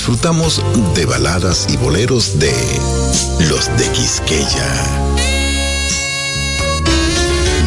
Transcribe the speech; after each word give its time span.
disfrutamos 0.00 0.64
de 0.94 1.04
baladas 1.04 1.66
y 1.68 1.76
boleros 1.76 2.38
de 2.38 2.54
los 3.50 3.66
de 3.76 3.86
Quisqueya. 3.92 4.72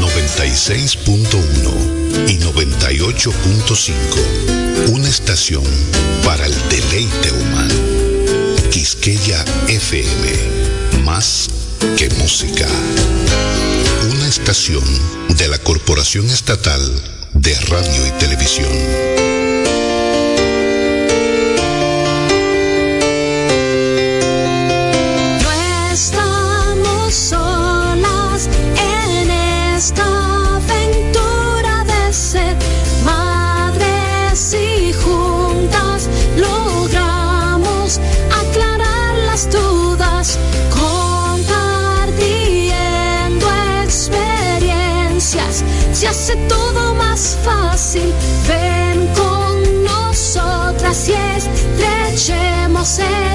96.1 0.01 2.27
y 2.27 2.39
98.5. 2.39 3.93
Una 4.93 5.07
estación 5.07 5.63
para 6.25 6.47
el 6.47 6.55
deleite 6.69 7.31
humano. 7.33 7.75
Quisqueya 8.71 9.45
FM. 9.67 11.03
Más 11.03 11.51
que 11.99 12.09
música. 12.15 12.67
Una 14.11 14.27
estación 14.27 14.83
de 15.37 15.49
la 15.49 15.59
Corporación 15.59 16.27
Estatal 16.31 16.81
de 17.33 17.53
Radio 17.69 18.07
y 18.07 18.11
Televisión. 18.17 19.32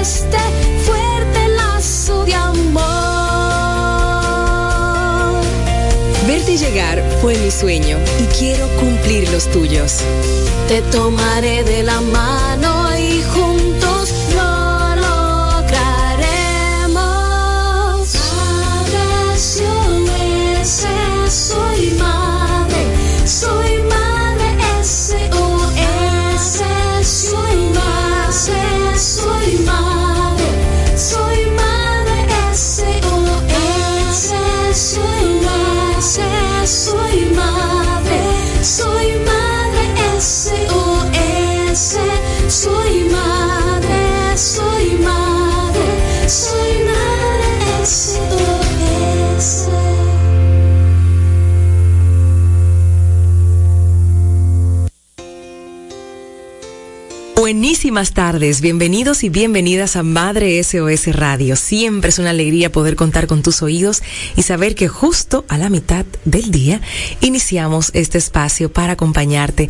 Este 0.01 0.37
fuerte 0.85 1.47
lazo 1.49 2.23
de 2.25 2.35
amor. 2.35 2.81
Verte 6.27 6.57
llegar 6.57 7.03
fue 7.21 7.35
mi 7.37 7.51
sueño 7.51 7.97
y 8.19 8.25
quiero 8.37 8.67
cumplir 8.79 9.29
los 9.31 9.49
tuyos. 9.51 10.01
Te 10.67 10.81
tomaré 10.83 11.63
de 11.63 11.83
la 11.83 11.99
mano 12.01 12.78
Buenísimas 57.49 58.13
tardes, 58.13 58.61
bienvenidos 58.61 59.23
y 59.23 59.29
bienvenidas 59.29 59.95
a 59.95 60.03
Madre 60.03 60.63
SOS 60.63 61.15
Radio. 61.15 61.55
Siempre 61.55 62.09
es 62.09 62.19
una 62.19 62.29
alegría 62.29 62.71
poder 62.71 62.95
contar 62.95 63.25
con 63.25 63.41
tus 63.41 63.63
oídos 63.63 64.03
y 64.35 64.43
saber 64.43 64.75
que 64.75 64.87
justo 64.87 65.45
a 65.47 65.57
la 65.57 65.71
mitad 65.71 66.05
del 66.25 66.51
día 66.51 66.79
iniciamos 67.21 67.89
este 67.95 68.19
espacio 68.19 68.71
para 68.71 68.93
acompañarte 68.93 69.67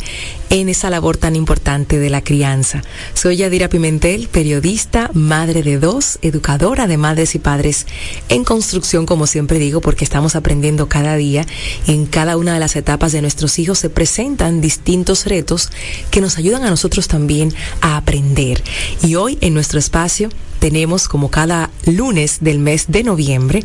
en 0.50 0.68
esa 0.68 0.90
labor 0.90 1.16
tan 1.16 1.36
importante 1.36 1.98
de 1.98 2.10
la 2.10 2.22
crianza. 2.22 2.82
Soy 3.14 3.38
Yadira 3.38 3.70
Pimentel, 3.70 4.28
periodista, 4.28 5.10
madre 5.14 5.62
de 5.62 5.78
dos, 5.78 6.18
educadora 6.20 6.86
de 6.86 6.98
madres 6.98 7.34
y 7.34 7.38
padres 7.38 7.86
en 8.28 8.44
construcción, 8.44 9.06
como 9.06 9.26
siempre 9.26 9.58
digo, 9.58 9.80
porque 9.80 10.04
estamos 10.04 10.36
aprendiendo 10.36 10.90
cada 10.90 11.16
día 11.16 11.46
y 11.86 11.94
en 11.94 12.04
cada 12.04 12.36
una 12.36 12.52
de 12.52 12.60
las 12.60 12.76
etapas 12.76 13.12
de 13.12 13.22
nuestros 13.22 13.58
hijos 13.58 13.78
se 13.78 13.88
presentan 13.88 14.60
distintos 14.60 15.24
retos 15.24 15.70
que 16.10 16.20
nos 16.20 16.36
ayudan 16.36 16.64
a 16.64 16.70
nosotros 16.70 17.08
también 17.08 17.54
a 17.80 17.96
aprender. 17.96 18.62
Y 19.02 19.14
hoy 19.14 19.38
en 19.40 19.54
nuestro 19.54 19.78
espacio 19.78 20.28
tenemos, 20.60 21.08
como 21.08 21.30
cada 21.30 21.70
lunes 21.86 22.38
del 22.40 22.58
mes 22.58 22.84
de 22.88 23.02
noviembre, 23.02 23.64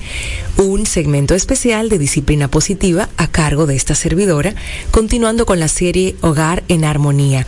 un 0.57 0.85
segmento 0.85 1.35
especial 1.35 1.89
de 1.89 1.99
disciplina 1.99 2.47
positiva 2.47 3.09
a 3.17 3.27
cargo 3.27 3.67
de 3.67 3.75
esta 3.75 3.95
servidora, 3.95 4.55
continuando 4.91 5.45
con 5.45 5.59
la 5.59 5.67
serie 5.67 6.15
Hogar 6.21 6.63
en 6.69 6.85
Armonía. 6.85 7.45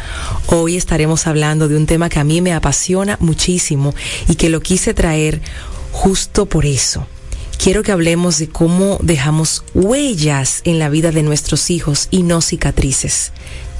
Hoy 0.47 0.75
estaremos 0.75 1.28
hablando 1.28 1.69
de 1.69 1.78
un 1.78 1.85
tema 1.85 2.09
que 2.09 2.19
a 2.19 2.25
mí 2.25 2.41
me 2.41 2.53
apasiona 2.53 3.18
muchísimo 3.22 3.95
y 4.28 4.35
que 4.35 4.50
lo 4.50 4.59
quise 4.59 4.94
traer 4.94 5.41
justo 5.91 6.45
por 6.45 6.66
eso 6.66 7.07
quiero 7.57 7.81
que 7.81 7.91
hablemos 7.91 8.38
de 8.38 8.50
cómo 8.50 9.00
dejamos 9.01 9.63
huellas 9.74 10.62
en 10.63 10.78
la 10.78 10.89
vida 10.89 11.12
de 11.12 11.24
nuestros 11.24 11.69
hijos 11.69 12.07
y 12.12 12.24
no 12.24 12.41
cicatrices 12.41 13.31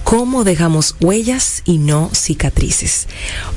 cómo 0.08 0.46
dejamos 0.46 0.96
huellas 1.02 1.64
y 1.66 1.80
no 1.80 2.10
cicatrices. 2.14 3.08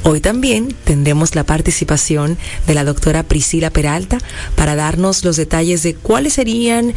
Hoy 0.02 0.20
también 0.20 0.74
tendremos 0.82 1.36
la 1.36 1.44
participación 1.44 2.38
de 2.66 2.74
la 2.74 2.82
doctora 2.82 3.22
Priscila 3.22 3.70
Peralta 3.70 4.18
para 4.56 4.74
darnos 4.74 5.24
los 5.24 5.36
detalles 5.36 5.84
de 5.84 5.94
cuáles 5.94 6.32
serían 6.32 6.92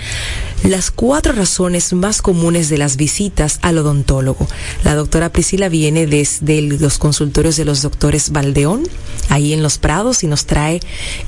las 0.63 0.89
cuatro 0.89 1.33
razones 1.33 1.93
más 1.93 2.23
comunes 2.23 2.67
de 2.69 2.79
las 2.79 2.97
visitas 2.97 3.59
al 3.61 3.77
odontólogo. 3.77 4.47
La 4.83 4.95
doctora 4.95 5.31
Priscila 5.31 5.69
viene 5.69 6.07
desde 6.07 6.59
los 6.63 6.97
consultorios 6.97 7.55
de 7.55 7.65
los 7.65 7.83
doctores 7.83 8.31
Valdeón, 8.31 8.87
ahí 9.29 9.53
en 9.53 9.61
Los 9.61 9.77
Prados, 9.77 10.23
y 10.23 10.27
nos 10.27 10.47
trae 10.47 10.79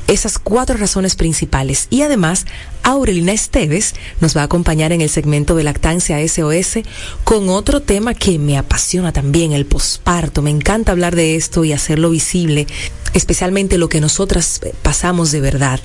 esas 0.08 0.40
cuatro 0.40 0.78
razones 0.78 1.16
principales. 1.16 1.86
Y 1.92 2.02
además, 2.02 2.48
Aurelina 2.82 3.34
Esteves 3.34 3.94
nos 4.20 4.36
va 4.36 4.42
a 4.42 4.46
acompañar 4.46 4.92
en 4.94 5.02
el 5.02 5.10
segmento 5.10 5.56
de 5.56 5.64
lactancia 5.64 6.26
SOS 6.28 6.80
con 7.24 7.50
otro 7.50 7.82
tema 7.82 8.15
que 8.16 8.40
me 8.40 8.58
apasiona 8.58 9.12
también, 9.12 9.52
el 9.52 9.66
posparto. 9.66 10.42
Me 10.42 10.50
encanta 10.50 10.92
hablar 10.92 11.16
de 11.16 11.36
esto 11.36 11.64
y 11.64 11.74
hacerlo 11.74 12.10
visible, 12.10 12.68
especialmente 13.14 13.78
lo 13.78 13.90
que 13.90 14.02
nosotras 14.02 14.62
pasamos 14.82 15.32
de 15.32 15.42
verdad 15.42 15.80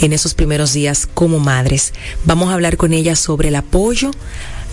en 0.00 0.12
esos 0.12 0.34
primeros 0.34 0.72
días 0.72 1.08
como 1.12 1.38
madres. 1.38 1.92
Vamos 2.24 2.50
a 2.50 2.54
hablar 2.54 2.76
con 2.76 2.92
ella 2.92 3.16
sobre 3.16 3.48
el 3.48 3.56
apoyo 3.56 4.10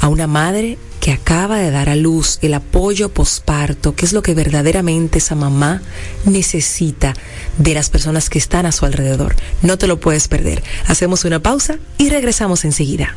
a 0.01 0.07
una 0.09 0.27
madre 0.27 0.77
que 0.99 1.11
acaba 1.11 1.57
de 1.57 1.69
dar 1.69 1.89
a 1.89 1.95
luz, 1.95 2.39
el 2.41 2.53
apoyo 2.53 3.09
posparto, 3.09 3.93
que 3.93 4.05
es 4.05 4.13
lo 4.13 4.21
que 4.21 4.33
verdaderamente 4.33 5.17
esa 5.17 5.35
mamá 5.35 5.81
necesita 6.25 7.13
de 7.57 7.73
las 7.73 7.89
personas 7.89 8.29
que 8.29 8.39
están 8.39 8.65
a 8.65 8.71
su 8.71 8.85
alrededor. 8.85 9.35
No 9.61 9.77
te 9.77 9.87
lo 9.87 9.99
puedes 9.99 10.29
perder. 10.29 10.63
Hacemos 10.87 11.25
una 11.25 11.41
pausa 11.41 11.77
y 11.97 12.09
regresamos 12.09 12.63
enseguida. 12.63 13.15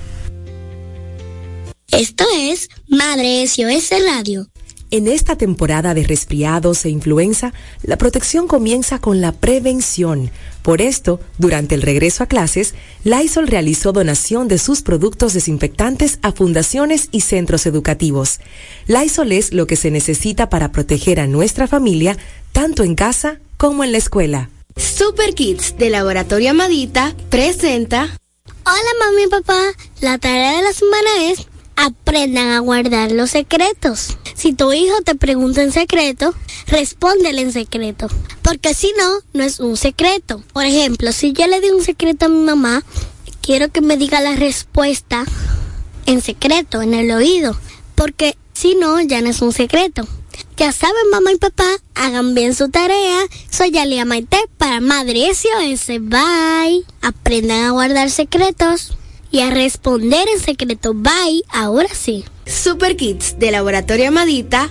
Esto 1.96 2.26
es 2.36 2.68
Madre 2.88 3.46
SOS 3.46 3.88
Radio. 4.04 4.48
En 4.90 5.08
esta 5.08 5.36
temporada 5.36 5.94
de 5.94 6.04
resfriados 6.04 6.84
e 6.84 6.90
influenza, 6.90 7.54
la 7.82 7.96
protección 7.96 8.46
comienza 8.48 8.98
con 8.98 9.22
la 9.22 9.32
prevención. 9.32 10.30
Por 10.60 10.82
esto, 10.82 11.20
durante 11.38 11.74
el 11.74 11.80
regreso 11.80 12.22
a 12.22 12.26
clases, 12.26 12.74
Lysol 13.02 13.46
realizó 13.46 13.92
donación 13.92 14.46
de 14.46 14.58
sus 14.58 14.82
productos 14.82 15.32
desinfectantes 15.32 16.18
a 16.20 16.32
fundaciones 16.32 17.08
y 17.12 17.22
centros 17.22 17.64
educativos. 17.64 18.40
Lysol 18.88 19.32
es 19.32 19.54
lo 19.54 19.66
que 19.66 19.76
se 19.76 19.90
necesita 19.90 20.50
para 20.50 20.72
proteger 20.72 21.18
a 21.18 21.26
nuestra 21.26 21.66
familia, 21.66 22.18
tanto 22.52 22.84
en 22.84 22.94
casa 22.94 23.40
como 23.56 23.84
en 23.84 23.92
la 23.92 23.98
escuela. 23.98 24.50
Super 24.76 25.34
Kids 25.34 25.78
de 25.78 25.88
Laboratorio 25.88 26.50
Amadita 26.50 27.16
presenta. 27.30 28.18
Hola 28.66 28.90
mami 29.00 29.22
y 29.22 29.28
papá, 29.28 29.62
la 30.02 30.18
tarea 30.18 30.58
de 30.58 30.62
la 30.62 30.74
semana 30.74 31.30
es 31.30 31.46
aprendan 31.76 32.50
a 32.50 32.60
guardar 32.60 33.12
los 33.12 33.30
secretos. 33.30 34.16
Si 34.34 34.52
tu 34.52 34.72
hijo 34.72 34.94
te 35.04 35.14
pregunta 35.14 35.62
en 35.62 35.72
secreto, 35.72 36.34
respóndele 36.66 37.42
en 37.42 37.52
secreto, 37.52 38.08
porque 38.42 38.74
si 38.74 38.92
no, 38.98 39.20
no 39.32 39.44
es 39.44 39.60
un 39.60 39.76
secreto. 39.76 40.42
Por 40.52 40.64
ejemplo, 40.64 41.12
si 41.12 41.32
yo 41.32 41.46
le 41.46 41.60
di 41.60 41.70
un 41.70 41.84
secreto 41.84 42.26
a 42.26 42.28
mi 42.28 42.42
mamá, 42.42 42.82
quiero 43.40 43.70
que 43.70 43.80
me 43.80 43.96
diga 43.96 44.20
la 44.20 44.34
respuesta 44.34 45.24
en 46.06 46.20
secreto, 46.22 46.82
en 46.82 46.94
el 46.94 47.10
oído, 47.12 47.56
porque 47.94 48.36
si 48.52 48.74
no, 48.74 49.00
ya 49.00 49.20
no 49.20 49.28
es 49.28 49.42
un 49.42 49.52
secreto. 49.52 50.06
Ya 50.56 50.72
saben, 50.72 51.10
mamá 51.10 51.32
y 51.32 51.36
papá, 51.36 51.68
hagan 51.94 52.34
bien 52.34 52.54
su 52.54 52.70
tarea. 52.70 53.26
Soy 53.50 53.76
Alia 53.76 54.04
Maite 54.04 54.38
para 54.56 54.80
Madre 54.80 55.28
SOS. 55.34 55.86
Bye. 56.00 56.84
Aprendan 57.02 57.64
a 57.64 57.70
guardar 57.70 58.10
secretos. 58.10 58.96
Y 59.30 59.40
a 59.40 59.50
responder 59.50 60.26
en 60.32 60.40
secreto. 60.40 60.94
Bye, 60.94 61.42
ahora 61.50 61.88
sí. 61.88 62.24
Super 62.46 62.96
Kids 62.96 63.38
de 63.38 63.50
Laboratorio 63.50 64.08
Amadita 64.08 64.70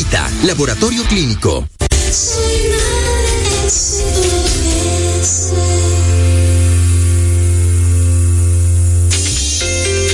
Laboratorio 0.43 1.03
Clínico. 1.03 1.67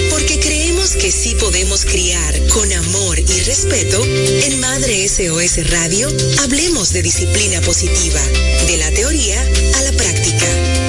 Porque 0.10 0.40
creemos 0.42 0.92
que 0.92 1.10
sí 1.12 1.36
podemos 1.40 1.86
criar 1.86 2.48
con 2.48 2.72
amor 2.74 3.18
y 3.18 3.40
respeto, 3.44 4.04
en 4.04 4.60
Madre 4.60 5.08
SOS 5.08 5.70
Radio 5.70 6.10
hablemos 6.44 6.92
de 6.92 7.02
disciplina 7.02 7.62
positiva, 7.62 8.22
de 8.68 8.78
la 8.78 8.92
teoría 8.92 9.42
a 9.78 9.82
la 9.84 9.92
práctica. 9.94 10.87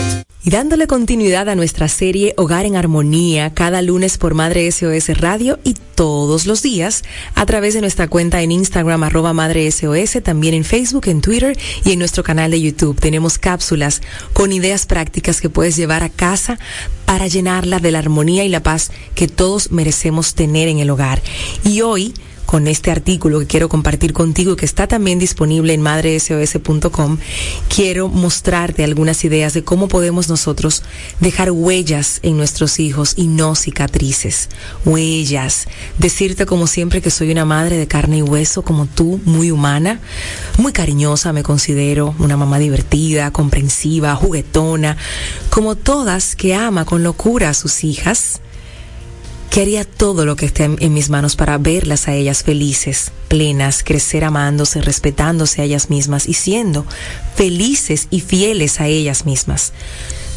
Dándole 0.51 0.87
continuidad 0.87 1.51
a 1.51 1.55
nuestra 1.55 1.89
serie 1.89 2.33
Hogar 2.39 2.65
en 2.65 2.75
Armonía, 2.75 3.53
cada 3.53 3.83
lunes 3.83 4.17
por 4.17 4.33
Madre 4.33 4.73
SOS 4.73 5.19
Radio 5.19 5.59
y 5.63 5.75
todos 5.95 6.47
los 6.47 6.63
días 6.63 7.05
a 7.35 7.45
través 7.45 7.75
de 7.75 7.83
nuestra 7.83 8.09
cuenta 8.09 8.41
en 8.41 8.53
Instagram 8.53 9.03
arroba 9.03 9.35
Madre 9.35 9.71
SOS, 9.71 10.23
también 10.23 10.55
en 10.55 10.65
Facebook, 10.65 11.07
en 11.09 11.21
Twitter 11.21 11.59
y 11.85 11.93
en 11.93 11.99
nuestro 11.99 12.23
canal 12.23 12.51
de 12.51 12.63
YouTube. 12.63 12.99
Tenemos 12.99 13.37
cápsulas 13.37 14.01
con 14.33 14.51
ideas 14.51 14.87
prácticas 14.87 15.43
que 15.43 15.51
puedes 15.51 15.77
llevar 15.77 16.03
a 16.03 16.09
casa 16.09 16.59
para 17.05 17.27
llenarla 17.27 17.79
de 17.79 17.91
la 17.91 17.99
armonía 17.99 18.43
y 18.45 18.49
la 18.49 18.63
paz 18.63 18.91
que 19.15 19.29
todos 19.29 19.71
merecemos 19.71 20.35
tener 20.35 20.69
en 20.69 20.79
el 20.79 20.89
hogar. 20.89 21.21
Y 21.63 21.83
hoy 21.83 22.15
con 22.49 22.67
este 22.67 22.91
artículo 22.91 23.41
que 23.41 23.47
quiero 23.47 23.69
compartir 23.69 24.15
contigo, 24.15 24.57
que 24.57 24.65
está 24.65 24.87
también 24.87 25.19
disponible 25.19 25.75
en 25.75 25.83
madresos.com, 25.83 27.19
quiero 27.69 28.09
mostrarte 28.09 28.85
algunas 28.85 29.23
ideas 29.27 29.53
de 29.53 29.65
cómo 29.65 29.87
podemos 29.87 30.31
nosotros 30.31 30.83
dejar 31.21 31.51
huellas 31.51 32.21
en 32.23 32.39
nuestros 32.39 32.81
hijos 32.81 33.13
y 33.17 33.27
no 33.27 33.55
cicatrices. 33.55 34.49
Huellas. 34.87 35.67
Decirte 35.99 36.47
como 36.47 36.67
siempre 36.67 37.03
que 37.03 37.11
soy 37.11 37.33
una 37.33 37.45
madre 37.45 37.77
de 37.77 37.87
carne 37.87 38.17
y 38.17 38.23
hueso, 38.23 38.63
como 38.63 38.87
tú, 38.87 39.21
muy 39.27 39.51
humana, 39.51 40.01
muy 40.57 40.73
cariñosa, 40.73 41.35
me 41.35 41.43
considero 41.43 42.15
una 42.19 42.39
mamá 42.39 42.59
divertida, 42.59 43.31
comprensiva, 43.31 44.17
juguetona, 44.17 44.97
como 45.51 45.77
todas 45.77 46.35
que 46.35 46.55
ama 46.55 46.87
con 46.87 47.03
locura 47.03 47.51
a 47.51 47.55
sus 47.55 47.85
hijas 47.85 48.41
que 49.51 49.63
haría 49.63 49.85
todo 49.85 50.27
lo 50.27 50.37
que 50.37 50.47
esté 50.47 50.65
en, 50.65 50.93
mis 50.93 51.11
manos 51.11 51.37
para 51.37 51.59
verlas 51.59 52.09
a 52.09 52.15
ellas 52.15 52.43
felices, 52.43 53.11
plenas, 53.29 53.83
crecer 53.83 54.25
amándose, 54.25 54.81
respetándose 54.81 55.63
a 55.63 55.65
ellas 55.65 55.91
mismas 55.91 56.29
y 56.29 56.35
siendo 56.35 56.85
felices 57.35 58.09
y 58.11 58.21
fieles 58.21 58.81
a 58.81 58.87
ellas 58.87 59.25
mismas. 59.25 59.73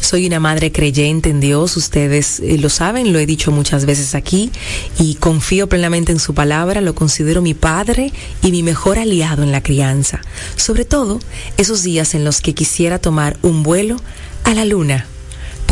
Soy 0.00 0.26
una 0.26 0.40
madre 0.40 0.72
creyente 0.72 1.30
en 1.30 1.38
Dios, 1.38 1.76
ustedes 1.76 2.40
eh, 2.40 2.58
lo 2.58 2.68
saben, 2.70 3.12
lo 3.12 3.20
he 3.20 3.26
dicho 3.26 3.52
muchas 3.52 3.86
veces 3.86 4.16
aquí 4.16 4.50
y 4.98 5.14
confío 5.14 5.68
plenamente 5.68 6.10
en 6.10 6.18
su 6.18 6.34
palabra, 6.34 6.80
lo 6.80 6.94
considero 6.94 7.40
mi 7.40 7.54
padre 7.54 8.12
y 8.42 8.50
mi 8.50 8.64
mejor 8.64 8.98
aliado 8.98 9.44
en 9.44 9.52
la 9.52 9.62
crianza, 9.62 10.20
sobre 10.56 10.84
todo 10.84 11.20
esos 11.56 11.84
días 11.84 12.14
en 12.14 12.24
los 12.24 12.40
que 12.40 12.52
quisiera 12.52 12.98
tomar 12.98 13.36
un 13.42 13.62
vuelo 13.62 13.96
a 14.42 14.54
la 14.54 14.64
luna 14.64 15.06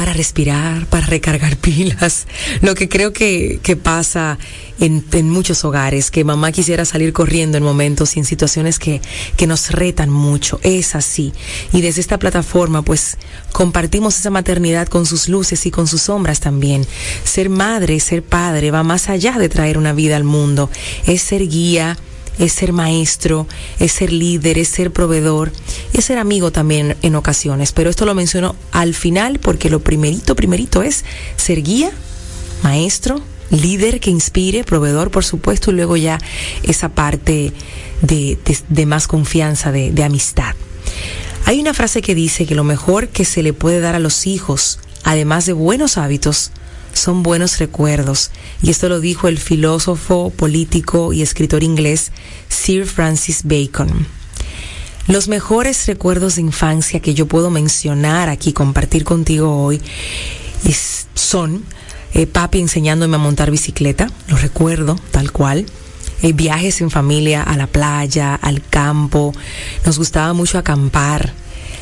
para 0.00 0.14
respirar, 0.14 0.86
para 0.86 1.06
recargar 1.06 1.56
pilas. 1.58 2.26
Lo 2.62 2.74
que 2.74 2.88
creo 2.88 3.12
que, 3.12 3.60
pasa 3.82 4.38
en, 4.78 5.04
en, 5.12 5.28
muchos 5.28 5.62
hogares, 5.62 6.10
que 6.10 6.24
mamá 6.24 6.52
quisiera 6.52 6.86
salir 6.86 7.12
corriendo 7.12 7.58
en 7.58 7.62
momentos 7.62 8.16
y 8.16 8.20
en 8.20 8.24
situaciones 8.24 8.78
que, 8.78 9.02
que 9.36 9.46
nos 9.46 9.70
retan 9.72 10.08
mucho. 10.08 10.58
Es 10.62 10.94
así. 10.94 11.34
Y 11.74 11.82
desde 11.82 12.00
esta 12.00 12.18
plataforma, 12.18 12.80
pues, 12.80 13.18
compartimos 13.52 14.18
esa 14.18 14.30
maternidad 14.30 14.88
con 14.88 15.04
sus 15.04 15.28
luces 15.28 15.66
y 15.66 15.70
con 15.70 15.86
sus 15.86 16.00
sombras 16.00 16.40
también. 16.40 16.86
Ser 17.24 17.50
madre, 17.50 18.00
ser 18.00 18.22
padre, 18.22 18.70
va 18.70 18.82
más 18.82 19.10
allá 19.10 19.32
de 19.32 19.50
traer 19.50 19.76
una 19.76 19.92
vida 19.92 20.16
al 20.16 20.24
mundo. 20.24 20.70
Es 21.06 21.20
ser 21.20 21.46
guía, 21.46 21.98
es 22.38 22.52
ser 22.52 22.72
maestro, 22.72 23.46
es 23.78 23.92
ser 23.92 24.12
líder, 24.12 24.58
es 24.58 24.68
ser 24.68 24.90
proveedor, 24.92 25.52
es 25.92 26.04
ser 26.06 26.18
amigo 26.18 26.50
también 26.50 26.96
en 27.02 27.14
ocasiones. 27.14 27.72
Pero 27.72 27.90
esto 27.90 28.06
lo 28.06 28.14
menciono 28.14 28.56
al 28.72 28.94
final 28.94 29.38
porque 29.38 29.70
lo 29.70 29.80
primerito, 29.80 30.34
primerito 30.36 30.82
es 30.82 31.04
ser 31.36 31.62
guía, 31.62 31.90
maestro, 32.62 33.20
líder 33.50 34.00
que 34.00 34.10
inspire, 34.10 34.64
proveedor, 34.64 35.10
por 35.10 35.24
supuesto, 35.24 35.70
y 35.70 35.74
luego 35.74 35.96
ya 35.96 36.18
esa 36.62 36.88
parte 36.88 37.52
de, 38.02 38.86
más 38.86 39.06
confianza, 39.06 39.72
de 39.72 40.04
amistad. 40.04 40.54
Hay 41.46 41.60
una 41.60 41.74
frase 41.74 42.02
que 42.02 42.14
dice 42.14 42.46
que 42.46 42.54
lo 42.54 42.64
mejor 42.64 43.08
que 43.08 43.24
se 43.24 43.42
le 43.42 43.52
puede 43.52 43.80
dar 43.80 43.94
a 43.94 43.98
los 43.98 44.26
hijos, 44.26 44.78
además 45.02 45.46
de 45.46 45.52
buenos 45.52 45.98
hábitos, 45.98 46.52
son 46.92 47.22
buenos 47.22 47.58
recuerdos. 47.58 48.30
Y 48.62 48.70
esto 48.70 48.88
lo 48.88 49.00
dijo 49.00 49.28
el 49.28 49.38
filósofo, 49.38 50.30
político 50.30 51.12
y 51.12 51.22
escritor 51.22 51.62
inglés 51.62 52.12
Sir 52.48 52.86
Francis 52.86 53.42
Bacon. 53.44 54.06
Los 55.06 55.28
mejores 55.28 55.86
recuerdos 55.86 56.36
de 56.36 56.42
infancia 56.42 57.00
que 57.00 57.14
yo 57.14 57.26
puedo 57.26 57.50
mencionar 57.50 58.28
aquí, 58.28 58.52
compartir 58.52 59.04
contigo 59.04 59.64
hoy, 59.64 59.80
son 61.14 61.64
eh, 62.12 62.26
papi 62.26 62.60
enseñándome 62.60 63.16
a 63.16 63.18
montar 63.18 63.50
bicicleta, 63.50 64.08
lo 64.28 64.36
recuerdo 64.36 64.96
tal 65.10 65.32
cual. 65.32 65.66
Eh, 66.22 66.32
viajes 66.32 66.80
en 66.80 66.90
familia 66.90 67.42
a 67.42 67.56
la 67.56 67.66
playa, 67.66 68.34
al 68.34 68.62
campo. 68.62 69.32
Nos 69.86 69.98
gustaba 69.98 70.32
mucho 70.32 70.58
acampar. 70.58 71.32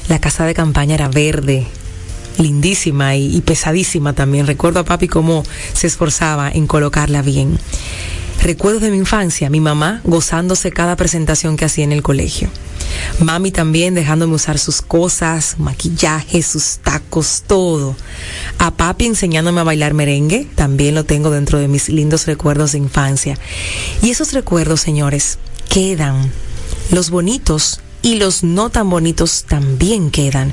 La 0.09 0.21
casa 0.21 0.47
de 0.47 0.55
campaña 0.55 0.95
era 0.95 1.09
verde, 1.09 1.67
lindísima 2.38 3.16
y, 3.16 3.40
pesadísima 3.40 4.12
también. 4.12 4.47
Recuerdo 4.47 4.80
a 4.80 4.85
papi 4.85 5.09
cómo 5.09 5.42
se 5.73 5.87
esforzaba 5.87 6.50
en 6.50 6.66
colocarla 6.66 7.23
bien. 7.23 7.59
Recuerdo 8.42 8.80
de 8.80 8.90
mi 8.90 8.99
infancia, 8.99 9.50
mi 9.50 9.61
mamá 9.61 10.00
gozándose 10.04 10.71
cada 10.71 10.97
presentación 10.97 11.57
que 11.57 11.64
hacía 11.64 11.85
en 11.85 11.92
el 11.92 12.02
colegio. 12.02 12.49
Mami 13.21 13.50
también 13.50 13.95
dejándome 13.95 14.35
usar 14.35 14.59
sus 14.59 14.80
cosas, 14.80 15.57
maquillaje, 15.59 16.42
sus 16.42 16.78
tacos, 16.78 17.42
todo. 17.47 17.97
A 18.59 18.71
papi 18.71 19.07
enseñándome 19.07 19.61
a 19.61 19.64
bailar 19.64 19.92
merengue, 19.92 20.47
también 20.54 20.95
lo 20.95 21.04
tengo 21.04 21.30
dentro 21.30 21.59
de 21.59 21.68
mis 21.68 21.88
lindos 21.88 22.26
recuerdos 22.26 22.73
de 22.73 22.78
infancia. 22.78 23.37
Y 24.02 24.11
esos 24.11 24.33
recuerdos, 24.33 24.80
señores, 24.80 25.38
quedan. 25.68 26.30
Los 26.90 27.11
bonitos 27.11 27.80
y 28.02 28.17
los 28.17 28.43
no 28.43 28.71
tan 28.71 28.90
bonitos 28.90 29.45
también 29.45 30.11
quedan. 30.11 30.52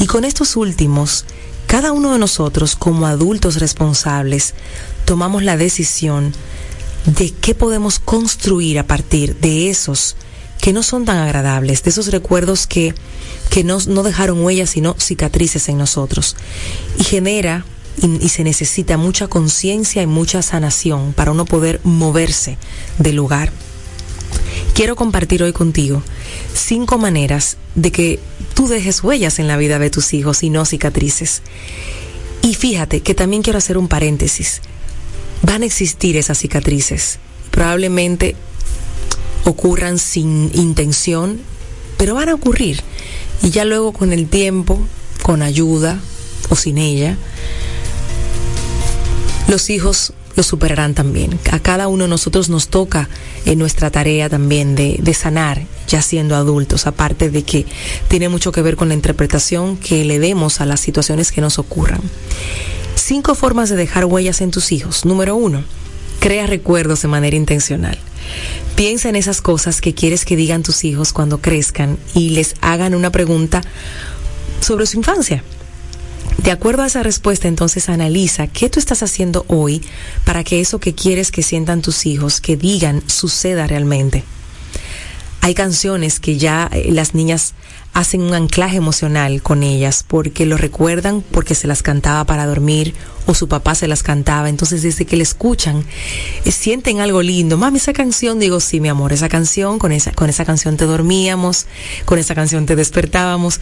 Y 0.00 0.06
con 0.06 0.24
estos 0.24 0.56
últimos, 0.56 1.24
cada 1.66 1.92
uno 1.92 2.12
de 2.12 2.18
nosotros 2.18 2.76
como 2.76 3.06
adultos 3.06 3.56
responsables 3.56 4.54
tomamos 5.04 5.42
la 5.42 5.56
decisión 5.56 6.32
de 7.06 7.30
qué 7.30 7.54
podemos 7.54 7.98
construir 7.98 8.78
a 8.78 8.86
partir 8.86 9.36
de 9.36 9.70
esos 9.70 10.16
que 10.60 10.72
no 10.72 10.82
son 10.82 11.04
tan 11.04 11.18
agradables, 11.18 11.82
de 11.82 11.90
esos 11.90 12.06
recuerdos 12.06 12.66
que, 12.66 12.94
que 13.50 13.64
no, 13.64 13.78
no 13.86 14.02
dejaron 14.02 14.42
huellas 14.42 14.70
sino 14.70 14.96
cicatrices 14.98 15.68
en 15.68 15.78
nosotros. 15.78 16.36
Y 16.98 17.04
genera 17.04 17.66
y, 18.00 18.24
y 18.24 18.28
se 18.30 18.44
necesita 18.44 18.96
mucha 18.96 19.28
conciencia 19.28 20.02
y 20.02 20.06
mucha 20.06 20.42
sanación 20.42 21.12
para 21.12 21.32
uno 21.32 21.44
poder 21.44 21.80
moverse 21.84 22.56
del 22.98 23.16
lugar 23.16 23.52
quiero 24.74 24.96
compartir 24.96 25.42
hoy 25.42 25.52
contigo 25.52 26.02
cinco 26.52 26.98
maneras 26.98 27.56
de 27.74 27.92
que 27.92 28.20
tú 28.54 28.68
dejes 28.68 29.02
huellas 29.02 29.38
en 29.38 29.48
la 29.48 29.56
vida 29.56 29.78
de 29.78 29.90
tus 29.90 30.12
hijos 30.12 30.42
y 30.42 30.50
no 30.50 30.64
cicatrices. 30.64 31.42
Y 32.42 32.54
fíjate 32.54 33.00
que 33.00 33.14
también 33.14 33.42
quiero 33.42 33.58
hacer 33.58 33.78
un 33.78 33.88
paréntesis. 33.88 34.60
Van 35.42 35.62
a 35.62 35.66
existir 35.66 36.16
esas 36.16 36.38
cicatrices. 36.38 37.18
Probablemente 37.50 38.36
ocurran 39.44 39.98
sin 39.98 40.50
intención, 40.54 41.40
pero 41.96 42.14
van 42.14 42.28
a 42.28 42.34
ocurrir. 42.34 42.82
Y 43.42 43.50
ya 43.50 43.64
luego 43.64 43.92
con 43.92 44.12
el 44.12 44.28
tiempo, 44.28 44.80
con 45.22 45.42
ayuda 45.42 46.00
o 46.50 46.56
sin 46.56 46.78
ella, 46.78 47.16
los 49.48 49.70
hijos 49.70 50.12
lo 50.36 50.42
superarán 50.42 50.94
también. 50.94 51.38
A 51.50 51.58
cada 51.58 51.88
uno 51.88 52.04
de 52.04 52.10
nosotros 52.10 52.48
nos 52.48 52.68
toca 52.68 53.08
en 53.44 53.58
nuestra 53.58 53.90
tarea 53.90 54.28
también 54.28 54.74
de, 54.74 54.98
de 55.00 55.14
sanar, 55.14 55.62
ya 55.88 56.02
siendo 56.02 56.36
adultos, 56.36 56.86
aparte 56.86 57.30
de 57.30 57.42
que 57.42 57.66
tiene 58.08 58.28
mucho 58.28 58.52
que 58.52 58.62
ver 58.62 58.76
con 58.76 58.88
la 58.88 58.94
interpretación 58.94 59.76
que 59.76 60.04
le 60.04 60.18
demos 60.18 60.60
a 60.60 60.66
las 60.66 60.80
situaciones 60.80 61.32
que 61.32 61.40
nos 61.40 61.58
ocurran. 61.58 62.00
Cinco 62.94 63.34
formas 63.34 63.68
de 63.68 63.76
dejar 63.76 64.04
huellas 64.06 64.40
en 64.40 64.50
tus 64.50 64.72
hijos. 64.72 65.04
Número 65.04 65.36
uno, 65.36 65.62
crea 66.20 66.46
recuerdos 66.46 67.02
de 67.02 67.08
manera 67.08 67.36
intencional. 67.36 67.98
Piensa 68.76 69.08
en 69.08 69.16
esas 69.16 69.40
cosas 69.40 69.80
que 69.80 69.94
quieres 69.94 70.24
que 70.24 70.36
digan 70.36 70.62
tus 70.62 70.84
hijos 70.84 71.12
cuando 71.12 71.38
crezcan 71.38 71.98
y 72.14 72.30
les 72.30 72.54
hagan 72.60 72.94
una 72.94 73.10
pregunta 73.10 73.62
sobre 74.60 74.86
su 74.86 74.96
infancia. 74.96 75.44
De 76.38 76.50
acuerdo 76.50 76.82
a 76.82 76.86
esa 76.86 77.02
respuesta, 77.02 77.48
entonces 77.48 77.88
analiza 77.88 78.46
qué 78.48 78.68
tú 78.68 78.78
estás 78.78 79.02
haciendo 79.02 79.44
hoy 79.48 79.82
para 80.24 80.44
que 80.44 80.60
eso 80.60 80.78
que 80.78 80.94
quieres 80.94 81.30
que 81.30 81.42
sientan 81.42 81.80
tus 81.80 82.06
hijos, 82.06 82.40
que 82.40 82.56
digan, 82.56 83.02
suceda 83.08 83.66
realmente. 83.66 84.24
Hay 85.40 85.54
canciones 85.54 86.20
que 86.20 86.36
ya 86.36 86.68
eh, 86.72 86.90
las 86.90 87.14
niñas 87.14 87.54
hacen 87.94 88.22
un 88.22 88.34
anclaje 88.34 88.76
emocional 88.76 89.40
con 89.40 89.62
ellas 89.62 90.04
porque 90.06 90.46
lo 90.46 90.56
recuerdan 90.56 91.22
porque 91.30 91.54
se 91.54 91.68
las 91.68 91.82
cantaba 91.82 92.24
para 92.24 92.44
dormir 92.44 92.92
o 93.26 93.34
su 93.34 93.48
papá 93.48 93.76
se 93.76 93.86
las 93.86 94.02
cantaba. 94.02 94.48
Entonces 94.48 94.82
desde 94.82 95.06
que 95.06 95.16
le 95.16 95.22
escuchan 95.22 95.84
eh, 96.44 96.50
sienten 96.50 97.00
algo 97.00 97.22
lindo. 97.22 97.56
Mami, 97.56 97.78
esa 97.78 97.92
canción, 97.92 98.40
digo, 98.40 98.58
sí, 98.58 98.80
mi 98.80 98.88
amor, 98.88 99.12
esa 99.12 99.28
canción, 99.28 99.78
con 99.78 99.92
esa, 99.92 100.12
con 100.12 100.28
esa 100.28 100.44
canción 100.44 100.76
te 100.76 100.84
dormíamos, 100.84 101.66
con 102.04 102.18
esa 102.18 102.34
canción 102.34 102.66
te 102.66 102.76
despertábamos. 102.76 103.60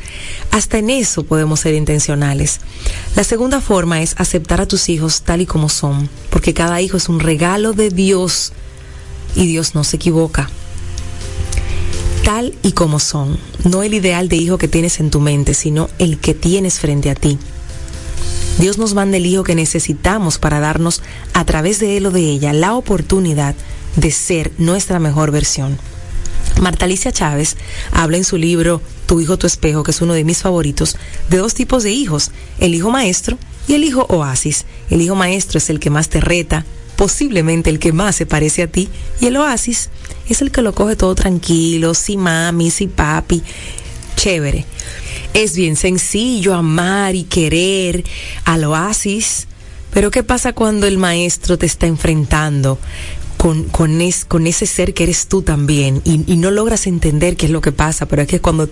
Hasta 0.51 0.79
en 0.79 0.89
eso 0.89 1.25
podemos 1.25 1.61
ser 1.61 1.75
intencionales. 1.75 2.61
La 3.15 3.25
segunda 3.25 3.61
forma 3.61 4.01
es 4.01 4.15
aceptar 4.19 4.63
a 4.63 4.67
tus 4.67 4.89
hijos 4.89 5.23
tal 5.23 5.43
y 5.43 5.47
como 5.47 5.69
son, 5.69 6.09
porque 6.31 6.55
cada 6.55 6.81
hijo 6.81 6.97
es 6.97 7.11
un 7.11 7.21
regalo 7.21 7.75
de 7.75 7.91
Dios 7.91 8.53
y 9.35 9.47
Dios 9.47 9.75
no 9.75 9.85
se 9.85 9.97
equivoca 9.97 10.51
tal 12.25 12.55
y 12.63 12.73
como 12.73 13.01
son, 13.01 13.39
no 13.65 13.83
el 13.83 13.95
ideal 13.95 14.29
de 14.29 14.37
hijo 14.37 14.59
que 14.59 14.69
tienes 14.69 15.01
en 15.01 15.11
tu 15.11 15.21
mente, 15.21 15.55
sino 15.55 15.89
el 15.99 16.19
que 16.19 16.35
tienes 16.35 16.79
frente 16.79 17.11
a 17.11 17.15
ti. 17.15 17.39
Dios 18.59 18.79
nos 18.79 18.95
manda 18.95 19.17
el 19.17 19.27
hijo 19.27 19.45
que 19.45 19.55
necesitamos 19.55 20.39
para 20.39 20.61
darnos 20.61 21.03
a 21.33 21.45
través 21.45 21.81
de 21.81 21.97
él 21.97 22.07
o 22.07 22.11
de 22.11 22.23
ella 22.23 22.53
la 22.53 22.75
oportunidad 22.75 23.55
de 23.97 24.11
ser 24.11 24.53
nuestra 24.59 24.99
mejor 24.99 25.31
versión. 25.31 25.79
Marta 26.61 26.85
Alicia 26.85 27.13
Chávez 27.13 27.57
habla 27.93 28.19
en 28.19 28.25
su 28.25 28.37
libro 28.37 28.81
Tu 29.07 29.21
hijo, 29.21 29.37
tu 29.37 29.47
espejo, 29.47 29.83
que 29.83 29.91
es 29.91 30.01
uno 30.01 30.15
de 30.15 30.25
mis 30.25 30.43
favoritos, 30.43 30.97
de 31.29 31.39
dos 31.39 31.55
tipos 31.55 31.83
de 31.83 31.91
hijos, 31.91 32.31
el 32.59 32.75
hijo 32.75 32.91
maestro 32.91 33.37
y 33.67 33.75
el 33.75 33.85
hijo 33.85 34.07
oasis. 34.09 34.65
El 34.91 35.01
hijo 35.01 35.15
maestro 35.15 35.59
es 35.59 35.71
el 35.71 35.81
que 35.81 35.91
más 35.91 36.09
te 36.09 36.21
reta, 36.21 36.65
posiblemente 36.97 37.71
el 37.71 37.79
que 37.79 37.93
más 37.93 38.15
se 38.17 38.27
parece 38.27 38.63
a 38.63 38.67
ti, 38.67 38.89
y 39.21 39.27
el 39.27 39.37
oasis 39.39 39.91
es 40.29 40.43
el 40.43 40.51
que 40.51 40.63
lo 40.63 40.75
coge 40.75 40.97
todo 40.97 41.15
tranquilo, 41.15 41.95
si 41.95 42.17
mami, 42.17 42.71
si 42.71 42.87
papi, 42.87 43.43
chévere. 44.17 44.65
Es 45.35 45.57
bien 45.57 45.77
sencillo 45.77 46.55
amar 46.55 47.15
y 47.15 47.25
querer 47.25 48.05
al 48.45 48.65
oasis, 48.65 49.47
pero 49.93 50.11
¿qué 50.11 50.23
pasa 50.23 50.53
cuando 50.53 50.87
el 50.87 50.99
maestro 50.99 51.59
te 51.59 51.67
está 51.67 51.87
enfrentando 51.87 52.79
con, 53.37 53.65
con, 53.65 53.99
con 54.29 54.47
ese 54.47 54.67
ser 54.67 54.95
que 54.95 55.05
eres 55.05 55.27
tú 55.27 55.43
también 55.43 56.01
y, 56.05 56.23
y 56.31 56.37
no 56.37 56.51
logras 56.51 56.87
entender 56.87 57.37
qué 57.37 57.47
es 57.47 57.53
lo 57.53 57.61
que 57.61 57.73
pasa? 57.73 58.07
Pero 58.07 58.23
es 58.23 58.29
que 58.29 58.41
cuando 58.41 58.69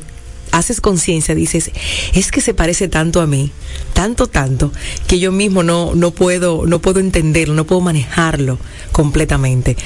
haces 0.52 0.80
conciencia, 0.80 1.34
dices, 1.34 1.70
es 2.14 2.30
que 2.30 2.40
se 2.40 2.54
parece 2.54 2.88
tanto 2.88 3.20
a 3.20 3.26
mí, 3.26 3.52
tanto, 3.92 4.26
tanto, 4.26 4.72
que 5.06 5.18
yo 5.18 5.32
mismo 5.32 5.62
no, 5.62 5.94
no 5.94 6.10
puedo, 6.10 6.66
no 6.66 6.80
puedo 6.80 7.00
entenderlo, 7.00 7.54
no 7.54 7.64
puedo 7.64 7.80
manejarlo 7.80 8.58
completamente. 8.92 9.76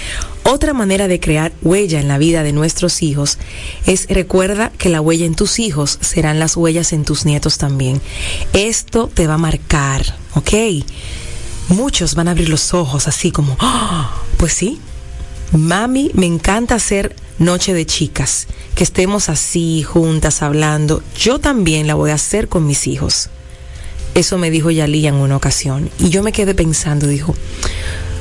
Otra 0.44 0.74
manera 0.74 1.08
de 1.08 1.20
crear 1.20 1.52
huella 1.62 2.00
en 2.00 2.08
la 2.08 2.18
vida 2.18 2.42
de 2.42 2.52
nuestros 2.52 3.02
hijos 3.02 3.38
es 3.86 4.06
recuerda 4.08 4.70
que 4.76 4.90
la 4.90 5.00
huella 5.00 5.24
en 5.24 5.34
tus 5.34 5.58
hijos 5.58 5.98
serán 6.00 6.38
las 6.38 6.56
huellas 6.56 6.92
en 6.92 7.04
tus 7.04 7.24
nietos 7.24 7.58
también. 7.58 8.00
Esto 8.52 9.10
te 9.12 9.26
va 9.26 9.34
a 9.34 9.38
marcar, 9.38 10.16
¿ok? 10.34 10.52
Muchos 11.68 12.14
van 12.14 12.28
a 12.28 12.32
abrir 12.32 12.50
los 12.50 12.74
ojos 12.74 13.08
así 13.08 13.30
como, 13.30 13.56
¡Ah! 13.58 14.22
pues 14.36 14.52
sí, 14.52 14.78
mami, 15.52 16.10
me 16.12 16.26
encanta 16.26 16.74
hacer 16.74 17.16
noche 17.38 17.74
de 17.74 17.86
chicas, 17.86 18.46
que 18.74 18.84
estemos 18.84 19.28
así 19.28 19.82
juntas 19.82 20.42
hablando, 20.42 21.02
yo 21.18 21.38
también 21.38 21.86
la 21.86 21.94
voy 21.94 22.10
a 22.10 22.14
hacer 22.14 22.48
con 22.48 22.66
mis 22.66 22.86
hijos. 22.86 23.30
Eso 24.14 24.38
me 24.38 24.50
dijo 24.50 24.70
Yalía 24.70 25.08
en 25.08 25.16
una 25.16 25.36
ocasión 25.36 25.90
y 25.98 26.10
yo 26.10 26.22
me 26.22 26.32
quedé 26.32 26.54
pensando, 26.54 27.08
dijo, 27.08 27.34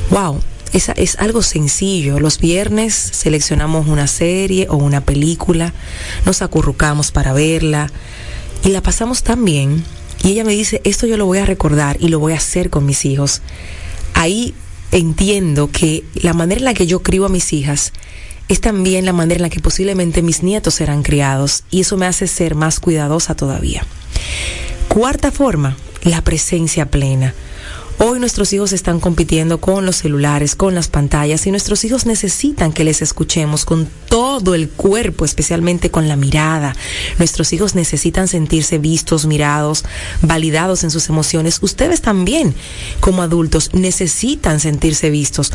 wow, 0.10 0.40
es, 0.74 0.90
es 0.96 1.18
algo 1.20 1.44
sencillo. 1.44 2.20
Los 2.20 2.40
viernes 2.40 2.94
seleccionamos 2.94 3.88
una 3.88 4.08
serie 4.08 4.68
o 4.70 4.78
una 4.78 5.02
película, 5.02 5.74
nos 6.26 6.42
acurrucamos 6.42 7.12
para 7.12 7.34
verla 7.34 7.92
y 8.64 8.70
la 8.70 8.82
pasamos 8.82 9.24
tan 9.24 9.46
bien. 9.46 9.84
Y 10.24 10.30
ella 10.30 10.44
me 10.44 10.54
dice, 10.54 10.82
esto 10.84 11.06
yo 11.06 11.18
lo 11.18 11.26
voy 11.26 11.40
a 11.40 11.46
recordar 11.46 11.98
y 12.00 12.08
lo 12.08 12.18
voy 12.18 12.34
a 12.34 12.38
hacer 12.38 12.70
con 12.70 12.86
mis 12.86 13.06
hijos. 13.06 13.42
Ahí 14.14 14.56
entiendo 14.92 15.70
que 15.72 16.04
la 16.16 16.34
manera 16.34 16.60
en 16.60 16.66
la 16.66 16.74
que 16.74 16.88
yo 16.88 17.02
crío 17.04 17.26
a 17.26 17.30
mis 17.30 17.52
hijas 17.54 17.94
es 18.48 18.62
también 18.62 19.06
la 19.06 19.14
manera 19.14 19.38
en 19.38 19.44
la 19.44 19.50
que 19.50 19.60
posiblemente 19.60 20.22
mis 20.22 20.44
nietos 20.44 20.76
serán 20.76 21.04
criados 21.04 21.64
y 21.72 21.82
eso 21.82 21.98
me 21.98 22.06
hace 22.06 22.28
ser 22.28 22.56
más 22.56 22.80
cuidadosa 22.80 23.36
todavía. 23.36 23.86
Cuarta 24.88 25.32
forma, 25.32 25.76
la 26.04 26.22
presencia 26.22 26.86
plena. 26.92 27.34
Hoy 28.00 28.20
nuestros 28.20 28.52
hijos 28.54 28.74
están 28.74 29.00
compitiendo 29.00 29.60
con 29.60 29.86
los 29.86 29.98
celulares, 29.98 30.56
con 30.56 30.76
las 30.76 30.88
pantallas 30.88 31.46
y 31.46 31.52
nuestros 31.52 31.84
hijos 31.86 32.06
necesitan 32.06 32.74
que 32.74 32.84
les 32.84 33.02
escuchemos 33.02 33.66
con 33.66 33.88
todo 34.10 34.56
el 34.56 34.68
cuerpo, 34.68 35.26
especialmente 35.26 35.92
con 35.92 36.08
la 36.08 36.16
mirada. 36.16 36.76
Nuestros 37.18 37.54
hijos 37.54 37.76
necesitan 37.76 38.28
sentirse 38.28 38.78
vistos, 38.78 39.26
mirados, 39.26 39.86
validados 40.22 40.84
en 40.84 40.92
sus 40.92 41.08
emociones. 41.08 41.60
Ustedes 41.62 42.02
también, 42.02 42.56
como 43.00 43.22
adultos, 43.22 43.74
necesitan 43.74 44.60
sentirse 44.60 45.10
vistos. 45.10 45.54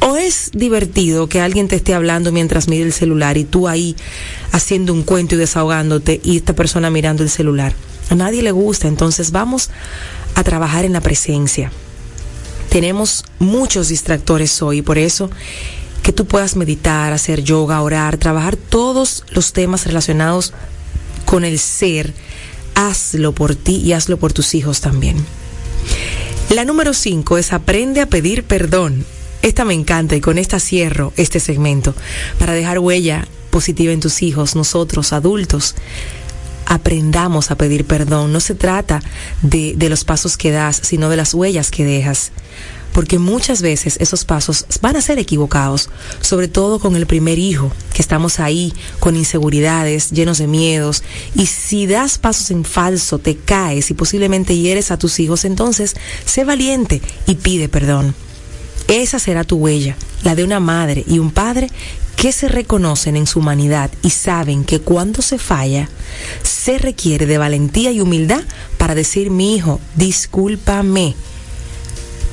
O 0.00 0.16
es 0.16 0.50
divertido 0.52 1.28
que 1.28 1.40
alguien 1.40 1.68
te 1.68 1.76
esté 1.76 1.94
hablando 1.94 2.32
mientras 2.32 2.68
mira 2.68 2.84
el 2.84 2.92
celular 2.92 3.38
y 3.38 3.44
tú 3.44 3.66
ahí 3.66 3.96
haciendo 4.52 4.92
un 4.92 5.02
cuento 5.02 5.34
y 5.34 5.38
desahogándote 5.38 6.20
y 6.22 6.36
esta 6.36 6.54
persona 6.54 6.90
mirando 6.90 7.22
el 7.22 7.30
celular. 7.30 7.74
A 8.10 8.14
nadie 8.14 8.42
le 8.42 8.52
gusta, 8.52 8.88
entonces 8.88 9.32
vamos 9.32 9.70
a 10.38 10.44
trabajar 10.44 10.84
en 10.84 10.92
la 10.92 11.00
presencia. 11.00 11.72
Tenemos 12.70 13.24
muchos 13.40 13.88
distractores 13.88 14.62
hoy, 14.62 14.82
por 14.82 14.96
eso 14.96 15.30
que 16.04 16.12
tú 16.12 16.26
puedas 16.26 16.54
meditar, 16.54 17.12
hacer 17.12 17.42
yoga, 17.42 17.82
orar, 17.82 18.18
trabajar 18.18 18.54
todos 18.54 19.24
los 19.30 19.52
temas 19.52 19.84
relacionados 19.84 20.52
con 21.24 21.44
el 21.44 21.58
ser, 21.58 22.14
hazlo 22.76 23.32
por 23.32 23.56
ti 23.56 23.78
y 23.78 23.94
hazlo 23.94 24.16
por 24.16 24.32
tus 24.32 24.54
hijos 24.54 24.80
también. 24.80 25.16
La 26.50 26.64
número 26.64 26.94
cinco 26.94 27.36
es 27.36 27.52
aprende 27.52 28.00
a 28.00 28.06
pedir 28.06 28.44
perdón. 28.44 29.04
Esta 29.42 29.64
me 29.64 29.74
encanta 29.74 30.14
y 30.14 30.20
con 30.20 30.38
esta 30.38 30.60
cierro 30.60 31.12
este 31.16 31.40
segmento 31.40 31.96
para 32.38 32.52
dejar 32.52 32.78
huella 32.78 33.26
positiva 33.50 33.92
en 33.92 34.00
tus 34.00 34.22
hijos, 34.22 34.54
nosotros 34.54 35.12
adultos 35.12 35.74
aprendamos 36.68 37.50
a 37.50 37.56
pedir 37.56 37.84
perdón. 37.84 38.32
No 38.32 38.40
se 38.40 38.54
trata 38.54 39.02
de, 39.42 39.74
de 39.76 39.88
los 39.88 40.04
pasos 40.04 40.36
que 40.36 40.50
das, 40.52 40.80
sino 40.82 41.08
de 41.08 41.16
las 41.16 41.34
huellas 41.34 41.70
que 41.70 41.84
dejas 41.84 42.30
porque 42.92 43.18
muchas 43.18 43.62
veces 43.62 43.96
esos 44.00 44.24
pasos 44.24 44.66
van 44.80 44.96
a 44.96 45.00
ser 45.00 45.20
equivocados, 45.20 45.88
sobre 46.20 46.48
todo 46.48 46.80
con 46.80 46.96
el 46.96 47.06
primer 47.06 47.38
hijo, 47.38 47.70
que 47.94 48.02
estamos 48.02 48.40
ahí 48.40 48.72
con 48.98 49.14
inseguridades, 49.14 50.10
llenos 50.10 50.38
de 50.38 50.48
miedos, 50.48 51.04
y 51.34 51.46
si 51.46 51.86
das 51.86 52.18
pasos 52.18 52.50
en 52.50 52.64
falso, 52.64 53.18
te 53.18 53.36
caes 53.36 53.90
y 53.90 53.94
posiblemente 53.94 54.56
hieres 54.56 54.90
a 54.90 54.98
tus 54.98 55.20
hijos, 55.20 55.44
entonces 55.44 55.94
sé 56.24 56.44
valiente 56.44 57.00
y 57.26 57.36
pide 57.36 57.68
perdón. 57.68 58.16
Esa 58.88 59.18
será 59.18 59.44
tu 59.44 59.56
huella, 59.56 59.96
la 60.22 60.34
de 60.34 60.44
una 60.44 60.60
madre 60.60 61.04
y 61.06 61.18
un 61.18 61.30
padre 61.30 61.68
que 62.16 62.32
se 62.32 62.48
reconocen 62.48 63.16
en 63.16 63.26
su 63.26 63.38
humanidad 63.38 63.90
y 64.02 64.10
saben 64.10 64.64
que 64.64 64.80
cuando 64.80 65.22
se 65.22 65.38
falla, 65.38 65.88
se 66.42 66.78
requiere 66.78 67.26
de 67.26 67.38
valentía 67.38 67.92
y 67.92 68.00
humildad 68.00 68.42
para 68.76 68.96
decir, 68.96 69.30
mi 69.30 69.54
hijo, 69.54 69.78
discúlpame. 69.94 71.14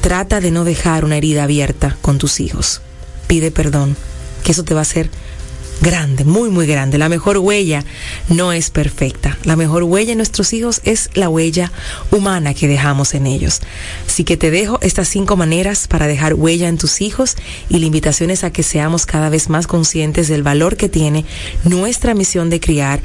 Trata 0.01 0.39
de 0.39 0.50
no 0.50 0.63
dejar 0.63 1.05
una 1.05 1.17
herida 1.17 1.43
abierta 1.43 1.97
con 2.01 2.17
tus 2.17 2.39
hijos. 2.39 2.81
Pide 3.27 3.51
perdón, 3.51 3.95
que 4.43 4.53
eso 4.53 4.63
te 4.63 4.74
va 4.74 4.79
a 4.79 4.83
hacer 4.83 5.09
grande, 5.82 6.24
muy, 6.24 6.50
muy 6.50 6.67
grande. 6.67 6.98
La 6.98 7.10
mejor 7.10 7.38
huella 7.38 7.84
no 8.29 8.51
es 8.51 8.70
perfecta. 8.70 9.38
La 9.44 9.55
mejor 9.55 9.84
huella 9.84 10.12
en 10.12 10.17
nuestros 10.17 10.53
hijos 10.53 10.82
es 10.84 11.10
la 11.13 11.29
huella 11.29 11.72
humana 12.12 12.53
que 12.53 12.67
dejamos 12.67 13.13
en 13.13 13.27
ellos. 13.27 13.62
Así 14.08 14.24
que 14.24 14.38
te 14.38 14.51
dejo 14.51 14.79
estas 14.82 15.08
cinco 15.08 15.36
maneras 15.36 15.88
para 15.88 16.08
dejar 16.08 16.34
huella 16.34 16.67
en 16.67 16.77
tus 16.77 17.01
hijos 17.01 17.36
y 17.70 17.79
la 17.79 17.86
invitación 17.86 18.29
es 18.29 18.44
a 18.44 18.51
que 18.51 18.63
seamos 18.63 19.05
cada 19.05 19.29
vez 19.29 19.50
más 19.50 19.67
conscientes 19.67 20.27
del 20.27 20.44
valor 20.44 20.77
que 20.77 20.89
tiene 20.89 21.25
nuestra 21.63 22.13
misión 22.13 22.50
de 22.50 22.60
criar 22.60 23.01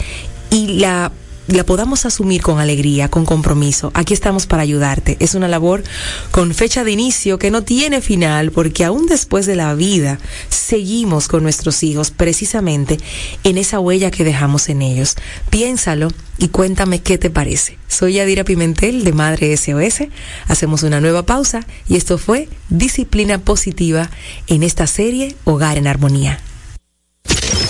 y 0.51 0.79
la 0.79 1.13
la 1.57 1.65
podamos 1.65 2.07
asumir 2.07 2.43
con 2.43 2.61
alegría, 2.61 3.09
con 3.09 3.25
compromiso. 3.25 3.91
Aquí 3.95 4.15
estamos 4.15 4.47
para 4.47 4.63
ayudarte. 4.63 5.17
Es 5.21 5.35
una 5.35 5.49
labor 5.49 5.83
con 6.31 6.55
fecha 6.55 6.85
de 6.85 6.93
inicio 6.93 7.39
que 7.39 7.51
no 7.51 7.63
tiene 7.63 8.01
final 8.01 8.51
porque 8.53 8.85
aún 8.85 9.07
después 9.07 9.47
de 9.47 9.57
la 9.57 9.75
vida 9.75 10.19
seguimos 10.49 11.29
con 11.29 11.43
nuestros 11.43 11.83
hijos 11.83 12.11
precisamente 12.11 12.99
en 13.45 13.59
esa 13.59 13.81
huella 13.81 14.11
que 14.11 14.25
dejamos 14.25 14.69
en 14.69 14.83
ellos. 14.83 15.17
Piénsalo 15.51 16.09
y 16.39 16.49
cuéntame 16.49 17.01
qué 17.01 17.19
te 17.19 17.31
parece. 17.31 17.79
Soy 17.89 18.15
Yadira 18.15 18.45
Pimentel 18.45 19.05
de 19.05 19.13
Madre 19.13 19.57
SOS. 19.57 20.09
Hacemos 20.47 20.83
una 20.83 21.01
nueva 21.01 21.25
pausa 21.25 21.67
y 21.89 21.97
esto 21.97 22.19
fue 22.19 22.49
Disciplina 22.69 23.39
Positiva 23.39 24.11
en 24.47 24.63
esta 24.63 24.87
serie 24.87 25.35
Hogar 25.45 25.79
en 25.79 25.87
Armonía. 25.87 26.41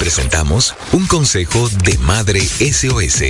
Presentamos 0.00 0.74
un 0.92 1.06
consejo 1.06 1.68
de 1.84 1.98
Madre 1.98 2.40
SOS. 2.40 3.22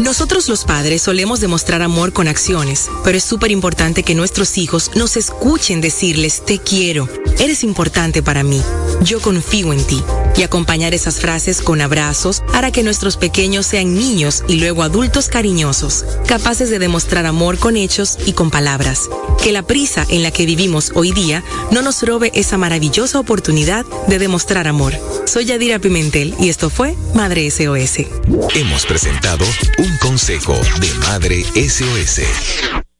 Nosotros 0.00 0.48
los 0.48 0.64
padres 0.64 1.02
solemos 1.02 1.40
demostrar 1.40 1.82
amor 1.82 2.12
con 2.12 2.28
acciones, 2.28 2.88
pero 3.02 3.18
es 3.18 3.24
súper 3.24 3.50
importante 3.50 4.04
que 4.04 4.14
nuestros 4.14 4.56
hijos 4.58 4.92
nos 4.94 5.16
escuchen 5.16 5.80
decirles 5.80 6.44
te 6.46 6.60
quiero, 6.60 7.08
eres 7.40 7.64
importante 7.64 8.22
para 8.22 8.44
mí, 8.44 8.62
yo 9.02 9.20
confío 9.20 9.72
en 9.72 9.84
ti. 9.84 10.00
Y 10.36 10.42
acompañar 10.42 10.94
esas 10.94 11.20
frases 11.20 11.60
con 11.60 11.80
abrazos 11.80 12.42
hará 12.52 12.70
que 12.70 12.82
nuestros 12.82 13.16
pequeños 13.16 13.66
sean 13.66 13.94
niños 13.94 14.44
y 14.48 14.56
luego 14.56 14.82
adultos 14.82 15.28
cariñosos, 15.28 16.04
capaces 16.26 16.70
de 16.70 16.78
demostrar 16.78 17.26
amor 17.26 17.58
con 17.58 17.76
hechos 17.76 18.18
y 18.26 18.32
con 18.32 18.50
palabras. 18.50 19.08
Que 19.42 19.52
la 19.52 19.62
prisa 19.62 20.06
en 20.08 20.22
la 20.22 20.30
que 20.30 20.46
vivimos 20.46 20.92
hoy 20.94 21.12
día 21.12 21.42
no 21.70 21.82
nos 21.82 22.02
robe 22.02 22.30
esa 22.34 22.56
maravillosa 22.58 23.18
oportunidad 23.18 23.84
de 24.06 24.18
demostrar 24.18 24.66
amor. 24.66 24.94
Soy 25.26 25.44
Yadira 25.44 25.78
Pimentel 25.78 26.34
y 26.38 26.48
esto 26.48 26.70
fue 26.70 26.94
Madre 27.14 27.50
SOS. 27.50 28.06
Hemos 28.54 28.86
presentado 28.86 29.44
un 29.78 29.96
consejo 29.98 30.54
de 30.80 30.92
Madre 31.00 31.44
SOS. 31.54 32.20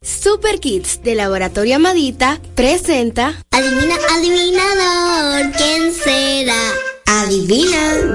Super 0.02 0.60
Kids 0.60 1.02
de 1.02 1.14
Laboratorio 1.14 1.76
Amadita 1.76 2.40
presenta 2.54 3.34
Adivina, 3.50 3.96
adivinador, 4.16 5.52
¿quién 5.56 5.92
será? 5.92 6.89
Adivina. 7.12 8.14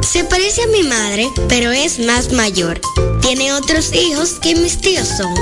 Se 0.00 0.22
parece 0.22 0.62
a 0.62 0.66
mi 0.68 0.84
madre, 0.84 1.28
pero 1.48 1.72
es 1.72 1.98
más 1.98 2.32
mayor. 2.32 2.80
Tiene 3.20 3.52
otros 3.52 3.92
hijos 3.92 4.34
que 4.40 4.54
mis 4.54 4.80
tíos 4.80 5.08
son. 5.08 5.34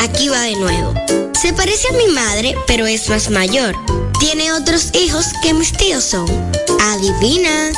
Aquí 0.00 0.28
va 0.28 0.42
de 0.42 0.56
nuevo. 0.56 0.92
Se 1.40 1.52
parece 1.52 1.86
a 1.88 1.92
mi 1.92 2.12
madre, 2.12 2.56
pero 2.66 2.84
es 2.86 3.08
más 3.08 3.30
mayor. 3.30 3.76
Tiene 4.18 4.52
otros 4.52 4.90
hijos 4.94 5.26
que 5.40 5.54
mis 5.54 5.72
tíos 5.72 6.02
son. 6.02 6.26
Adivina. 6.80 7.70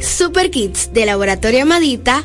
Super 0.00 0.50
Kids 0.50 0.92
de 0.92 1.06
Laboratorio 1.06 1.62
Amadita 1.62 2.24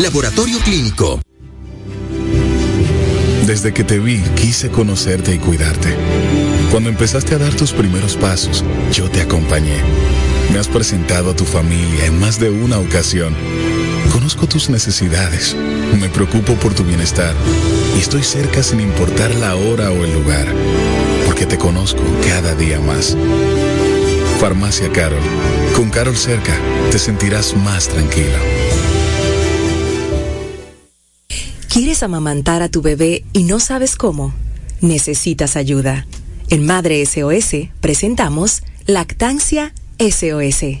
Laboratorio 0.00 0.58
Clínico. 0.58 1.20
Desde 3.46 3.72
que 3.72 3.84
te 3.84 3.98
vi, 3.98 4.18
quise 4.34 4.68
conocerte 4.70 5.34
y 5.34 5.38
cuidarte. 5.38 5.96
Cuando 6.70 6.90
empezaste 6.90 7.34
a 7.34 7.38
dar 7.38 7.54
tus 7.54 7.72
primeros 7.72 8.16
pasos, 8.16 8.62
yo 8.92 9.08
te 9.10 9.22
acompañé. 9.22 9.78
Me 10.52 10.58
has 10.58 10.68
presentado 10.68 11.30
a 11.30 11.36
tu 11.36 11.44
familia 11.44 12.04
en 12.04 12.20
más 12.20 12.38
de 12.38 12.50
una 12.50 12.78
ocasión. 12.78 13.34
Conozco 14.12 14.46
tus 14.46 14.68
necesidades, 14.68 15.56
me 15.98 16.10
preocupo 16.10 16.52
por 16.54 16.74
tu 16.74 16.84
bienestar 16.84 17.34
y 17.96 18.00
estoy 18.00 18.24
cerca 18.24 18.62
sin 18.62 18.80
importar 18.80 19.34
la 19.36 19.56
hora 19.56 19.90
o 19.90 20.04
el 20.04 20.12
lugar, 20.12 20.46
porque 21.24 21.46
te 21.46 21.56
conozco 21.56 22.02
cada 22.28 22.54
día 22.54 22.78
más. 22.78 23.16
Farmacia 24.38 24.92
Carol. 24.92 25.22
Con 25.74 25.88
Carol 25.88 26.16
cerca, 26.16 26.54
te 26.90 26.98
sentirás 26.98 27.56
más 27.56 27.88
tranquilo. 27.88 28.38
¿Quieres 31.76 32.02
amamantar 32.02 32.62
a 32.62 32.70
tu 32.70 32.80
bebé 32.80 33.22
y 33.34 33.42
no 33.42 33.60
sabes 33.60 33.96
cómo? 33.96 34.32
Necesitas 34.80 35.56
ayuda. 35.56 36.06
En 36.48 36.64
Madre 36.64 37.04
SOS 37.04 37.68
presentamos 37.82 38.62
Lactancia 38.86 39.74
SOS. 39.98 40.78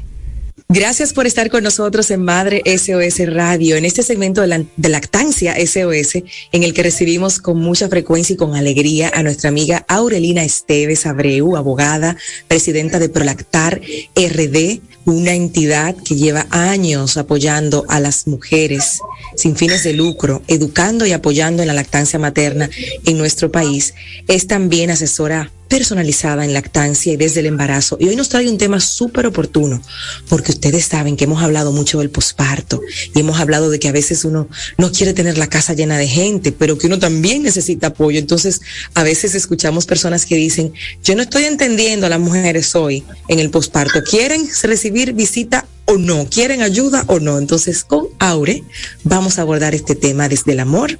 Gracias 0.70 1.12
por 1.12 1.26
estar 1.26 1.50
con 1.50 1.64
nosotros 1.64 2.10
en 2.10 2.22
Madre 2.24 2.62
SOS 2.64 3.30
Radio, 3.30 3.76
en 3.76 3.84
este 3.84 4.02
segmento 4.02 4.40
de, 4.40 4.66
de, 4.74 4.88
Lactancia 4.88 5.54
SOS, 5.66 6.22
en 6.52 6.62
el 6.62 6.72
que 6.72 6.82
recibimos 6.82 7.40
con 7.40 7.58
mucha 7.58 7.90
frecuencia 7.90 8.32
y 8.32 8.38
con 8.38 8.56
alegría 8.56 9.12
a 9.14 9.22
nuestra 9.22 9.50
amiga 9.50 9.84
Aurelina 9.88 10.44
Esteves 10.44 11.04
Abreu, 11.04 11.58
abogada, 11.58 12.16
presidenta 12.48 12.98
de 12.98 13.10
Prolactar 13.10 13.82
RD, 14.16 14.80
una 15.06 15.32
entidad 15.32 15.96
que 15.96 16.16
lleva 16.16 16.46
años 16.50 17.16
apoyando 17.16 17.84
a 17.88 18.00
las 18.00 18.26
mujeres 18.26 19.00
sin 19.36 19.56
fines 19.56 19.84
de 19.84 19.92
lucro, 19.92 20.42
educando 20.48 21.06
y 21.06 21.12
apoyando 21.12 21.62
en 21.62 21.68
la 21.68 21.74
lactancia 21.74 22.18
materna 22.18 22.68
en 23.04 23.16
nuestro 23.16 23.50
país. 23.50 23.94
Es 24.28 24.46
también 24.46 24.90
asesora 24.90 25.52
personalizada 25.68 26.44
en 26.44 26.52
lactancia 26.52 27.12
y 27.12 27.16
desde 27.16 27.40
el 27.40 27.46
embarazo. 27.46 27.96
Y 28.00 28.08
hoy 28.08 28.16
nos 28.16 28.28
trae 28.28 28.48
un 28.48 28.58
tema 28.58 28.80
súper 28.80 29.26
oportuno, 29.26 29.82
porque 30.28 30.52
ustedes 30.52 30.84
saben 30.84 31.16
que 31.16 31.24
hemos 31.24 31.42
hablado 31.42 31.72
mucho 31.72 31.98
del 31.98 32.10
posparto 32.10 32.80
y 33.14 33.20
hemos 33.20 33.40
hablado 33.40 33.70
de 33.70 33.78
que 33.78 33.88
a 33.88 33.92
veces 33.92 34.24
uno 34.24 34.48
no 34.78 34.92
quiere 34.92 35.14
tener 35.14 35.38
la 35.38 35.48
casa 35.48 35.74
llena 35.74 35.98
de 35.98 36.08
gente, 36.08 36.52
pero 36.52 36.78
que 36.78 36.86
uno 36.86 36.98
también 36.98 37.42
necesita 37.42 37.88
apoyo. 37.88 38.18
Entonces, 38.18 38.60
a 38.94 39.02
veces 39.02 39.34
escuchamos 39.34 39.86
personas 39.86 40.26
que 40.26 40.36
dicen, 40.36 40.72
yo 41.02 41.14
no 41.14 41.22
estoy 41.22 41.44
entendiendo 41.44 42.06
a 42.06 42.10
las 42.10 42.20
mujeres 42.20 42.74
hoy 42.74 43.04
en 43.28 43.38
el 43.38 43.50
posparto. 43.50 44.02
¿Quieren 44.02 44.48
recibir 44.62 45.12
visita 45.12 45.66
o 45.86 45.98
no, 45.98 46.28
quieren 46.28 46.62
ayuda 46.62 47.04
o 47.06 47.20
no. 47.20 47.38
Entonces, 47.38 47.84
con 47.84 48.08
Aure 48.18 48.62
vamos 49.04 49.38
a 49.38 49.42
abordar 49.42 49.74
este 49.74 49.94
tema 49.94 50.28
desde 50.28 50.52
el 50.52 50.60
amor 50.60 50.98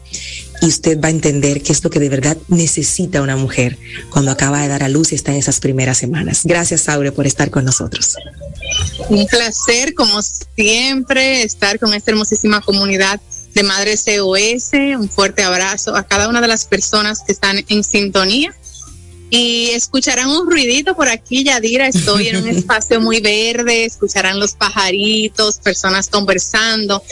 y 0.62 0.66
usted 0.66 1.00
va 1.00 1.08
a 1.08 1.10
entender 1.10 1.62
qué 1.62 1.72
es 1.72 1.84
lo 1.84 1.90
que 1.90 2.00
de 2.00 2.08
verdad 2.08 2.36
necesita 2.48 3.22
una 3.22 3.36
mujer 3.36 3.78
cuando 4.10 4.30
acaba 4.30 4.62
de 4.62 4.68
dar 4.68 4.82
a 4.82 4.88
luz 4.88 5.12
y 5.12 5.14
está 5.14 5.32
en 5.32 5.38
esas 5.38 5.60
primeras 5.60 5.98
semanas. 5.98 6.42
Gracias, 6.44 6.88
Aure, 6.88 7.12
por 7.12 7.26
estar 7.26 7.50
con 7.50 7.64
nosotros. 7.64 8.16
Un 9.08 9.26
placer, 9.26 9.94
como 9.94 10.20
siempre, 10.22 11.42
estar 11.42 11.78
con 11.78 11.92
esta 11.92 12.10
hermosísima 12.12 12.60
comunidad 12.60 13.20
de 13.54 13.62
Madres 13.62 14.04
COS. 14.04 14.72
Un 14.98 15.08
fuerte 15.08 15.42
abrazo 15.42 15.96
a 15.96 16.06
cada 16.06 16.28
una 16.28 16.40
de 16.40 16.48
las 16.48 16.64
personas 16.64 17.22
que 17.26 17.32
están 17.32 17.64
en 17.68 17.84
sintonía 17.84 18.54
y 19.30 19.70
escucharán 19.70 20.28
un 20.28 20.48
ruidito 20.48 20.94
por 20.94 21.08
aquí, 21.08 21.44
Yadira. 21.44 21.88
Estoy 21.88 22.28
en 22.28 22.36
un 22.36 22.48
espacio 22.56 23.00
muy 23.00 23.20
verde, 23.20 23.84
escucharán 23.84 24.38
los 24.38 24.54
pajaritos, 24.54 25.58
personas 25.58 26.08
conversando, 26.08 27.02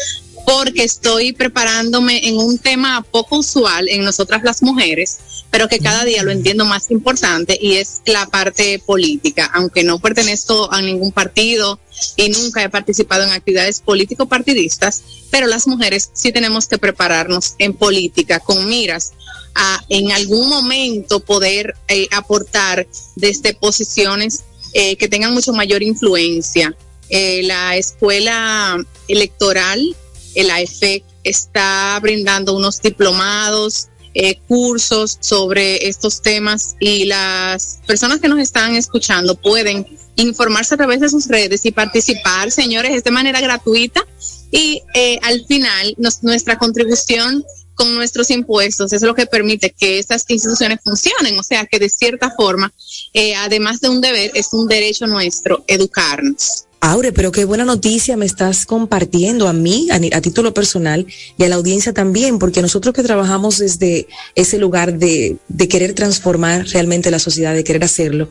porque 0.47 0.85
estoy 0.85 1.33
preparándome 1.33 2.29
en 2.29 2.37
un 2.37 2.59
tema 2.59 3.05
poco 3.11 3.39
usual 3.39 3.89
en 3.89 4.05
nosotras 4.05 4.43
las 4.45 4.63
mujeres, 4.63 5.19
pero 5.51 5.69
que 5.69 5.79
cada 5.79 6.05
día 6.05 6.23
lo 6.23 6.31
entiendo 6.31 6.65
más 6.65 6.91
importante 6.91 7.59
y 7.61 7.75
es 7.75 8.03
la 8.07 8.27
parte 8.27 8.79
política. 8.79 9.51
Aunque 9.55 9.83
no 9.85 9.99
pertenezco 9.99 10.73
a 10.73 10.83
ningún 10.83 11.13
partido 11.13 11.81
y 12.17 12.29
nunca 12.29 12.63
he 12.63 12.69
participado 12.69 13.25
en 13.25 13.33
actividades 13.33 13.81
político-partidistas, 13.81 15.03
pero 15.31 15.47
las 15.47 15.67
mujeres 15.67 16.11
sí 16.13 16.31
tenemos 16.31 16.69
que 16.69 16.79
prepararnos 16.79 17.55
en 17.59 17.73
política 17.73 18.39
con 18.39 18.69
miras 18.69 19.13
a 19.55 19.85
en 19.89 20.13
algún 20.13 20.49
momento 20.49 21.21
poder 21.21 21.75
eh, 21.89 22.09
aportar 22.11 22.87
desde 23.17 23.55
posiciones 23.55 24.45
eh, 24.73 24.97
que 24.97 25.09
tengan 25.09 25.33
mucho 25.33 25.53
mayor 25.53 25.83
influencia. 25.83 26.77
Eh, 27.09 27.43
la 27.45 27.77
escuela 27.77 28.77
electoral, 29.09 29.95
el 30.35 30.51
AEFEC, 30.51 31.05
está 31.23 31.99
brindando 32.03 32.55
unos 32.55 32.81
diplomados, 32.83 33.89
eh, 34.17 34.39
cursos 34.47 35.19
sobre 35.19 35.89
estos 35.89 36.23
temas 36.23 36.77
y 36.79 37.05
las 37.07 37.81
personas 37.85 38.21
que 38.21 38.29
nos 38.29 38.39
están 38.39 38.77
escuchando 38.77 39.35
pueden 39.35 39.87
informarse 40.15 40.75
a 40.75 40.77
través 40.77 41.01
de 41.01 41.09
sus 41.09 41.27
redes 41.27 41.67
y 41.67 41.73
participar, 41.73 42.53
señores, 42.53 43.03
de 43.03 43.11
manera 43.11 43.41
gratuita 43.41 44.07
y 44.53 44.83
eh, 44.95 45.19
al 45.23 45.45
final 45.47 45.97
nuestra 46.23 46.59
contribución 46.59 47.45
con 47.75 47.95
nuestros 47.95 48.31
impuestos 48.31 48.93
es 48.93 49.03
lo 49.03 49.15
que 49.15 49.27
permite 49.27 49.71
que 49.71 49.99
estas 49.99 50.25
instituciones 50.29 50.79
funcionen. 50.83 51.39
O 51.39 51.43
sea 51.43 51.67
que 51.67 51.79
de 51.79 51.89
cierta 51.89 52.31
forma, 52.31 52.73
eh, 53.13 53.35
además 53.35 53.81
de 53.81 53.89
un 53.89 54.01
deber, 54.01 54.31
es 54.35 54.53
un 54.53 54.69
derecho 54.69 55.07
nuestro 55.07 55.65
educarnos. 55.67 56.67
Aure, 56.87 57.13
pero 57.13 57.33
qué 57.33 57.47
buena 57.47 57.65
noticia 57.65 58.15
me 58.15 58.27
estás 58.27 58.67
compartiendo 58.67 59.49
a 59.49 59.55
mí, 59.55 59.89
a, 59.91 60.21
título 60.21 60.53
personal, 60.53 61.07
y 61.39 61.43
a 61.43 61.49
la 61.49 61.55
audiencia 61.55 61.95
también, 61.95 62.39
porque 62.39 62.61
nosotros 62.61 62.95
que 62.95 63.03
trabajamos 63.03 63.57
desde 63.57 64.07
ese 64.35 64.59
lugar 64.59 64.99
de, 64.99 65.39
de 65.49 65.69
querer 65.69 65.95
transformar 65.95 66.67
realmente 66.67 67.11
la 67.11 67.19
sociedad, 67.19 67.55
de 67.55 67.65
querer 67.65 67.85
hacerlo, 67.85 68.29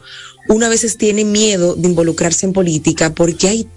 uno 0.50 0.68
a 0.68 0.70
veces 0.70 1.00
tiene 1.00 1.26
miedo 1.26 1.74
de 1.74 1.88
involucrarse 1.88 2.46
en 2.46 2.54
política 2.54 3.12
porque 3.16 3.48
hay 3.48 3.68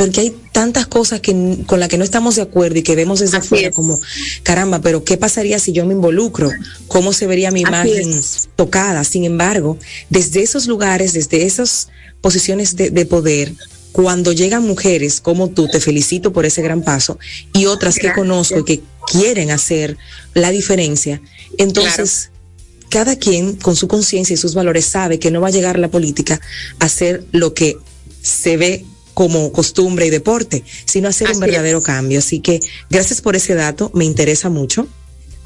porque 0.00 0.22
hay 0.22 0.36
tantas 0.52 0.86
cosas 0.86 1.20
que, 1.20 1.58
con 1.66 1.78
las 1.78 1.90
que 1.90 1.98
no 1.98 2.04
estamos 2.04 2.36
de 2.36 2.40
acuerdo 2.40 2.78
y 2.78 2.82
que 2.82 2.96
vemos 2.96 3.20
desde 3.20 3.36
afuera 3.36 3.70
como, 3.70 4.00
caramba, 4.42 4.80
pero 4.80 5.04
¿qué 5.04 5.18
pasaría 5.18 5.58
si 5.58 5.72
yo 5.72 5.84
me 5.84 5.92
involucro? 5.92 6.50
¿Cómo 6.88 7.12
se 7.12 7.26
vería 7.26 7.50
mi 7.50 7.60
imagen 7.60 8.18
tocada? 8.56 9.04
Sin 9.04 9.24
embargo, 9.24 9.76
desde 10.08 10.40
esos 10.40 10.66
lugares, 10.66 11.12
desde 11.12 11.44
esas 11.44 11.88
posiciones 12.22 12.76
de, 12.76 12.88
de 12.88 13.04
poder, 13.04 13.52
cuando 13.92 14.32
llegan 14.32 14.66
mujeres 14.66 15.20
como 15.20 15.50
tú, 15.50 15.68
te 15.68 15.80
felicito 15.80 16.32
por 16.32 16.46
ese 16.46 16.62
gran 16.62 16.80
paso, 16.80 17.18
y 17.52 17.66
otras 17.66 17.98
que 17.98 18.10
conozco 18.14 18.60
y 18.60 18.64
que 18.64 18.82
quieren 19.06 19.50
hacer 19.50 19.98
la 20.32 20.50
diferencia, 20.50 21.20
entonces 21.58 22.30
cada 22.88 23.16
quien 23.16 23.56
con 23.56 23.76
su 23.76 23.86
conciencia 23.86 24.32
y 24.32 24.38
sus 24.38 24.54
valores 24.54 24.86
sabe 24.86 25.18
que 25.18 25.30
no 25.30 25.42
va 25.42 25.48
a 25.48 25.52
llegar 25.52 25.78
la 25.78 25.88
política 25.88 26.40
a 26.78 26.86
hacer 26.86 27.22
lo 27.32 27.52
que 27.52 27.76
se 28.22 28.56
ve 28.56 28.86
como 29.14 29.52
costumbre 29.52 30.06
y 30.06 30.10
deporte, 30.10 30.64
sino 30.84 31.08
hacer 31.08 31.30
un 31.32 31.40
verdadero 31.40 31.82
cambio. 31.82 32.18
Así 32.18 32.40
que 32.40 32.60
gracias 32.88 33.20
por 33.20 33.36
ese 33.36 33.54
dato, 33.54 33.90
me 33.94 34.04
interesa 34.04 34.48
mucho, 34.48 34.86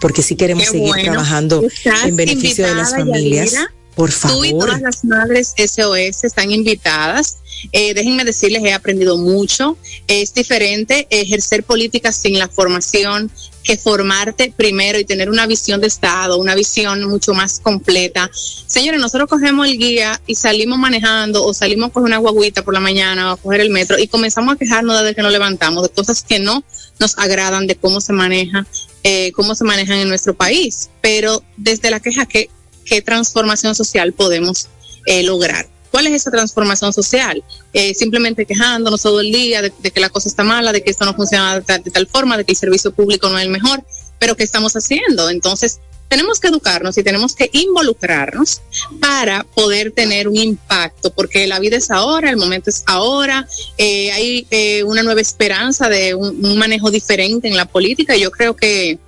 porque 0.00 0.22
sí 0.22 0.36
queremos 0.36 0.66
seguir 0.66 0.94
trabajando 1.02 1.62
en 2.04 2.16
beneficio 2.16 2.66
de 2.66 2.74
las 2.74 2.92
familias. 2.92 3.54
Por 3.94 4.10
favor. 4.10 4.38
Tú 4.38 4.44
y 4.44 4.50
todas 4.50 4.80
las 4.80 5.04
madres 5.04 5.54
SOS 5.56 6.24
están 6.24 6.50
invitadas. 6.50 7.38
Eh, 7.72 7.94
déjenme 7.94 8.24
decirles, 8.24 8.62
he 8.64 8.72
aprendido 8.72 9.16
mucho. 9.16 9.76
Es 10.06 10.34
diferente 10.34 11.06
ejercer 11.10 11.64
política 11.64 12.12
sin 12.12 12.38
la 12.38 12.48
formación 12.48 13.30
que 13.62 13.78
formarte 13.78 14.52
primero 14.54 14.98
y 14.98 15.04
tener 15.04 15.30
una 15.30 15.46
visión 15.46 15.80
de 15.80 15.86
Estado, 15.86 16.36
una 16.36 16.54
visión 16.54 17.02
mucho 17.04 17.32
más 17.32 17.60
completa. 17.60 18.30
Señores, 18.34 19.00
nosotros 19.00 19.28
cogemos 19.28 19.66
el 19.66 19.78
guía 19.78 20.20
y 20.26 20.34
salimos 20.34 20.78
manejando 20.78 21.44
o 21.44 21.54
salimos 21.54 21.90
con 21.90 22.04
una 22.04 22.18
guaguita 22.18 22.62
por 22.62 22.74
la 22.74 22.80
mañana 22.80 23.30
o 23.30 23.32
a 23.32 23.36
coger 23.38 23.62
el 23.62 23.70
metro 23.70 23.98
y 23.98 24.06
comenzamos 24.06 24.54
a 24.54 24.58
quejarnos 24.58 25.00
desde 25.00 25.14
que 25.14 25.22
nos 25.22 25.32
levantamos 25.32 25.82
de 25.82 25.88
cosas 25.88 26.22
que 26.22 26.38
no 26.38 26.62
nos 27.00 27.16
agradan 27.18 27.66
de 27.66 27.74
cómo 27.74 28.02
se 28.02 28.12
maneja, 28.12 28.66
eh, 29.02 29.32
cómo 29.32 29.54
se 29.54 29.64
manejan 29.64 29.98
en 29.98 30.08
nuestro 30.08 30.34
país. 30.34 30.90
Pero 31.00 31.42
desde 31.56 31.90
la 31.90 32.00
queja, 32.00 32.26
¿qué, 32.26 32.50
qué 32.84 33.02
transformación 33.02 33.74
social 33.74 34.12
podemos 34.12 34.68
eh, 35.06 35.22
lograr? 35.22 35.68
¿Cuál 35.90 36.08
es 36.08 36.14
esa 36.14 36.30
transformación 36.30 36.92
social? 36.92 37.44
Eh, 37.72 37.94
simplemente 37.94 38.46
quejándonos 38.46 39.02
todo 39.02 39.20
el 39.20 39.30
día 39.30 39.62
de, 39.62 39.70
que 39.70 40.00
la 40.00 40.08
cosa 40.08 40.28
está 40.28 40.42
mala, 40.42 40.72
de 40.72 40.82
que 40.82 40.90
esto 40.90 41.04
no 41.04 41.14
funciona 41.14 41.60
de 41.60 41.90
tal, 41.92 42.06
forma, 42.08 42.36
de 42.36 42.44
que 42.44 42.52
el 42.52 42.58
servicio 42.58 42.92
público 42.92 43.28
no 43.28 43.38
es 43.38 43.44
el 43.44 43.50
mejor, 43.50 43.84
pero 44.18 44.36
¿qué 44.36 44.42
estamos 44.42 44.74
haciendo? 44.74 45.30
Entonces, 45.30 45.78
tenemos 46.08 46.40
que 46.40 46.48
educarnos 46.48 46.98
y 46.98 47.04
tenemos 47.04 47.36
que 47.36 47.48
involucrarnos 47.52 48.60
para 49.00 49.44
poder 49.54 49.92
tener 49.92 50.26
un 50.26 50.36
impacto, 50.36 51.12
porque 51.12 51.46
la 51.46 51.60
vida 51.60 51.76
es 51.76 51.90
ahora, 51.92 52.28
el 52.28 52.36
momento 52.36 52.70
es 52.70 52.82
ahora, 52.86 53.46
eh, 53.78 54.10
hay 54.10 54.82
una 54.84 55.04
nueva 55.04 55.20
esperanza 55.20 55.88
de 55.88 56.14
un, 56.14 56.58
manejo 56.58 56.90
diferente 56.90 57.46
en 57.46 57.56
la 57.56 57.66
política 57.66 58.16
yo 58.16 58.30
creo 58.32 58.56
que, 58.56 58.98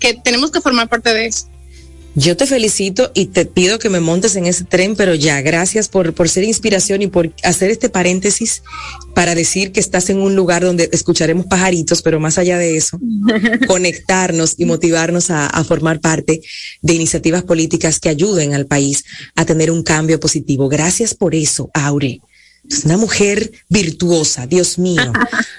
que 0.00 0.14
tenemos 0.14 0.50
que 0.50 0.60
formar 0.60 0.88
parte 0.88 1.14
de 1.14 1.26
eso. 1.26 1.46
Yo 2.18 2.36
te 2.36 2.46
felicito 2.46 3.12
y 3.14 3.26
te 3.26 3.46
pido 3.46 3.78
que 3.78 3.88
me 3.88 4.00
montes 4.00 4.34
en 4.34 4.46
ese 4.46 4.64
tren, 4.64 4.96
pero 4.96 5.14
ya, 5.14 5.40
gracias 5.40 5.88
por, 5.88 6.14
por 6.14 6.28
ser 6.28 6.42
inspiración 6.42 7.00
y 7.00 7.06
por 7.06 7.32
hacer 7.44 7.70
este 7.70 7.90
paréntesis 7.90 8.64
para 9.14 9.36
decir 9.36 9.70
que 9.70 9.78
estás 9.78 10.10
en 10.10 10.18
un 10.18 10.34
lugar 10.34 10.64
donde 10.64 10.88
escucharemos 10.90 11.46
pajaritos, 11.46 12.02
pero 12.02 12.18
más 12.18 12.36
allá 12.36 12.58
de 12.58 12.76
eso, 12.76 12.98
conectarnos 13.68 14.56
y 14.58 14.64
motivarnos 14.64 15.30
a, 15.30 15.46
a 15.46 15.62
formar 15.62 16.00
parte 16.00 16.40
de 16.82 16.92
iniciativas 16.92 17.44
políticas 17.44 18.00
que 18.00 18.08
ayuden 18.08 18.52
al 18.52 18.66
país 18.66 19.04
a 19.36 19.44
tener 19.44 19.70
un 19.70 19.84
cambio 19.84 20.18
positivo. 20.18 20.68
Gracias 20.68 21.14
por 21.14 21.36
eso, 21.36 21.70
Aure. 21.72 22.20
Es 22.68 22.84
una 22.84 22.96
mujer 22.96 23.52
virtuosa, 23.68 24.48
Dios 24.48 24.76
mío. 24.76 25.12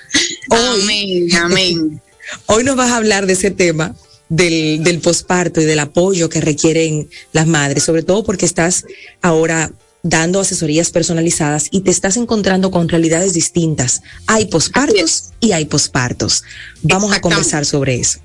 amén, 0.50 1.36
amén. 1.38 2.02
Hoy 2.48 2.66
nos 2.66 2.76
vas 2.76 2.92
a 2.92 2.98
hablar 2.98 3.28
de 3.28 3.34
ese 3.34 3.50
tema 3.50 3.96
del, 4.30 4.84
del 4.84 5.00
posparto 5.00 5.60
y 5.60 5.66
del 5.66 5.80
apoyo 5.80 6.30
que 6.30 6.42
requieren 6.42 7.10
las 7.34 7.48
madres, 7.48 7.84
sobre 7.84 8.04
todo 8.04 8.24
porque 8.24 8.46
estás 8.46 8.86
ahora 9.22 9.72
dando 10.02 10.40
asesorías 10.40 10.92
personalizadas 10.92 11.68
y 11.72 11.82
te 11.82 11.92
estás 11.92 12.16
encontrando 12.18 12.72
con 12.72 12.88
realidades 12.88 13.34
distintas. 13.34 14.02
Hay 14.28 14.46
pospartos 14.46 15.32
y 15.40 15.52
hay 15.52 15.66
pospartos. 15.66 16.44
Vamos 16.82 17.12
a 17.12 17.22
conversar 17.22 17.66
sobre 17.66 17.96
eso. 17.96 18.20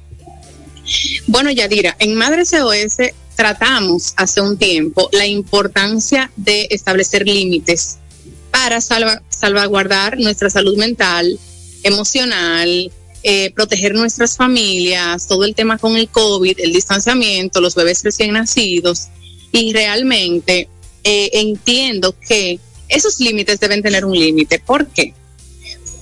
Bueno, 1.27 1.51
Yadira, 1.51 1.97
en 1.99 2.15
Madres 2.15 2.51
SOS 2.51 3.11
tratamos 3.37 4.15
hace 4.17 4.41
un 4.41 4.57
tiempo 4.57 5.09
la 5.13 5.27
importancia 5.27 6.31
de 6.37 6.69
establecer 6.71 7.27
límites 7.27 7.97
para 8.51 8.81
salvaguardar 8.81 10.19
nuestra 10.19 10.49
salud 10.51 10.77
mental, 10.77 11.39
emocional, 11.83 12.93
eh, 13.27 13.51
proteger 13.53 13.95
nuestras 13.95 14.37
familias, 14.37 15.27
todo 15.27 15.45
el 15.45 15.55
tema 15.55 15.79
con 15.79 15.97
el 15.97 16.11
COVID, 16.11 16.61
el 16.61 16.75
distanciamiento, 16.75 17.63
los 17.63 17.75
bebés 17.75 18.03
recién 18.05 18.35
nacidos. 18.35 19.09
Y 19.51 19.73
realmente 19.73 20.69
eh, 21.05 21.31
entiendo 21.33 22.15
que 22.29 22.61
esos 22.91 23.21
límites 23.21 23.59
deben 23.61 23.81
tener 23.81 24.05
un 24.05 24.13
límite. 24.13 24.59
¿Por 24.59 24.89
qué? 24.89 25.15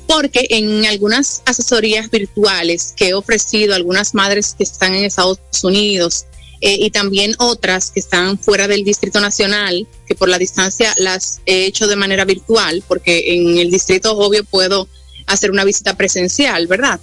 Porque 0.08 0.46
en 0.50 0.84
algunas 0.86 1.42
asesorías 1.46 2.10
virtuales 2.10 2.92
que 2.96 3.10
he 3.10 3.14
ofrecido 3.14 3.72
a 3.72 3.76
algunas 3.76 4.14
madres 4.14 4.56
que 4.58 4.64
están 4.64 4.92
en 4.92 5.04
Estados 5.04 5.38
Unidos 5.62 6.26
eh, 6.60 6.76
y 6.80 6.90
también 6.90 7.36
otras 7.38 7.92
que 7.92 8.00
están 8.00 8.36
fuera 8.36 8.66
del 8.66 8.82
Distrito 8.82 9.20
Nacional, 9.20 9.86
que 10.08 10.16
por 10.16 10.28
la 10.28 10.38
distancia 10.38 10.92
las 10.96 11.40
he 11.46 11.66
hecho 11.66 11.86
de 11.86 11.94
manera 11.94 12.24
virtual, 12.24 12.82
porque 12.88 13.34
en 13.34 13.58
el 13.58 13.70
distrito 13.70 14.18
obvio 14.18 14.42
puedo 14.42 14.88
hacer 15.26 15.50
una 15.50 15.64
visita 15.64 15.96
presencial, 15.96 16.66
¿verdad? 16.66 17.00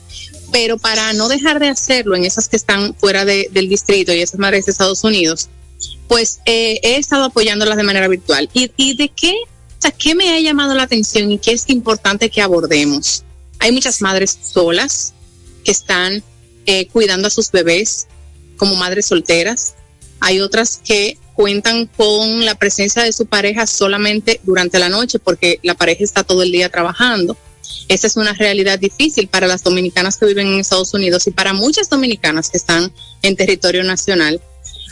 Pero 0.51 0.77
para 0.77 1.13
no 1.13 1.27
dejar 1.27 1.59
de 1.59 1.69
hacerlo 1.69 2.15
en 2.15 2.25
esas 2.25 2.47
que 2.47 2.55
están 2.55 2.95
fuera 2.95 3.25
del 3.25 3.69
distrito 3.69 4.13
y 4.13 4.21
esas 4.21 4.39
madres 4.39 4.65
de 4.65 4.71
Estados 4.71 5.03
Unidos, 5.03 5.49
pues 6.07 6.39
eh, 6.45 6.79
he 6.83 6.97
estado 6.97 7.25
apoyándolas 7.25 7.77
de 7.77 7.83
manera 7.83 8.07
virtual. 8.07 8.49
¿Y, 8.53 8.95
de 8.95 9.09
qué, 9.09 9.35
qué 9.97 10.15
me 10.15 10.31
ha 10.31 10.39
llamado 10.39 10.73
la 10.73 10.83
atención 10.83 11.31
y 11.31 11.37
qué 11.37 11.51
es 11.51 11.69
importante 11.69 12.29
que 12.29 12.41
abordemos? 12.41 13.23
Hay 13.59 13.71
muchas 13.71 14.01
madres 14.01 14.37
solas 14.41 15.13
que 15.63 15.71
están 15.71 16.23
eh, 16.65 16.87
cuidando 16.87 17.27
a 17.27 17.31
sus 17.31 17.51
bebés 17.51 18.07
como 18.57 18.75
madres 18.75 19.05
solteras. 19.05 19.75
Hay 20.19 20.41
otras 20.41 20.81
que 20.83 21.17
cuentan 21.33 21.85
con 21.85 22.43
la 22.43 22.55
presencia 22.55 23.03
de 23.03 23.13
su 23.13 23.25
pareja 23.25 23.65
solamente 23.65 24.41
durante 24.43 24.77
la 24.77 24.89
noche 24.89 25.19
porque 25.19 25.59
la 25.63 25.73
pareja 25.73 26.03
está 26.03 26.23
todo 26.23 26.43
el 26.43 26.51
día 26.51 26.69
trabajando. 26.69 27.37
Esa 27.87 28.07
es 28.07 28.15
una 28.15 28.33
realidad 28.33 28.79
difícil 28.79 29.27
para 29.27 29.47
las 29.47 29.63
dominicanas 29.63 30.17
que 30.17 30.25
viven 30.25 30.47
en 30.47 30.59
Estados 30.59 30.93
Unidos 30.93 31.27
y 31.27 31.31
para 31.31 31.53
muchas 31.53 31.89
dominicanas 31.89 32.49
que 32.49 32.57
están 32.57 32.91
en 33.21 33.35
territorio 33.35 33.83
nacional. 33.83 34.41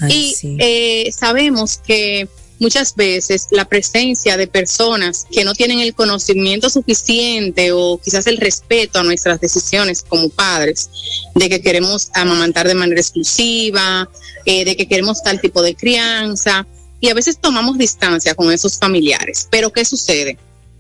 y 0.10 0.36
eh, 0.60 1.12
sabemos 1.12 1.78
que 1.78 2.28
muchas 2.60 2.96
veces 2.96 3.48
la 3.52 3.66
presencia 3.66 4.38
de 4.38 4.48
personas 4.48 5.26
que 5.32 5.44
no 5.44 5.54
tienen 5.54 5.80
el 5.80 5.94
conocimiento 5.94 6.70
suficiente 6.70 7.72
o 7.72 8.00
quizás 8.04 8.28
el 8.28 8.38
respeto 8.38 9.00
a 9.00 9.04
nuestras 9.04 9.40
decisiones 9.40 10.04
como 10.08 10.30
padres, 10.30 10.90
de 11.36 11.50
que 11.50 11.62
queremos 11.62 12.10
amamantar 12.14 12.68
de 12.68 12.76
manera 12.76 13.02
exclusiva, 13.02 14.10
eh, 14.46 14.66
de 14.66 14.76
que 14.76 14.88
queremos 14.88 15.22
tal 15.24 15.40
tipo 15.40 15.62
de 15.62 15.76
crianza, 15.76 16.66
y 17.00 17.10
a 17.10 17.14
veces 17.14 17.38
tomamos 17.40 17.78
distancia 17.78 18.34
con 18.34 18.52
esos 18.52 18.78
familiares. 18.78 19.48
Pero 19.52 19.72
¿qué 19.72 19.86
sucede? 19.86 20.38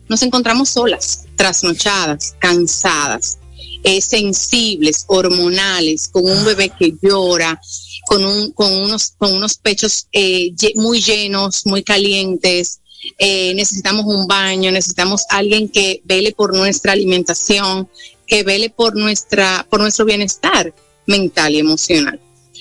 Nos 0.10 0.22
encontramos 0.22 0.70
solas, 0.70 1.26
trasnochadas, 1.36 2.36
cansadas, 2.40 3.38
eh, 3.84 4.02
sensibles, 4.02 5.06
hormonales, 5.08 6.08
con 6.08 6.26
un 6.26 6.44
bebé 6.46 6.72
que 6.78 6.94
llora, 7.02 7.60
con, 8.08 8.26
un, 8.26 8.52
con, 8.52 8.72
unos, 8.72 9.14
con 9.18 9.34
unos 9.34 9.56
pechos 9.58 10.08
eh, 10.12 10.52
muy 10.76 11.02
llenos, 11.02 11.66
muy 11.66 11.84
calientes. 11.84 12.82
Eh, 13.20 13.54
necesitamos 13.56 14.06
un 14.06 14.28
baño, 14.28 14.72
necesitamos 14.72 15.24
alguien 15.30 15.70
que 15.70 16.02
vele 16.04 16.32
por 16.32 16.56
nuestra 16.56 16.94
alimentación, 16.94 17.88
que 18.26 18.44
vele 18.44 18.70
por, 18.70 18.96
nuestra, 18.96 19.66
por 19.70 19.80
nuestro 19.80 20.06
bienestar 20.06 20.74
mental 21.06 21.54
y 21.54 21.60
emocional. 21.60 22.20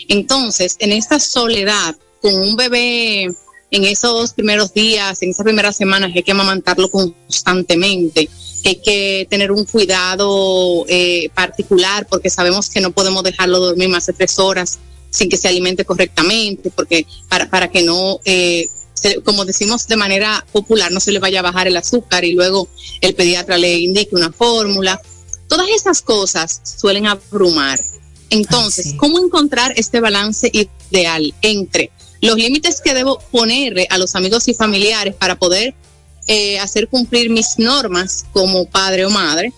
Entonces, 0.08 0.76
en 0.78 0.92
esta 0.92 1.18
soledad, 1.18 1.96
con 2.20 2.34
un 2.34 2.56
bebé 2.56 3.34
en 3.76 3.84
esos 3.84 4.32
primeros 4.32 4.72
días, 4.72 5.22
en 5.22 5.30
esas 5.30 5.44
primeras 5.44 5.76
semanas, 5.76 6.10
hay 6.14 6.22
que 6.22 6.32
amamantarlo 6.32 6.90
constantemente, 6.90 8.28
hay 8.64 8.76
que 8.76 9.26
tener 9.28 9.52
un 9.52 9.64
cuidado 9.66 10.84
eh, 10.88 11.28
particular 11.34 12.06
porque 12.08 12.30
sabemos 12.30 12.70
que 12.70 12.80
no 12.80 12.90
podemos 12.90 13.22
dejarlo 13.22 13.60
dormir 13.60 13.90
más 13.90 14.06
de 14.06 14.14
tres 14.14 14.38
horas 14.38 14.78
sin 15.10 15.28
que 15.28 15.36
se 15.36 15.48
alimente 15.48 15.84
correctamente, 15.84 16.70
porque 16.70 17.06
para, 17.28 17.48
para 17.48 17.70
que 17.70 17.82
no 17.82 18.18
eh, 18.24 18.66
como 19.24 19.44
decimos 19.44 19.86
de 19.86 19.96
manera 19.96 20.44
popular, 20.52 20.90
no 20.90 21.00
se 21.00 21.12
le 21.12 21.18
vaya 21.18 21.40
a 21.40 21.42
bajar 21.42 21.68
el 21.68 21.76
azúcar 21.76 22.24
y 22.24 22.32
luego 22.32 22.68
el 23.02 23.14
pediatra 23.14 23.58
le 23.58 23.78
indique 23.78 24.16
una 24.16 24.32
fórmula. 24.32 25.00
Todas 25.48 25.68
esas 25.68 26.00
cosas 26.00 26.62
suelen 26.64 27.06
abrumar. 27.06 27.78
Entonces, 28.30 28.94
¿cómo 28.96 29.18
encontrar 29.18 29.74
este 29.76 30.00
balance 30.00 30.50
ideal 30.52 31.32
entre 31.42 31.92
los 32.20 32.36
límites 32.36 32.80
que 32.80 32.94
debo 32.94 33.18
ponerle 33.30 33.86
a 33.90 33.98
los 33.98 34.14
amigos 34.14 34.48
y 34.48 34.54
familiares 34.54 35.14
para 35.14 35.38
poder 35.38 35.74
eh, 36.26 36.58
hacer 36.58 36.88
cumplir 36.88 37.30
mis 37.30 37.58
normas 37.58 38.26
como 38.32 38.66
padre 38.66 39.06
o 39.06 39.10
madre? 39.10 39.52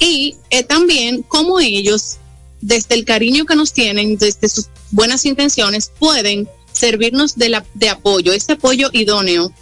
Y 0.00 0.36
eh, 0.50 0.62
también 0.62 1.22
cómo 1.22 1.58
ellos, 1.60 2.18
desde 2.60 2.94
el 2.94 3.04
cariño 3.04 3.46
que 3.46 3.56
nos 3.56 3.72
tienen, 3.72 4.16
desde 4.16 4.48
sus 4.48 4.66
buenas 4.90 5.24
intenciones, 5.24 5.90
pueden 5.98 6.48
servirnos 6.72 7.36
de, 7.36 7.60
de 7.74 7.88
apoyo, 7.88 8.32
ese 8.32 8.52
apoyo 8.52 8.90
idóneo 8.92 9.52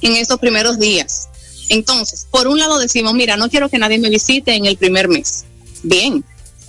en 0.00 0.16
esos 0.16 0.38
primeros 0.38 0.78
días. 0.78 1.28
Entonces, 1.68 2.26
por 2.30 2.48
un 2.48 2.58
lado 2.58 2.78
decimos, 2.78 3.14
mira, 3.14 3.36
no 3.36 3.48
quiero 3.48 3.68
que 3.68 3.78
nadie 3.78 3.98
me 3.98 4.10
visite 4.10 4.54
en 4.54 4.66
el 4.66 4.76
primer 4.76 5.08
mes. 5.08 5.44
Bien, 5.82 6.24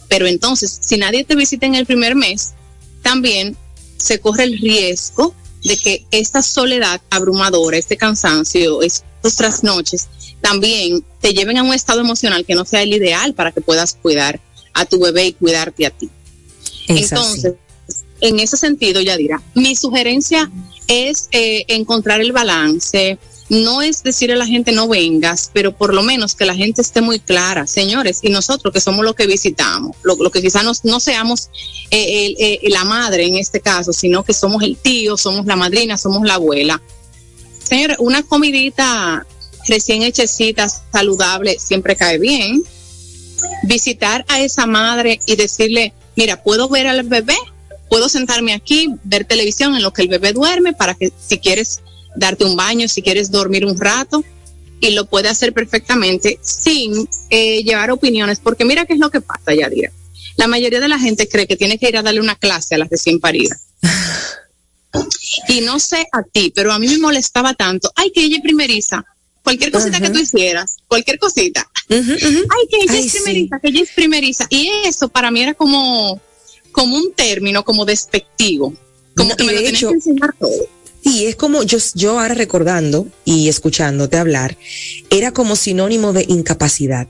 pero 0.07 0.27
entonces, 0.27 0.79
si 0.81 0.97
nadie 0.97 1.23
te 1.23 1.35
visita 1.35 1.65
en 1.65 1.75
el 1.75 1.85
primer 1.85 2.15
mes, 2.15 2.51
también 3.01 3.57
se 4.01 4.19
corre 4.19 4.43
el 4.43 4.57
riesgo 4.57 5.33
de 5.63 5.77
que 5.77 6.05
esta 6.11 6.41
soledad 6.41 7.01
abrumadora, 7.09 7.77
este 7.77 7.97
cansancio, 7.97 8.81
estos 8.81 9.35
trasnoches, 9.35 10.07
también 10.41 11.05
te 11.19 11.33
lleven 11.33 11.57
a 11.57 11.63
un 11.63 11.73
estado 11.73 12.01
emocional 12.01 12.45
que 12.45 12.55
no 12.55 12.65
sea 12.65 12.81
el 12.81 12.93
ideal 12.93 13.33
para 13.33 13.51
que 13.51 13.61
puedas 13.61 13.93
cuidar 14.01 14.39
a 14.73 14.85
tu 14.85 14.99
bebé 14.99 15.27
y 15.27 15.33
cuidarte 15.33 15.85
a 15.85 15.91
ti. 15.91 16.09
Entonces, 16.87 17.53
en 18.21 18.39
ese 18.39 18.57
sentido, 18.57 19.01
ya 19.01 19.17
dirá, 19.17 19.41
mi 19.53 19.75
sugerencia 19.75 20.49
es 20.87 21.27
eh, 21.31 21.65
encontrar 21.67 22.21
el 22.21 22.31
balance. 22.31 23.17
No 23.51 23.81
es 23.81 24.01
decir 24.01 24.31
a 24.31 24.37
la 24.37 24.47
gente 24.47 24.71
no 24.71 24.87
vengas, 24.87 25.51
pero 25.51 25.75
por 25.75 25.93
lo 25.93 26.03
menos 26.03 26.35
que 26.35 26.45
la 26.45 26.55
gente 26.55 26.81
esté 26.81 27.01
muy 27.01 27.19
clara, 27.19 27.67
señores, 27.67 28.19
y 28.21 28.29
nosotros 28.29 28.73
que 28.73 28.79
somos 28.79 29.03
los 29.03 29.13
que 29.13 29.27
visitamos, 29.27 29.97
lo, 30.03 30.31
que 30.31 30.41
quizás 30.41 30.63
no, 30.85 30.99
seamos 31.01 31.49
eh, 31.89 32.33
eh, 32.39 32.69
la 32.69 32.85
madre 32.85 33.27
en 33.27 33.35
este 33.35 33.59
caso, 33.59 33.91
sino 33.91 34.23
que 34.23 34.31
somos 34.33 34.63
el 34.63 34.77
tío, 34.77 35.17
somos 35.17 35.45
la 35.47 35.57
madrina, 35.57 35.97
somos 35.97 36.25
la 36.25 36.35
abuela. 36.35 36.81
Señores, 37.61 37.97
una 37.99 38.23
comidita 38.23 39.27
recién 39.67 40.03
hechecita, 40.03 40.69
saludable, 40.69 41.59
siempre 41.59 41.97
cae 41.97 42.19
bien. 42.19 42.63
Visitar 43.63 44.23
a 44.29 44.39
esa 44.39 44.65
madre 44.65 45.19
y 45.25 45.35
decirle, 45.35 45.93
mira, 46.15 46.41
¿puedo 46.41 46.69
ver 46.69 46.87
al 46.87 47.03
bebé? 47.03 47.35
puedo 47.89 48.07
sentarme 48.07 48.53
aquí, 48.53 48.87
ver 49.03 49.25
televisión 49.25 49.75
en 49.75 49.83
lo 49.83 49.91
que 49.91 50.01
el 50.01 50.07
bebé 50.07 50.31
duerme 50.31 50.71
para 50.71 50.93
que 50.93 51.11
si 51.27 51.39
quieres 51.39 51.81
darte 52.15 52.45
un 52.45 52.55
baño, 52.55 52.87
si 52.87 53.01
quieres 53.01 53.31
dormir 53.31 53.65
un 53.65 53.79
rato, 53.79 54.23
y 54.79 54.91
lo 54.91 55.05
puede 55.05 55.29
hacer 55.29 55.53
perfectamente 55.53 56.39
sin 56.41 57.07
eh, 57.29 57.63
llevar 57.63 57.91
opiniones, 57.91 58.39
porque 58.39 58.65
mira 58.65 58.85
qué 58.85 58.93
es 58.93 58.99
lo 58.99 59.11
que 59.11 59.21
pasa, 59.21 59.53
Yadira. 59.53 59.91
La 60.37 60.47
mayoría 60.47 60.79
de 60.79 60.87
la 60.87 60.97
gente 60.97 61.27
cree 61.27 61.47
que 61.47 61.55
tiene 61.55 61.77
que 61.77 61.89
ir 61.89 61.97
a 61.97 62.01
darle 62.01 62.19
una 62.19 62.35
clase 62.35 62.75
a 62.75 62.77
las 62.79 62.89
recién 62.89 63.19
paridas. 63.19 63.67
y 65.47 65.61
no 65.61 65.79
sé 65.79 66.07
a 66.11 66.23
ti, 66.23 66.51
pero 66.53 66.71
a 66.71 66.79
mí 66.79 66.87
me 66.87 66.97
molestaba 66.97 67.53
tanto. 67.53 67.91
Ay, 67.95 68.11
que 68.11 68.23
ella 68.23 68.37
es 68.37 68.41
primeriza. 68.41 69.05
Cualquier 69.43 69.71
cosita 69.71 69.99
que 69.99 70.09
tú 70.11 70.19
hicieras, 70.19 70.77
cualquier 70.87 71.17
cosita. 71.17 71.67
Ay, 71.89 72.67
que 72.69 72.83
ella 72.83 72.99
es 72.99 73.11
primeriza, 73.11 73.59
que 73.59 73.67
ella 73.69 73.81
es 73.81 73.89
primeriza. 73.89 74.47
Y 74.49 74.69
eso 74.85 75.09
para 75.09 75.31
mí 75.31 75.41
era 75.41 75.55
como, 75.55 76.21
como 76.71 76.95
un 76.95 77.11
término 77.13 77.65
como 77.65 77.85
despectivo, 77.85 78.73
como 79.15 79.35
que 79.35 79.43
me 79.43 79.53
lo 79.53 79.59
hecho, 79.59 79.89
que 79.89 79.95
enseñar 79.95 80.35
todo. 80.39 80.51
Sí, 81.03 81.25
es 81.25 81.35
como 81.35 81.63
yo, 81.63 81.79
yo 81.95 82.19
ahora 82.19 82.35
recordando 82.35 83.07
y 83.25 83.49
escuchándote 83.49 84.17
hablar, 84.17 84.57
era 85.09 85.31
como 85.31 85.55
sinónimo 85.55 86.13
de 86.13 86.25
incapacidad. 86.27 87.07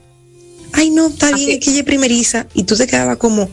Ay, 0.73 0.89
no, 0.89 1.08
está 1.08 1.34
bien, 1.34 1.51
es 1.51 1.60
que 1.60 1.71
ella 1.71 1.84
primeriza. 1.84 2.47
Y 2.54 2.63
tú 2.63 2.75
te 2.77 2.88
quedabas 2.88 3.17
como, 3.17 3.51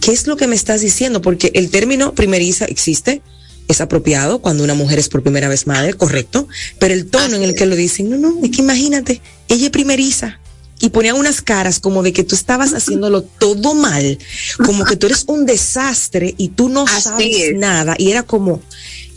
¿qué 0.00 0.12
es 0.12 0.26
lo 0.26 0.36
que 0.36 0.48
me 0.48 0.56
estás 0.56 0.80
diciendo? 0.80 1.22
Porque 1.22 1.52
el 1.54 1.70
término 1.70 2.14
primeriza 2.14 2.64
existe, 2.64 3.22
es 3.68 3.80
apropiado 3.80 4.40
cuando 4.40 4.64
una 4.64 4.74
mujer 4.74 4.98
es 4.98 5.08
por 5.08 5.22
primera 5.22 5.48
vez 5.48 5.66
madre, 5.66 5.94
correcto, 5.94 6.48
pero 6.78 6.94
el 6.94 7.06
tono 7.06 7.36
en 7.36 7.42
el 7.42 7.54
que 7.54 7.66
lo 7.66 7.76
dicen, 7.76 8.10
no, 8.10 8.16
no, 8.16 8.44
es 8.44 8.50
que 8.50 8.62
imagínate, 8.62 9.20
ella 9.48 9.70
primeriza 9.70 10.40
y 10.78 10.90
ponían 10.90 11.16
unas 11.16 11.40
caras 11.40 11.80
como 11.80 12.02
de 12.02 12.12
que 12.12 12.22
tú 12.22 12.34
estabas 12.34 12.74
haciéndolo 12.74 13.22
todo 13.22 13.74
mal, 13.74 14.18
como 14.64 14.84
que 14.84 14.96
tú 14.96 15.06
eres 15.06 15.24
un 15.28 15.46
desastre 15.46 16.34
y 16.36 16.48
tú 16.48 16.68
no 16.68 16.86
sabes 16.86 17.54
nada. 17.54 17.94
Y 17.98 18.10
era 18.10 18.22
como, 18.22 18.60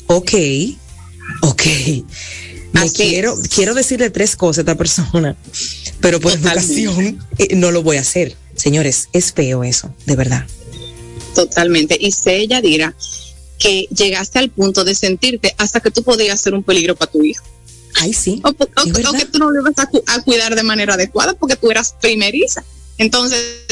ok, 0.10 0.32
ok. 1.42 1.64
Me 2.74 2.92
quiero, 2.92 3.36
quiero 3.54 3.74
decirle 3.74 4.10
tres 4.10 4.36
cosas 4.36 4.60
a 4.60 4.62
esta 4.62 4.76
persona, 4.76 5.36
pero 6.02 6.20
por 6.20 6.34
educación 6.34 7.20
eh, 7.38 7.56
no 7.56 7.72
lo 7.72 7.84
voy 7.84 7.98
a 7.98 8.02
hacer. 8.02 8.36
Señores, 8.56 9.10
es 9.14 9.32
feo 9.32 9.64
eso, 9.64 9.94
de 10.06 10.16
verdad. 10.16 10.46
Totalmente. 11.34 11.98
Y 12.00 12.12
sé, 12.12 12.38
ella 12.38 12.62
dirá 12.62 12.96
que 13.58 13.88
llegaste 13.96 14.40
al 14.40 14.50
punto 14.50 14.84
de 14.84 14.96
sentirte 14.96 15.54
hasta 15.58 15.80
que 15.80 15.92
tú 15.92 16.04
podías 16.04 16.40
ser 16.40 16.54
un 16.54 16.64
peligro 16.64 16.96
para 16.96 17.12
tu 17.12 17.24
hijo. 17.24 17.44
Ay, 17.96 18.14
sí. 18.14 18.42
O, 18.44 18.54
que 18.54 19.26
tú 19.26 19.40
no 19.40 19.52
lo 19.52 19.62
ibas 19.62 19.74
a, 19.78 20.22
cuidar 20.22 20.56
de 20.56 20.64
manera 20.64 20.94
adecuada 20.96 21.34
porque 21.34 21.56
tú 21.56 21.70
eras 21.70 21.96
primeriza. 22.02 22.64
Entonces, 22.98 23.64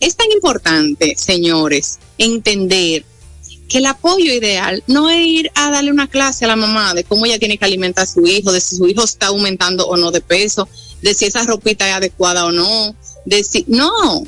es 0.00 0.16
tan 0.16 0.30
importante, 0.32 1.14
señores, 1.16 1.98
entender 2.18 3.04
el 3.78 3.86
apoyo 3.86 4.32
ideal 4.32 4.82
no 4.86 5.10
es 5.10 5.26
ir 5.26 5.50
a 5.54 5.70
darle 5.70 5.90
una 5.90 6.08
clase 6.08 6.44
a 6.44 6.48
la 6.48 6.56
mamá 6.56 6.94
de 6.94 7.04
cómo 7.04 7.26
ella 7.26 7.38
tiene 7.38 7.58
que 7.58 7.64
alimentar 7.64 8.04
a 8.04 8.06
su 8.06 8.26
hijo, 8.26 8.52
de 8.52 8.60
si 8.60 8.76
su 8.76 8.86
hijo 8.86 9.04
está 9.04 9.28
aumentando 9.28 9.86
o 9.86 9.96
no 9.96 10.10
de 10.10 10.20
peso, 10.20 10.68
de 11.02 11.14
si 11.14 11.26
esa 11.26 11.44
ropita 11.44 11.88
es 11.88 11.94
adecuada 11.94 12.46
o 12.46 12.52
no, 12.52 12.94
de 13.24 13.44
si, 13.44 13.64
no, 13.68 14.22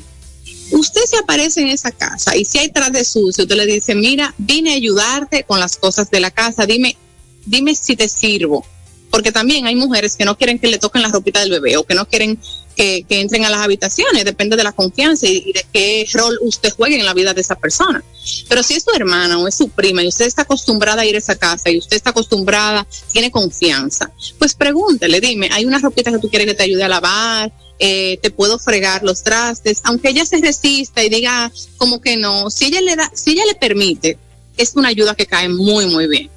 usted 0.71 1.01
se 1.05 1.17
aparece 1.17 1.61
en 1.61 1.69
esa 1.69 1.91
casa 1.91 2.35
y 2.35 2.45
si 2.45 2.57
hay 2.57 2.69
tras 2.69 2.91
de 2.91 3.03
sucio, 3.03 3.43
usted 3.43 3.55
le 3.55 3.65
dice, 3.65 3.95
mira, 3.95 4.33
vine 4.37 4.71
a 4.71 4.75
ayudarte 4.75 5.43
con 5.43 5.59
las 5.59 5.77
cosas 5.77 6.09
de 6.09 6.19
la 6.19 6.31
casa, 6.31 6.65
dime, 6.65 6.97
dime 7.45 7.75
si 7.75 7.95
te 7.95 8.09
sirvo 8.09 8.65
porque 9.09 9.31
también 9.31 9.65
hay 9.67 9.75
mujeres 9.75 10.15
que 10.15 10.25
no 10.25 10.37
quieren 10.37 10.59
que 10.59 10.67
le 10.67 10.79
toquen 10.79 11.01
la 11.01 11.09
ropita 11.09 11.39
del 11.39 11.51
bebé 11.51 11.77
o 11.77 11.83
que 11.83 11.95
no 11.95 12.07
quieren 12.07 12.39
que, 12.77 13.05
entren 13.09 13.43
a 13.43 13.49
las 13.49 13.61
habitaciones, 13.61 14.23
depende 14.23 14.55
de 14.55 14.63
la 14.63 14.71
confianza 14.71 15.25
y, 15.27 15.51
de 15.51 15.65
qué 15.73 16.07
rol 16.13 16.37
usted 16.41 16.71
juegue 16.71 16.97
en 16.97 17.05
la 17.05 17.13
vida 17.13 17.33
de 17.33 17.41
esa 17.41 17.55
persona. 17.55 18.03
Pero 18.47 18.61
si 18.61 18.75
es 18.75 18.83
su 18.83 18.91
hermana 18.91 19.39
o 19.39 19.47
es 19.47 19.55
su 19.55 19.69
prima 19.69 20.03
y 20.03 20.07
usted 20.07 20.25
está 20.25 20.43
acostumbrada 20.43 21.01
a 21.01 21.05
ir 21.05 21.15
a 21.15 21.17
esa 21.17 21.35
casa 21.35 21.69
y 21.69 21.77
usted 21.79 21.97
está 21.97 22.11
acostumbrada, 22.11 22.85
tiene 23.11 23.31
confianza, 23.31 24.11
pues 24.37 24.53
pregúntele, 24.53 25.19
dime, 25.19 25.49
hay 25.51 25.65
una 25.65 25.79
ropita 25.79 26.11
que 26.11 26.19
tú 26.19 26.29
quieres 26.29 26.47
que 26.47 26.53
te 26.53 26.63
ayude 26.63 26.83
a 26.83 26.87
lavar, 26.87 27.51
eh, 27.79 28.19
te 28.21 28.29
puedo 28.29 28.59
fregar 28.59 29.03
los 29.03 29.23
trastes, 29.23 29.79
aunque 29.83 30.09
ella 30.09 30.25
se 30.25 30.37
resista 30.37 31.03
y 31.03 31.09
diga 31.09 31.51
como 31.77 31.99
que 31.99 32.15
no, 32.15 32.49
si 32.49 32.65
ella 32.65 32.81
le 32.81 32.95
da, 32.95 33.11
si 33.13 33.31
ella 33.31 33.45
le 33.45 33.55
permite, 33.55 34.17
es 34.55 34.75
una 34.75 34.89
ayuda 34.89 35.15
que 35.15 35.25
cae 35.25 35.49
muy, 35.49 35.87
muy 35.87 36.07
bien. 36.07 36.29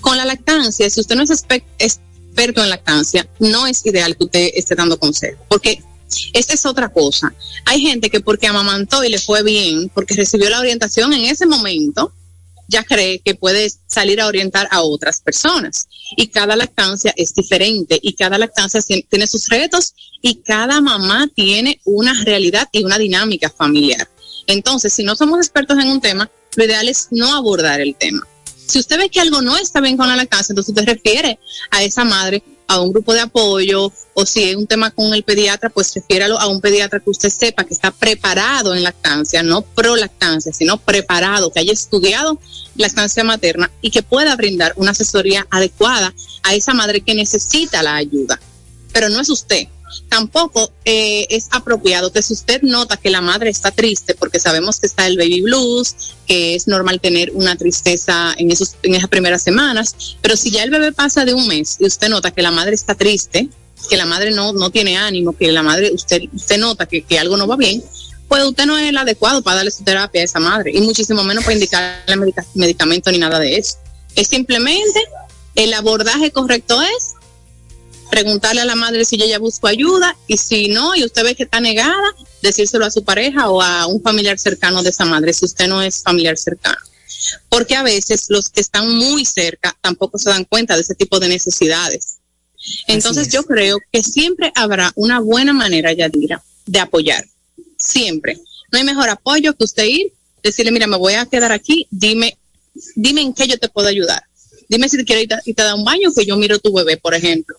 Con 0.00 0.16
la 0.16 0.24
lactancia, 0.24 0.88
si 0.90 1.00
usted 1.00 1.16
no 1.16 1.22
es 1.22 1.30
experto 2.32 2.62
en 2.62 2.70
lactancia, 2.70 3.28
no 3.38 3.66
es 3.66 3.84
ideal 3.84 4.16
que 4.16 4.24
usted 4.24 4.50
esté 4.54 4.74
dando 4.74 4.98
consejo, 4.98 5.44
porque 5.48 5.82
esa 6.32 6.54
es 6.54 6.66
otra 6.66 6.88
cosa. 6.88 7.34
Hay 7.66 7.80
gente 7.80 8.10
que 8.10 8.20
porque 8.20 8.46
amamantó 8.46 9.04
y 9.04 9.10
le 9.10 9.18
fue 9.18 9.42
bien, 9.42 9.90
porque 9.90 10.14
recibió 10.14 10.48
la 10.48 10.60
orientación 10.60 11.12
en 11.12 11.24
ese 11.24 11.46
momento, 11.46 12.12
ya 12.68 12.84
cree 12.84 13.20
que 13.20 13.34
puede 13.34 13.70
salir 13.86 14.20
a 14.20 14.26
orientar 14.26 14.66
a 14.70 14.82
otras 14.82 15.20
personas. 15.20 15.88
Y 16.16 16.28
cada 16.28 16.56
lactancia 16.56 17.12
es 17.16 17.34
diferente 17.34 17.98
y 18.02 18.14
cada 18.14 18.38
lactancia 18.38 18.80
tiene 19.08 19.26
sus 19.26 19.48
retos 19.48 19.94
y 20.22 20.36
cada 20.36 20.80
mamá 20.80 21.28
tiene 21.34 21.80
una 21.84 22.14
realidad 22.24 22.68
y 22.72 22.84
una 22.84 22.98
dinámica 22.98 23.50
familiar. 23.50 24.08
Entonces, 24.46 24.92
si 24.92 25.04
no 25.04 25.16
somos 25.16 25.38
expertos 25.38 25.78
en 25.78 25.88
un 25.88 26.00
tema, 26.00 26.30
lo 26.56 26.64
ideal 26.64 26.88
es 26.88 27.08
no 27.10 27.34
abordar 27.34 27.80
el 27.80 27.94
tema. 27.94 28.26
Si 28.72 28.78
usted 28.78 28.96
ve 28.96 29.10
que 29.10 29.20
algo 29.20 29.42
no 29.42 29.54
está 29.58 29.82
bien 29.82 29.98
con 29.98 30.08
la 30.08 30.16
lactancia, 30.16 30.54
entonces 30.54 30.70
usted 30.70 30.86
refiere 30.86 31.38
a 31.70 31.82
esa 31.82 32.04
madre 32.04 32.42
a 32.66 32.80
un 32.80 32.90
grupo 32.90 33.12
de 33.12 33.20
apoyo 33.20 33.92
o 34.14 34.24
si 34.24 34.44
es 34.44 34.56
un 34.56 34.66
tema 34.66 34.90
con 34.90 35.12
el 35.12 35.24
pediatra, 35.24 35.68
pues 35.68 35.94
refiéralo 35.94 36.40
a 36.40 36.46
un 36.46 36.62
pediatra 36.62 36.98
que 36.98 37.10
usted 37.10 37.28
sepa 37.28 37.64
que 37.64 37.74
está 37.74 37.90
preparado 37.90 38.74
en 38.74 38.82
lactancia, 38.82 39.42
no 39.42 39.60
pro 39.60 39.94
lactancia, 39.94 40.54
sino 40.54 40.78
preparado, 40.78 41.52
que 41.52 41.60
haya 41.60 41.74
estudiado 41.74 42.38
lactancia 42.76 43.24
materna 43.24 43.70
y 43.82 43.90
que 43.90 44.02
pueda 44.02 44.34
brindar 44.36 44.72
una 44.76 44.92
asesoría 44.92 45.46
adecuada 45.50 46.14
a 46.42 46.54
esa 46.54 46.72
madre 46.72 47.02
que 47.02 47.14
necesita 47.14 47.82
la 47.82 47.96
ayuda. 47.96 48.40
Pero 48.90 49.10
no 49.10 49.20
es 49.20 49.28
usted, 49.28 49.68
tampoco 50.08 50.72
eh, 50.84 51.26
es 51.30 51.48
apropiado 51.50 52.12
que 52.12 52.22
si 52.22 52.32
usted 52.32 52.62
nota 52.62 52.96
que 52.96 53.10
la 53.10 53.20
madre 53.20 53.50
está 53.50 53.70
triste, 53.70 54.14
porque 54.14 54.38
sabemos 54.38 54.80
que 54.80 54.86
está 54.86 55.06
el 55.06 55.16
baby 55.16 55.42
blues, 55.42 56.14
que 56.26 56.54
es 56.54 56.68
normal 56.68 57.00
tener 57.00 57.30
una 57.34 57.56
tristeza 57.56 58.34
en, 58.36 58.50
esos, 58.50 58.76
en 58.82 58.94
esas 58.94 59.08
primeras 59.08 59.42
semanas, 59.42 60.16
pero 60.20 60.36
si 60.36 60.50
ya 60.50 60.62
el 60.62 60.70
bebé 60.70 60.92
pasa 60.92 61.24
de 61.24 61.34
un 61.34 61.46
mes 61.48 61.76
y 61.80 61.86
usted 61.86 62.08
nota 62.08 62.30
que 62.30 62.42
la 62.42 62.50
madre 62.50 62.74
está 62.74 62.94
triste, 62.94 63.48
que 63.88 63.96
la 63.96 64.06
madre 64.06 64.30
no, 64.30 64.52
no 64.52 64.70
tiene 64.70 64.96
ánimo, 64.96 65.36
que 65.36 65.50
la 65.50 65.62
madre, 65.62 65.90
usted, 65.92 66.22
nota 66.58 66.86
que, 66.86 67.02
que 67.02 67.18
algo 67.18 67.36
no 67.36 67.46
va 67.46 67.56
bien, 67.56 67.82
pues 68.28 68.44
usted 68.44 68.66
no 68.66 68.78
es 68.78 68.88
el 68.88 68.96
adecuado 68.96 69.42
para 69.42 69.56
darle 69.56 69.70
su 69.70 69.84
terapia 69.84 70.22
a 70.22 70.24
esa 70.24 70.38
madre 70.38 70.72
y 70.74 70.80
muchísimo 70.80 71.22
menos 71.22 71.44
para 71.44 71.54
indicarle 71.54 72.32
medicamento 72.54 73.10
ni 73.10 73.18
nada 73.18 73.38
de 73.38 73.56
eso. 73.56 73.76
Es 74.14 74.28
simplemente 74.28 75.04
el 75.54 75.74
abordaje 75.74 76.30
correcto 76.30 76.80
es 76.80 77.11
preguntarle 78.12 78.60
a 78.60 78.66
la 78.66 78.74
madre 78.74 79.06
si 79.06 79.16
ella 79.16 79.24
ya 79.24 79.38
buscó 79.38 79.68
ayuda 79.68 80.14
y 80.26 80.36
si 80.36 80.68
no, 80.68 80.94
y 80.94 81.02
usted 81.02 81.24
ve 81.24 81.34
que 81.34 81.44
está 81.44 81.60
negada, 81.60 82.14
decírselo 82.42 82.84
a 82.84 82.90
su 82.90 83.04
pareja 83.04 83.48
o 83.48 83.62
a 83.62 83.86
un 83.86 84.02
familiar 84.02 84.38
cercano 84.38 84.82
de 84.82 84.90
esa 84.90 85.06
madre, 85.06 85.32
si 85.32 85.46
usted 85.46 85.66
no 85.66 85.80
es 85.80 86.02
familiar 86.02 86.36
cercano. 86.36 86.76
Porque 87.48 87.74
a 87.74 87.82
veces 87.82 88.26
los 88.28 88.50
que 88.50 88.60
están 88.60 88.94
muy 88.94 89.24
cerca 89.24 89.74
tampoco 89.80 90.18
se 90.18 90.28
dan 90.28 90.44
cuenta 90.44 90.74
de 90.74 90.82
ese 90.82 90.94
tipo 90.94 91.20
de 91.20 91.28
necesidades. 91.30 92.18
Entonces 92.86 93.32
yo 93.32 93.44
creo 93.44 93.78
que 93.90 94.02
siempre 94.02 94.52
habrá 94.56 94.92
una 94.94 95.18
buena 95.18 95.54
manera, 95.54 95.94
Yadira, 95.94 96.42
de 96.66 96.80
apoyar. 96.80 97.24
Siempre. 97.78 98.38
No 98.70 98.78
hay 98.78 98.84
mejor 98.84 99.08
apoyo 99.08 99.54
que 99.54 99.64
usted 99.64 99.84
ir, 99.84 100.12
decirle, 100.42 100.70
mira, 100.70 100.86
me 100.86 100.98
voy 100.98 101.14
a 101.14 101.24
quedar 101.24 101.52
aquí, 101.52 101.86
dime, 101.90 102.36
dime 102.94 103.22
en 103.22 103.32
qué 103.32 103.48
yo 103.48 103.56
te 103.56 103.70
puedo 103.70 103.88
ayudar. 103.88 104.22
Dime 104.68 104.90
si 104.90 105.02
quieres 105.02 105.28
y 105.46 105.54
te 105.54 105.62
da 105.62 105.74
un 105.74 105.84
baño, 105.84 106.12
que 106.14 106.26
yo 106.26 106.36
miro 106.36 106.58
tu 106.58 106.74
bebé, 106.74 106.98
por 106.98 107.14
ejemplo. 107.14 107.56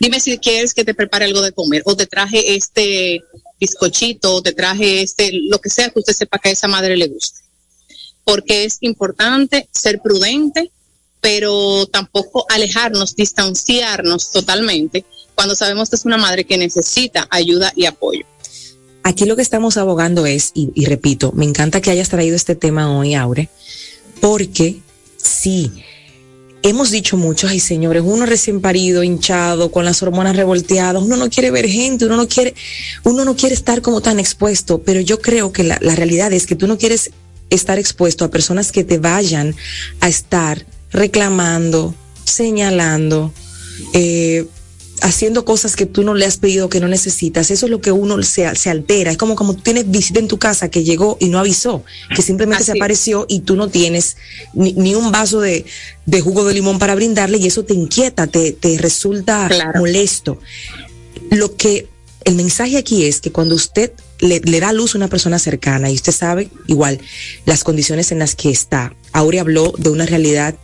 Dime 0.00 0.20
si 0.20 0.38
quieres 0.38 0.74
que 0.74 0.84
te 0.84 0.94
prepare 0.94 1.24
algo 1.24 1.42
de 1.42 1.52
comer 1.52 1.82
o 1.84 1.96
te 1.96 2.06
traje 2.06 2.54
este 2.54 3.22
bizcochito 3.60 4.36
o 4.36 4.42
te 4.42 4.52
traje 4.52 5.02
este, 5.02 5.30
lo 5.32 5.60
que 5.60 5.70
sea 5.70 5.90
que 5.90 5.98
usted 5.98 6.12
sepa 6.12 6.38
que 6.38 6.50
a 6.50 6.52
esa 6.52 6.68
madre 6.68 6.96
le 6.96 7.08
guste. 7.08 7.40
Porque 8.24 8.64
es 8.64 8.78
importante 8.80 9.68
ser 9.72 10.00
prudente, 10.00 10.70
pero 11.20 11.86
tampoco 11.86 12.46
alejarnos, 12.48 13.16
distanciarnos 13.16 14.30
totalmente 14.30 15.04
cuando 15.34 15.54
sabemos 15.54 15.90
que 15.90 15.96
es 15.96 16.04
una 16.04 16.16
madre 16.16 16.44
que 16.44 16.58
necesita 16.58 17.26
ayuda 17.30 17.72
y 17.74 17.86
apoyo. 17.86 18.24
Aquí 19.02 19.24
lo 19.24 19.36
que 19.36 19.42
estamos 19.42 19.76
abogando 19.76 20.26
es, 20.26 20.50
y, 20.54 20.70
y 20.74 20.84
repito, 20.84 21.32
me 21.32 21.44
encanta 21.44 21.80
que 21.80 21.90
hayas 21.90 22.10
traído 22.10 22.36
este 22.36 22.54
tema 22.54 22.96
hoy, 22.96 23.14
Aure, 23.14 23.48
porque 24.20 24.80
sí, 25.16 25.72
hemos 26.62 26.90
dicho 26.90 27.16
mucho, 27.16 27.48
ay 27.48 27.60
señores, 27.60 28.02
uno 28.04 28.26
recién 28.26 28.60
parido, 28.60 29.02
hinchado, 29.02 29.70
con 29.70 29.84
las 29.84 30.02
hormonas 30.02 30.36
revolteadas, 30.36 31.02
uno 31.02 31.16
no 31.16 31.30
quiere 31.30 31.50
ver 31.50 31.68
gente, 31.68 32.06
uno 32.06 32.16
no 32.16 32.28
quiere, 32.28 32.54
uno 33.04 33.24
no 33.24 33.36
quiere 33.36 33.54
estar 33.54 33.82
como 33.82 34.00
tan 34.00 34.18
expuesto, 34.18 34.82
pero 34.82 35.00
yo 35.00 35.20
creo 35.20 35.52
que 35.52 35.64
la, 35.64 35.78
la 35.80 35.94
realidad 35.94 36.32
es 36.32 36.46
que 36.46 36.56
tú 36.56 36.66
no 36.66 36.78
quieres 36.78 37.10
estar 37.50 37.78
expuesto 37.78 38.24
a 38.24 38.30
personas 38.30 38.72
que 38.72 38.84
te 38.84 38.98
vayan 38.98 39.54
a 40.00 40.08
estar 40.08 40.66
reclamando, 40.90 41.94
señalando, 42.24 43.32
eh, 43.92 44.46
haciendo 45.02 45.44
cosas 45.44 45.76
que 45.76 45.86
tú 45.86 46.02
no 46.02 46.14
le 46.14 46.24
has 46.26 46.36
pedido, 46.36 46.68
que 46.68 46.80
no 46.80 46.88
necesitas, 46.88 47.50
eso 47.50 47.66
es 47.66 47.70
lo 47.70 47.80
que 47.80 47.92
uno 47.92 48.22
se, 48.22 48.54
se 48.56 48.70
altera. 48.70 49.10
Es 49.10 49.16
como 49.16 49.34
como 49.34 49.54
tú 49.54 49.62
tienes 49.62 49.90
visita 49.90 50.18
en 50.18 50.28
tu 50.28 50.38
casa 50.38 50.70
que 50.70 50.84
llegó 50.84 51.16
y 51.20 51.28
no 51.28 51.38
avisó, 51.38 51.84
que 52.14 52.22
simplemente 52.22 52.64
se 52.64 52.72
apareció 52.72 53.26
y 53.28 53.40
tú 53.40 53.56
no 53.56 53.68
tienes 53.68 54.16
ni, 54.54 54.72
ni 54.72 54.94
un 54.94 55.12
vaso 55.12 55.40
de, 55.40 55.64
de, 56.06 56.20
jugo 56.20 56.44
de 56.44 56.54
limón 56.54 56.78
para 56.78 56.94
brindarle 56.94 57.38
y 57.38 57.46
eso 57.46 57.64
te 57.64 57.74
inquieta, 57.74 58.26
te, 58.26 58.52
te 58.52 58.78
resulta 58.78 59.48
claro. 59.48 59.80
molesto. 59.80 60.38
Lo 61.30 61.56
que 61.56 61.88
el 62.24 62.34
mensaje 62.34 62.76
aquí 62.76 63.04
es 63.04 63.20
que 63.20 63.32
cuando 63.32 63.54
usted 63.54 63.92
le, 64.20 64.40
le, 64.40 64.60
da 64.60 64.72
luz 64.72 64.94
a 64.94 64.98
una 64.98 65.08
persona 65.08 65.38
cercana 65.38 65.90
y 65.90 65.94
usted 65.94 66.12
sabe 66.12 66.50
igual 66.66 67.00
las 67.46 67.64
condiciones 67.64 68.12
en 68.12 68.18
las 68.18 68.34
que 68.34 68.50
está, 68.50 68.94
Aurea 69.12 69.42
habló 69.42 69.72
de 69.78 69.90
una 69.90 70.06
realidad 70.06 70.54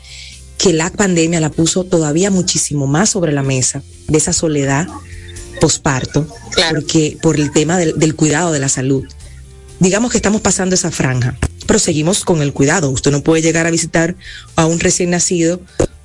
que 0.58 0.72
la 0.72 0.90
pandemia 0.90 1.40
la 1.40 1.50
puso 1.50 1.84
todavía 1.84 2.30
muchísimo 2.30 2.86
más 2.86 3.10
sobre 3.10 3.32
la 3.32 3.42
mesa, 3.42 3.82
de 4.08 4.18
esa 4.18 4.32
soledad 4.32 4.86
posparto, 5.60 6.26
claro. 6.52 6.80
porque 6.80 7.16
por 7.22 7.38
el 7.38 7.52
tema 7.52 7.78
del, 7.78 7.98
del, 7.98 8.14
cuidado 8.14 8.52
de 8.52 8.58
la 8.58 8.68
salud. 8.68 9.04
Digamos 9.80 10.10
que 10.10 10.18
estamos 10.18 10.40
pasando 10.40 10.74
esa 10.74 10.90
franja, 10.90 11.36
pero 11.66 11.78
seguimos 11.78 12.24
con 12.24 12.42
el 12.42 12.52
cuidado. 12.52 12.90
Usted 12.90 13.10
no 13.10 13.22
puede 13.22 13.42
llegar 13.42 13.66
a 13.66 13.70
visitar 13.70 14.16
a 14.56 14.66
un 14.66 14.80
recién 14.80 15.10
nacido 15.10 15.60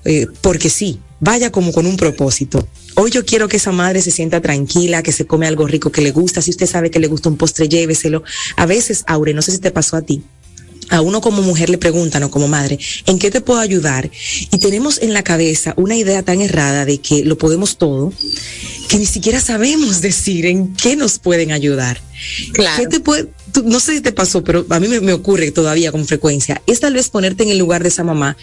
eh, 0.06 0.28
porque 0.42 0.70
sí, 0.70 1.00
vaya 1.20 1.52
como 1.52 1.72
con 1.72 1.86
un 1.86 1.98
propósito. 1.98 2.68
Hoy 2.96 3.12
yo 3.12 3.26
quiero 3.26 3.48
que 3.48 3.58
esa 3.58 3.72
madre 3.72 4.02
se 4.02 4.12
sienta 4.12 4.42
tranquila, 4.42 5.04
que 5.04 5.12
se 5.12 5.26
come 5.26 5.48
algo 5.48 5.68
rico 5.68 5.92
que 5.92 6.02
le 6.02 6.12
gusta. 6.12 6.42
Si 6.42 6.52
usted 6.52 6.68
sabe 6.68 6.92
que 6.92 7.00
le 7.00 7.08
gusta 7.08 7.30
un 7.30 7.38
postre, 7.38 7.70
lléveselo. 7.70 8.24
A 8.56 8.66
veces, 8.66 9.04
Aure, 9.08 9.34
no 9.34 9.42
sé 9.42 9.52
si 9.52 9.60
te 9.60 9.72
pasó 9.72 9.96
a 9.96 10.02
ti, 10.02 10.24
a 10.90 11.02
uno 11.02 11.22
como 11.22 11.42
mujer 11.42 11.70
le 11.70 11.78
preguntan 11.78 12.24
o 12.24 12.32
como 12.32 12.48
madre, 12.48 12.80
¿en 13.06 13.20
qué 13.20 13.32
te 13.32 13.42
puedo 13.42 13.60
ayudar? 13.60 14.10
Y 14.52 14.58
tenemos 14.58 15.00
en 15.02 15.14
la 15.14 15.24
cabeza 15.24 15.74
una 15.78 15.96
idea 15.96 16.24
tan 16.24 16.42
errada 16.42 16.86
de 16.86 17.00
que 17.00 17.24
lo 17.24 17.38
podemos 17.38 17.78
todo, 17.78 18.14
que 18.88 18.98
ni 18.98 19.06
siquiera 19.06 19.40
sabemos 19.40 20.02
decir 20.02 20.46
en 20.46 20.74
qué 20.76 20.96
nos 20.96 21.20
pueden 21.20 21.52
ayudar. 21.52 22.02
Claro. 22.54 22.84
¿Qué 22.84 22.88
te 22.88 23.00
puede, 23.00 23.30
tú, 23.54 23.64
no 23.64 23.80
sé 23.80 23.96
si 23.96 24.02
te 24.02 24.12
pasó, 24.12 24.44
pero 24.44 24.66
a 24.70 24.80
mí 24.80 24.88
me, 24.88 25.00
me 25.00 25.14
ocurre 25.14 25.52
todavía 25.52 25.92
con 25.92 26.06
frecuencia, 26.06 26.62
es 26.68 26.80
tal 26.80 26.94
vez 26.94 27.10
ponerte 27.10 27.44
en 27.44 27.50
el 27.50 27.58
lugar 27.58 27.84
de 27.84 27.90
esa 27.90 28.04
mamá 28.04 28.36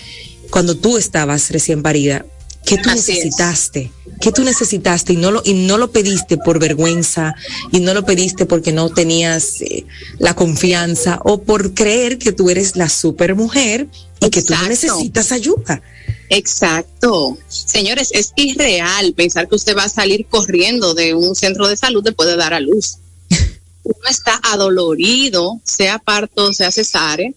cuando 0.50 0.76
tú 0.76 0.96
estabas 0.96 1.50
recién 1.50 1.82
parida, 1.82 2.24
¿qué 2.66 2.76
tú 2.76 2.90
Así 2.90 3.12
necesitaste? 3.12 3.80
Es. 3.80 3.90
¿Qué 4.20 4.32
tú 4.32 4.44
necesitaste 4.44 5.12
y 5.12 5.16
no 5.16 5.30
lo 5.30 5.42
y 5.44 5.54
no 5.54 5.78
lo 5.78 5.90
pediste 5.90 6.36
por 6.38 6.58
vergüenza 6.58 7.34
y 7.70 7.80
no 7.80 7.94
lo 7.94 8.04
pediste 8.04 8.46
porque 8.46 8.72
no 8.72 8.90
tenías 8.90 9.60
eh, 9.60 9.86
la 10.18 10.34
confianza 10.34 11.20
o 11.24 11.42
por 11.42 11.74
creer 11.74 12.18
que 12.18 12.32
tú 12.32 12.50
eres 12.50 12.76
la 12.76 12.88
super 12.88 13.34
mujer 13.34 13.88
y 14.20 14.26
Exacto. 14.26 14.30
que 14.30 14.42
tú 14.42 14.54
no 14.54 14.68
necesitas 14.68 15.32
ayuda? 15.32 15.82
Exacto. 16.30 17.38
Señores, 17.48 18.10
es 18.12 18.32
irreal 18.36 19.12
pensar 19.14 19.48
que 19.48 19.54
usted 19.54 19.76
va 19.76 19.84
a 19.84 19.88
salir 19.88 20.26
corriendo 20.26 20.94
de 20.94 21.14
un 21.14 21.34
centro 21.34 21.68
de 21.68 21.76
salud 21.76 22.02
después 22.02 22.28
de 22.28 22.36
dar 22.36 22.54
a 22.54 22.60
luz. 22.60 22.98
Uno 23.82 24.08
está 24.08 24.40
adolorido, 24.42 25.60
sea 25.62 25.98
parto, 25.98 26.52
sea 26.52 26.70
cesárea, 26.70 27.30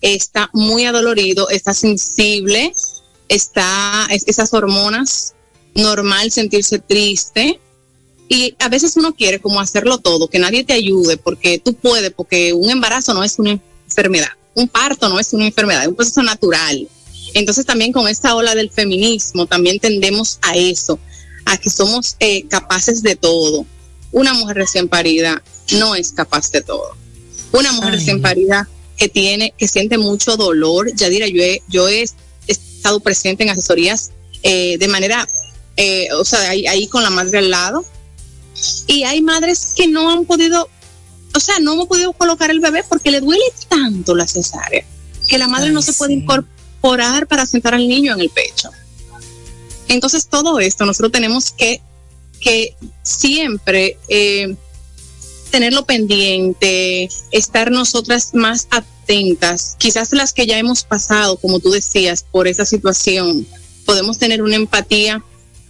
está 0.00 0.50
muy 0.52 0.84
adolorido, 0.86 1.48
está 1.50 1.74
sensible, 1.74 2.72
está 3.28 4.06
esas 4.10 4.52
hormonas 4.52 5.34
normal 5.74 6.30
sentirse 6.30 6.78
triste 6.78 7.60
y 8.28 8.54
a 8.58 8.68
veces 8.68 8.96
uno 8.96 9.14
quiere 9.14 9.40
como 9.40 9.60
hacerlo 9.60 9.98
todo, 9.98 10.28
que 10.28 10.38
nadie 10.38 10.64
te 10.64 10.72
ayude 10.72 11.16
porque 11.16 11.58
tú 11.58 11.74
puedes, 11.74 12.12
porque 12.12 12.52
un 12.52 12.70
embarazo 12.70 13.14
no 13.14 13.22
es 13.22 13.38
una 13.38 13.60
enfermedad, 13.84 14.30
un 14.54 14.68
parto 14.68 15.08
no 15.08 15.20
es 15.20 15.32
una 15.32 15.46
enfermedad, 15.46 15.82
es 15.82 15.88
un 15.88 15.94
proceso 15.94 16.22
natural. 16.22 16.88
Entonces 17.34 17.66
también 17.66 17.92
con 17.92 18.08
esta 18.08 18.34
ola 18.34 18.54
del 18.54 18.70
feminismo 18.70 19.46
también 19.46 19.78
tendemos 19.78 20.38
a 20.42 20.56
eso, 20.56 20.98
a 21.44 21.56
que 21.56 21.70
somos 21.70 22.16
eh, 22.18 22.46
capaces 22.48 23.02
de 23.02 23.14
todo. 23.14 23.66
Una 24.10 24.32
mujer 24.34 24.56
recién 24.56 24.88
parida 24.88 25.42
no 25.72 25.94
es 25.94 26.12
capaz 26.12 26.50
de 26.50 26.62
todo. 26.62 26.96
Una 27.52 27.72
mujer 27.72 27.90
Ay. 27.92 27.98
recién 27.98 28.22
parida 28.22 28.68
que 28.96 29.08
tiene, 29.08 29.52
que 29.56 29.68
siente 29.68 29.98
mucho 29.98 30.36
dolor, 30.36 30.92
ya 30.94 31.08
diré, 31.08 31.30
yo 31.30 31.42
he, 31.42 31.62
yo 31.68 31.88
he 31.88 32.08
estado 32.76 33.00
presente 33.00 33.42
en 33.42 33.50
asesorías 33.50 34.12
eh, 34.42 34.76
de 34.78 34.88
manera 34.88 35.28
eh, 35.76 36.08
o 36.14 36.24
sea, 36.24 36.50
ahí, 36.50 36.66
ahí, 36.66 36.86
con 36.88 37.02
la 37.02 37.10
madre 37.10 37.38
al 37.38 37.50
lado. 37.50 37.84
Y 38.86 39.04
hay 39.04 39.20
madres 39.20 39.74
que 39.76 39.86
no 39.86 40.10
han 40.10 40.24
podido, 40.24 40.68
o 41.34 41.40
sea, 41.40 41.58
no 41.58 41.72
han 41.72 41.86
podido 41.86 42.12
colocar 42.14 42.50
el 42.50 42.60
bebé 42.60 42.82
porque 42.88 43.10
le 43.10 43.20
duele 43.20 43.44
tanto 43.68 44.14
la 44.14 44.26
cesárea, 44.26 44.84
que 45.28 45.38
la 45.38 45.48
madre 45.48 45.68
Ay, 45.68 45.74
no 45.74 45.82
se 45.82 45.92
sí. 45.92 45.98
puede 45.98 46.14
incorporar 46.14 47.26
para 47.26 47.44
sentar 47.44 47.74
al 47.74 47.86
niño 47.86 48.14
en 48.14 48.20
el 48.20 48.30
pecho. 48.30 48.70
Entonces, 49.88 50.26
todo 50.28 50.58
esto 50.58 50.86
nosotros 50.86 51.12
tenemos 51.12 51.50
que, 51.50 51.82
que 52.40 52.74
siempre 53.02 53.98
eh, 54.08 54.56
tenerlo 55.50 55.84
pendiente, 55.86 57.08
estar 57.30 57.70
nosotras 57.70 58.34
más 58.34 58.68
atentas, 58.70 59.76
quizás 59.78 60.12
las 60.12 60.32
que 60.32 60.46
ya 60.46 60.58
hemos 60.58 60.84
pasado, 60.84 61.36
como 61.36 61.60
tú 61.60 61.70
decías, 61.70 62.24
por 62.30 62.48
esa 62.48 62.66
situación, 62.66 63.46
podemos 63.84 64.18
tener 64.18 64.42
una 64.42 64.56
empatía 64.56 65.22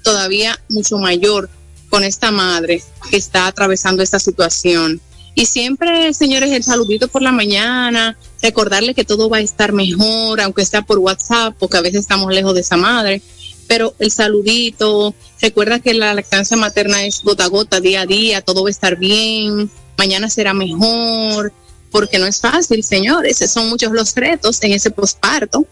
todavía 0.02 0.58
mucho 0.68 0.98
mayor 0.98 1.50
con 1.90 2.04
esta 2.04 2.30
madre 2.30 2.82
que 3.10 3.16
está 3.16 3.46
atravesando 3.46 4.02
esta 4.02 4.18
situación. 4.18 5.00
Y 5.34 5.44
siempre, 5.44 6.14
señores, 6.14 6.50
el 6.50 6.64
saludito 6.64 7.08
por 7.08 7.20
la 7.20 7.30
mañana, 7.30 8.16
recordarle 8.40 8.94
que 8.94 9.04
todo 9.04 9.28
va 9.28 9.36
a 9.36 9.40
estar 9.40 9.72
mejor, 9.72 10.40
aunque 10.40 10.64
sea 10.64 10.80
por 10.82 10.98
WhatsApp, 10.98 11.54
porque 11.58 11.76
a 11.76 11.82
veces 11.82 12.00
estamos 12.00 12.32
lejos 12.32 12.54
de 12.54 12.62
esa 12.62 12.78
madre. 12.78 13.20
Pero 13.66 13.94
el 13.98 14.10
saludito, 14.10 15.14
recuerda 15.40 15.80
que 15.80 15.94
la 15.94 16.14
lactancia 16.14 16.56
materna 16.56 17.04
es 17.04 17.22
gota 17.22 17.44
a 17.44 17.48
gota, 17.48 17.80
día 17.80 18.02
a 18.02 18.06
día, 18.06 18.40
todo 18.42 18.62
va 18.62 18.68
a 18.68 18.70
estar 18.70 18.96
bien, 18.96 19.70
mañana 19.98 20.30
será 20.30 20.54
mejor, 20.54 21.52
porque 21.90 22.18
no 22.18 22.26
es 22.26 22.40
fácil, 22.40 22.84
señores. 22.84 23.38
Son 23.50 23.68
muchos 23.68 23.92
los 23.92 24.14
retos 24.14 24.62
en 24.62 24.72
ese 24.72 24.90
posparto. 24.90 25.66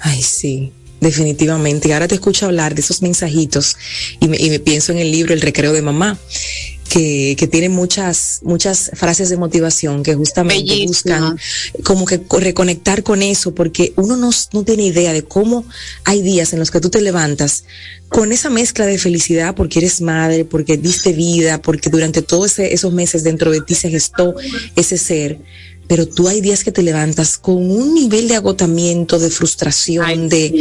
Ay, 0.00 0.22
sí, 0.22 0.72
definitivamente. 1.00 1.92
Ahora 1.92 2.08
te 2.08 2.16
escucho 2.16 2.46
hablar 2.46 2.74
de 2.74 2.80
esos 2.82 3.02
mensajitos 3.02 3.76
y 4.20 4.28
me, 4.28 4.36
y 4.36 4.50
me 4.50 4.60
pienso 4.60 4.92
en 4.92 4.98
el 4.98 5.10
libro 5.10 5.34
El 5.34 5.40
recreo 5.40 5.72
de 5.72 5.82
mamá, 5.82 6.18
que, 6.88 7.36
que, 7.38 7.46
tiene 7.46 7.68
muchas, 7.68 8.40
muchas 8.42 8.90
frases 8.94 9.28
de 9.28 9.36
motivación 9.36 10.02
que 10.02 10.14
justamente 10.14 10.72
Bellísimo. 10.72 10.88
buscan 10.88 11.38
como 11.84 12.06
que 12.06 12.20
reconectar 12.40 13.02
con 13.02 13.22
eso, 13.22 13.54
porque 13.54 13.92
uno 13.96 14.16
no, 14.16 14.30
no 14.52 14.64
tiene 14.64 14.84
idea 14.84 15.12
de 15.12 15.22
cómo 15.22 15.64
hay 16.04 16.22
días 16.22 16.52
en 16.52 16.58
los 16.58 16.70
que 16.70 16.80
tú 16.80 16.90
te 16.90 17.00
levantas 17.00 17.64
con 18.08 18.32
esa 18.32 18.50
mezcla 18.50 18.86
de 18.86 18.98
felicidad 18.98 19.54
porque 19.54 19.80
eres 19.80 20.00
madre, 20.00 20.44
porque 20.44 20.76
diste 20.76 21.12
vida, 21.12 21.60
porque 21.60 21.90
durante 21.90 22.22
todos 22.22 22.58
esos 22.58 22.92
meses 22.92 23.22
dentro 23.22 23.50
de 23.50 23.60
ti 23.60 23.74
se 23.74 23.90
gestó 23.90 24.34
ese 24.76 24.98
ser 24.98 25.38
pero 25.88 26.06
tú 26.06 26.28
hay 26.28 26.42
días 26.42 26.64
que 26.64 26.70
te 26.70 26.82
levantas 26.82 27.38
con 27.38 27.56
un 27.56 27.94
nivel 27.94 28.28
de 28.28 28.36
agotamiento, 28.36 29.18
de 29.18 29.30
frustración, 29.30 30.28
de, 30.28 30.52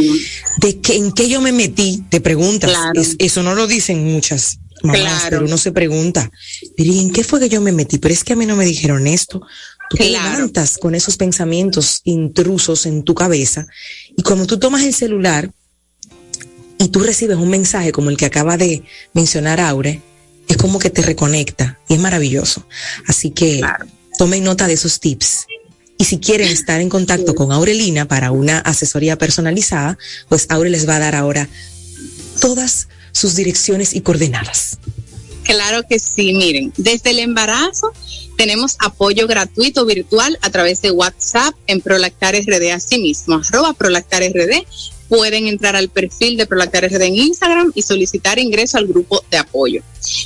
de 0.62 0.80
que 0.80 0.96
en 0.96 1.12
qué 1.12 1.28
yo 1.28 1.42
me 1.42 1.52
metí, 1.52 2.02
te 2.10 2.22
preguntas. 2.22 2.72
eso 3.20 3.44
no 3.44 3.54
lo 3.54 3.68
dicen 3.68 4.06
muchas 4.06 4.60
mamás, 4.84 5.26
pero 5.30 5.46
uno 5.46 5.58
se 5.58 5.72
pregunta, 5.72 6.30
pero 6.76 6.92
¿y 6.92 7.00
en 7.00 7.12
qué 7.12 7.24
fue 7.24 7.40
que 7.40 7.50
yo 7.50 7.62
me 7.62 7.72
metí? 7.72 7.98
Pero 7.98 8.14
es 8.14 8.24
que 8.24 8.34
a 8.34 8.36
mí 8.36 8.46
no 8.46 8.56
me 8.56 8.66
dijeron 8.66 9.08
esto. 9.08 9.42
Tú 9.90 9.98
te 9.98 10.10
levantas 10.10 10.78
con 10.78 10.96
esos 10.96 11.16
pensamientos 11.16 12.02
intrusos 12.04 12.86
en 12.86 13.04
tu 13.04 13.16
cabeza 13.16 13.68
y 14.18 14.22
cuando 14.22 14.46
tú 14.46 14.60
tomas 14.60 14.84
el 14.84 14.94
celular 14.94 15.50
y 16.78 16.90
tú 16.90 17.00
recibes 17.00 17.38
un 17.38 17.50
mensaje 17.50 17.92
como 17.92 18.10
el 18.10 18.18
que 18.18 18.26
acaba 18.26 18.58
de 18.58 18.84
mencionar 19.14 19.62
Aure, 19.62 20.02
es 20.48 20.58
como 20.58 20.80
que 20.80 20.90
te 20.90 21.02
reconecta 21.02 21.80
y 21.88 21.96
es 21.96 22.00
maravilloso. 22.00 22.66
Así 23.08 23.32
que 23.32 23.62
tomen 24.18 24.44
nota 24.44 24.68
de 24.68 24.74
esos 24.74 25.00
tips. 25.00 25.48
Y 25.98 26.06
si 26.06 26.20
quieren 26.20 26.50
estar 26.50 26.80
en 26.80 26.90
contacto 26.90 27.34
con 27.34 27.52
Aurelina 27.52 28.08
para 28.08 28.32
una 28.32 28.60
asesoría 28.60 29.18
personalizada, 29.18 29.98
pues 30.30 30.46
Aure 30.50 30.70
les 30.70 30.88
va 30.88 30.98
a 30.98 31.00
dar 31.00 31.16
ahora 31.16 31.50
todas 32.40 32.88
sus 33.18 33.36
direcciones 33.36 33.96
y 33.96 34.02
coordenadas. 34.02 34.78
Claro 35.44 35.84
que 35.88 35.98
sí, 35.98 36.34
miren, 36.34 36.74
desde 36.78 37.12
el 37.12 37.20
embarazo 37.20 37.94
tenemos 38.38 38.76
apoyo 38.80 39.28
gratuito 39.28 39.86
virtual 39.86 40.38
a 40.42 40.50
través 40.50 40.82
de 40.82 40.92
WhatsApp 40.92 41.56
en 41.68 41.82
Prolactar 41.82 42.36
RD, 42.36 42.72
así 42.72 43.00
mismo, 43.00 43.36
arroba 43.36 43.74
Prolactar 43.74 44.22
RD. 44.24 44.66
Pueden 45.10 45.48
entrar 45.48 45.76
al 45.76 45.90
perfil 45.90 46.36
de 46.38 46.46
Prolactar 46.46 46.86
RD 46.86 47.02
en 47.02 47.16
Instagram 47.16 47.72
y 47.74 47.82
solicitar 47.82 48.40
ingreso 48.40 48.78
al 48.78 48.88
grupo 48.88 49.24
de 49.32 49.38
apoyo. 49.38 49.82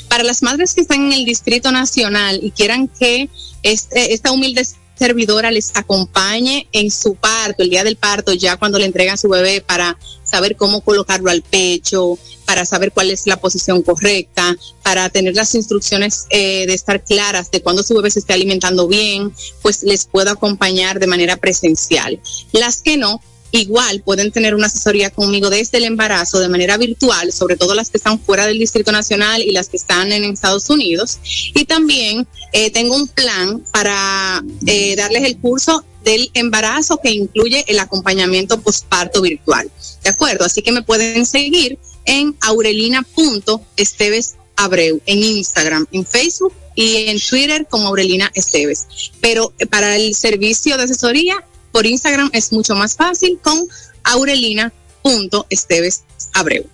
Para 0.10 0.24
las 0.24 0.42
madres 0.42 0.74
que 0.74 0.82
están 0.82 1.06
en 1.06 1.14
el 1.14 1.24
Distrito 1.24 1.72
Nacional 1.72 2.40
y 2.44 2.52
quieran 2.52 2.88
que 2.88 3.30
este, 3.62 4.14
esta 4.14 4.32
humilde 4.32 4.66
servidora 5.02 5.50
les 5.52 5.72
acompañe 5.76 6.68
en 6.72 6.92
su 6.92 7.16
parto, 7.16 7.64
el 7.64 7.70
día 7.70 7.84
del 7.84 7.96
parto, 7.96 8.34
ya 8.34 8.58
cuando 8.58 8.78
le 8.78 8.86
entregan 8.86 9.18
su 9.18 9.30
bebé 9.30 9.62
para 9.62 9.98
saber 10.32 10.56
cómo 10.56 10.82
colocarlo 10.82 11.30
al 11.30 11.42
pecho, 11.42 12.18
para 12.46 12.66
saber 12.66 12.92
cuál 12.92 13.12
es 13.12 13.28
la 13.28 13.40
posición 13.40 13.82
correcta, 13.82 14.58
para 14.82 15.10
tener 15.10 15.36
las 15.36 15.54
instrucciones 15.56 16.26
eh, 16.30 16.66
de 16.66 16.74
estar 16.74 17.04
claras 17.04 17.52
de 17.52 17.62
cuando 17.62 17.84
su 17.84 17.94
bebé 17.96 18.10
se 18.10 18.20
esté 18.20 18.34
alimentando 18.34 18.88
bien, 18.88 19.34
pues 19.62 19.84
les 19.84 20.06
puedo 20.06 20.32
acompañar 20.32 21.00
de 21.00 21.08
manera 21.08 21.38
presencial. 21.38 22.20
Las 22.52 22.82
que 22.82 22.98
no, 22.98 23.22
Igual 23.54 24.02
pueden 24.02 24.32
tener 24.32 24.56
una 24.56 24.68
asesoría 24.68 25.10
conmigo 25.10 25.50
desde 25.50 25.78
el 25.78 25.84
embarazo 25.84 26.40
de 26.40 26.48
manera 26.48 26.78
virtual, 26.78 27.34
sobre 27.34 27.58
todo 27.58 27.76
las 27.76 27.90
que 27.90 27.98
están 27.98 28.18
fuera 28.18 28.48
del 28.48 28.58
Distrito 28.58 28.94
Nacional 28.94 29.42
y 29.42 29.52
las 29.52 29.68
que 29.68 29.76
están 29.76 30.14
en 30.14 30.24
Estados 30.24 30.70
Unidos. 30.70 31.20
Y 31.54 31.66
también 31.66 32.26
eh, 32.54 32.72
tengo 32.72 32.96
un 32.96 33.10
plan 33.10 33.62
para 33.74 34.42
eh, 34.66 34.96
darles 34.96 35.24
el 35.24 35.38
curso 35.38 35.84
del 36.04 36.30
embarazo 36.34 37.00
que 37.02 37.12
incluye 37.12 37.64
el 37.68 37.80
acompañamiento 37.80 38.62
postparto 38.62 39.22
virtual. 39.22 39.72
¿De 40.04 40.10
acuerdo? 40.10 40.46
Así 40.46 40.62
que 40.62 40.72
me 40.72 40.82
pueden 40.82 41.26
seguir 41.26 41.78
en 42.06 42.36
aurelina.esteves 42.42 44.36
Abreu 44.56 45.02
en 45.06 45.24
Instagram, 45.24 45.86
en 45.92 46.06
Facebook 46.06 46.54
y 46.76 47.08
en 47.08 47.20
Twitter 47.20 47.66
como 47.70 47.88
Aurelina 47.88 48.32
Esteves. 48.34 48.88
Pero 49.20 49.54
para 49.70 49.96
el 49.96 50.16
servicio 50.16 50.78
de 50.78 50.84
asesoría 50.84 51.46
por 51.72 51.86
Instagram 51.86 52.32
es 52.34 52.52
mucho 52.52 52.76
más 52.76 52.96
fácil 52.96 53.40
con 53.42 53.68
aurelina.estevesabreu. 54.04 56.66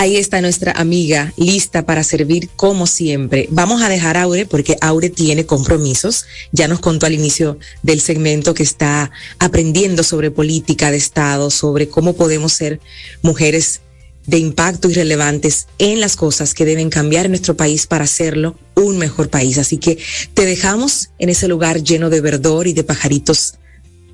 Ahí 0.00 0.16
está 0.16 0.40
nuestra 0.40 0.72
amiga 0.72 1.34
lista 1.36 1.84
para 1.84 2.02
servir 2.02 2.48
como 2.56 2.86
siempre. 2.86 3.48
Vamos 3.50 3.82
a 3.82 3.90
dejar 3.90 4.16
a 4.16 4.22
Aure 4.22 4.46
porque 4.46 4.78
Aure 4.80 5.10
tiene 5.10 5.44
compromisos. 5.44 6.24
Ya 6.52 6.68
nos 6.68 6.80
contó 6.80 7.04
al 7.04 7.12
inicio 7.12 7.58
del 7.82 8.00
segmento 8.00 8.54
que 8.54 8.62
está 8.62 9.10
aprendiendo 9.38 10.02
sobre 10.02 10.30
política 10.30 10.90
de 10.90 10.96
Estado, 10.96 11.50
sobre 11.50 11.90
cómo 11.90 12.14
podemos 12.14 12.54
ser 12.54 12.80
mujeres 13.20 13.82
de 14.26 14.38
impacto 14.38 14.88
y 14.88 14.94
relevantes 14.94 15.66
en 15.76 16.00
las 16.00 16.16
cosas 16.16 16.54
que 16.54 16.64
deben 16.64 16.88
cambiar 16.88 17.26
en 17.26 17.32
nuestro 17.32 17.58
país 17.58 17.86
para 17.86 18.04
hacerlo 18.04 18.56
un 18.76 18.96
mejor 18.96 19.28
país. 19.28 19.58
Así 19.58 19.76
que 19.76 19.98
te 20.32 20.46
dejamos 20.46 21.10
en 21.18 21.28
ese 21.28 21.46
lugar 21.46 21.82
lleno 21.82 22.08
de 22.08 22.22
verdor 22.22 22.66
y 22.66 22.72
de 22.72 22.84
pajaritos 22.84 23.56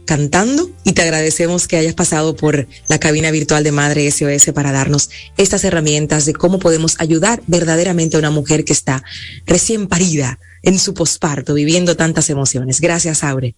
cantando 0.06 0.70
y 0.84 0.92
te 0.92 1.02
agradecemos 1.02 1.68
que 1.68 1.76
hayas 1.76 1.94
pasado 1.94 2.36
por 2.36 2.66
la 2.88 2.98
cabina 2.98 3.30
virtual 3.30 3.62
de 3.64 3.72
Madre 3.72 4.10
SOS 4.10 4.52
para 4.54 4.72
darnos 4.72 5.10
estas 5.36 5.64
herramientas 5.64 6.24
de 6.24 6.32
cómo 6.32 6.58
podemos 6.58 6.96
ayudar 6.98 7.42
verdaderamente 7.46 8.16
a 8.16 8.20
una 8.20 8.30
mujer 8.30 8.64
que 8.64 8.72
está 8.72 9.02
recién 9.44 9.88
parida 9.88 10.38
en 10.62 10.78
su 10.78 10.94
posparto, 10.94 11.52
viviendo 11.54 11.96
tantas 11.96 12.30
emociones. 12.30 12.80
Gracias, 12.80 13.22
Aure. 13.22 13.54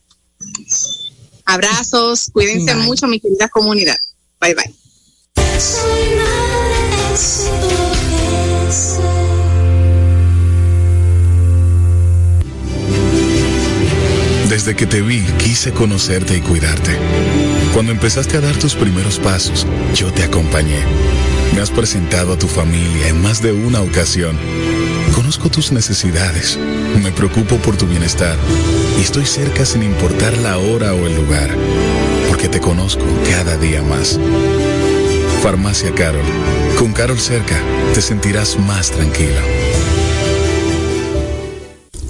Abrazos, 1.45 2.31
cuídense 2.33 2.75
mucho, 2.75 3.07
mi 3.07 3.21
querida 3.21 3.49
comunidad. 3.49 3.97
Bye 4.41 4.55
bye. 4.55 4.75
Desde 14.49 14.75
que 14.75 14.87
te 14.87 15.03
vi, 15.03 15.21
quise 15.37 15.73
conocerte 15.73 16.35
y 16.35 16.41
cuidarte. 16.41 16.97
Cuando 17.75 17.93
empezaste 17.93 18.39
a 18.39 18.41
dar 18.41 18.57
tus 18.57 18.75
primeros 18.75 19.19
pasos, 19.19 19.67
yo 19.95 20.11
te 20.11 20.23
acompañé. 20.23 20.81
Me 21.55 21.61
has 21.61 21.71
presentado 21.71 22.33
a 22.33 22.39
tu 22.39 22.49
familia 22.49 23.09
en 23.09 23.21
más 23.21 23.43
de 23.43 23.53
una 23.53 23.83
ocasión. 23.83 24.39
Conozco 25.15 25.51
tus 25.51 25.71
necesidades, 25.71 26.59
me 27.03 27.13
preocupo 27.13 27.57
por 27.57 27.77
tu 27.77 27.87
bienestar 27.87 28.37
y 28.99 29.03
estoy 29.03 29.27
cerca 29.27 29.67
sin 29.67 29.83
importar 29.83 30.37
la 30.39 30.57
hora 30.57 30.95
o 30.95 31.07
el 31.07 31.15
lugar, 31.15 31.51
porque 32.29 32.49
te 32.49 32.59
conozco 32.59 33.05
cada 33.29 33.59
día 33.59 33.83
más. 33.83 34.19
Farmacia 35.43 35.95
Carol. 35.95 36.25
Con 36.79 36.95
Carol 36.95 37.19
cerca, 37.19 37.61
te 37.93 38.01
sentirás 38.01 38.59
más 38.59 38.91
tranquilo. 38.91 39.41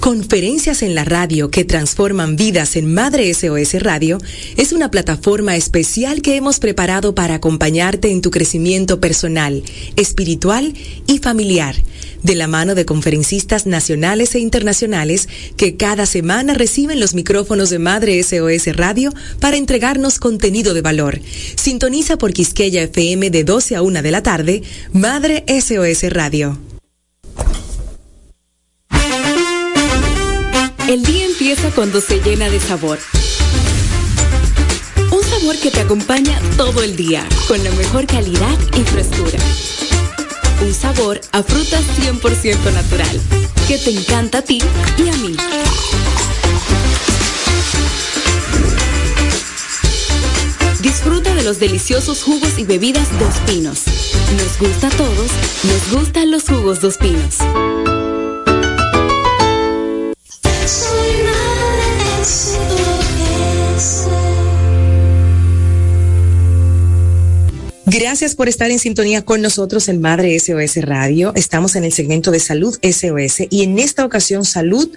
Conferencias 0.09 0.81
en 0.81 0.95
la 0.95 1.05
radio 1.05 1.51
que 1.51 1.65
transforman 1.65 2.35
vidas 2.35 2.75
en 2.75 2.91
Madre 2.91 3.31
SOS 3.31 3.75
Radio 3.83 4.17
es 4.57 4.73
una 4.73 4.89
plataforma 4.89 5.55
especial 5.55 6.23
que 6.23 6.35
hemos 6.35 6.57
preparado 6.57 7.13
para 7.13 7.35
acompañarte 7.35 8.09
en 8.09 8.23
tu 8.23 8.31
crecimiento 8.31 8.99
personal, 8.99 9.61
espiritual 9.97 10.73
y 11.05 11.19
familiar, 11.19 11.75
de 12.23 12.33
la 12.33 12.47
mano 12.47 12.73
de 12.73 12.85
conferencistas 12.85 13.67
nacionales 13.67 14.33
e 14.33 14.39
internacionales 14.39 15.29
que 15.57 15.77
cada 15.77 16.07
semana 16.07 16.55
reciben 16.55 16.99
los 16.99 17.13
micrófonos 17.13 17.69
de 17.69 17.77
Madre 17.77 18.23
SOS 18.23 18.75
Radio 18.75 19.13
para 19.39 19.57
entregarnos 19.57 20.17
contenido 20.17 20.73
de 20.73 20.81
valor. 20.81 21.19
Sintoniza 21.55 22.17
por 22.17 22.33
Quisqueya 22.33 22.81
FM 22.81 23.29
de 23.29 23.43
12 23.43 23.75
a 23.75 23.83
1 23.83 24.01
de 24.01 24.09
la 24.09 24.23
tarde, 24.23 24.63
Madre 24.91 25.43
SOS 25.47 26.11
Radio. 26.11 26.68
El 30.89 31.03
día 31.03 31.23
empieza 31.23 31.69
cuando 31.69 32.01
se 32.01 32.19
llena 32.19 32.49
de 32.49 32.59
sabor. 32.59 32.97
Un 35.11 35.23
sabor 35.23 35.55
que 35.59 35.69
te 35.69 35.81
acompaña 35.81 36.41
todo 36.57 36.81
el 36.81 36.95
día, 36.95 37.23
con 37.47 37.63
la 37.63 37.69
mejor 37.73 38.07
calidad 38.07 38.57
y 38.75 38.81
frescura. 38.81 39.37
Un 40.65 40.73
sabor 40.73 41.21
a 41.31 41.43
frutas 41.43 41.83
100% 41.95 42.73
natural, 42.73 43.21
que 43.67 43.77
te 43.77 43.91
encanta 43.91 44.39
a 44.39 44.41
ti 44.41 44.63
y 44.97 45.09
a 45.09 45.17
mí. 45.17 45.37
Disfruta 50.81 51.35
de 51.35 51.43
los 51.43 51.59
deliciosos 51.59 52.23
jugos 52.23 52.57
y 52.57 52.63
bebidas 52.63 53.07
Dos 53.19 53.35
Pinos. 53.45 53.83
Nos 54.35 54.57
gusta 54.57 54.87
a 54.87 54.97
todos, 54.97 55.29
nos 55.65 56.01
gustan 56.01 56.31
los 56.31 56.45
jugos 56.45 56.81
Dos 56.81 56.97
Pinos. 56.97 57.35
Gracias 67.91 68.35
por 68.35 68.47
estar 68.47 68.69
en 68.69 68.77
sintonía 68.77 69.25
con 69.25 69.41
nosotros 69.41 69.89
en 69.89 69.99
Madre 69.99 70.39
SOS 70.39 70.75
Radio. 70.83 71.33
Estamos 71.33 71.75
en 71.75 71.83
el 71.83 71.91
segmento 71.91 72.29
de 72.29 72.39
salud 72.39 72.77
SOS 72.83 73.47
y 73.49 73.63
en 73.63 73.79
esta 73.79 74.05
ocasión 74.05 74.45
salud 74.45 74.95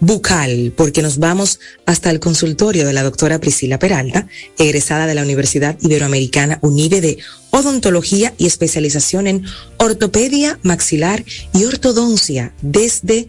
bucal, 0.00 0.72
porque 0.76 1.02
nos 1.02 1.18
vamos 1.18 1.60
hasta 1.86 2.10
el 2.10 2.18
consultorio 2.18 2.84
de 2.84 2.92
la 2.92 3.04
doctora 3.04 3.38
Priscila 3.38 3.78
Peralta, 3.78 4.26
egresada 4.58 5.06
de 5.06 5.14
la 5.14 5.22
Universidad 5.22 5.78
Iberoamericana 5.82 6.58
UNIBE 6.62 7.00
de 7.00 7.18
Odontología 7.50 8.34
y 8.38 8.46
especialización 8.46 9.28
en 9.28 9.44
ortopedia 9.76 10.58
maxilar 10.64 11.24
y 11.54 11.64
ortodoncia 11.64 12.52
desde 12.60 13.28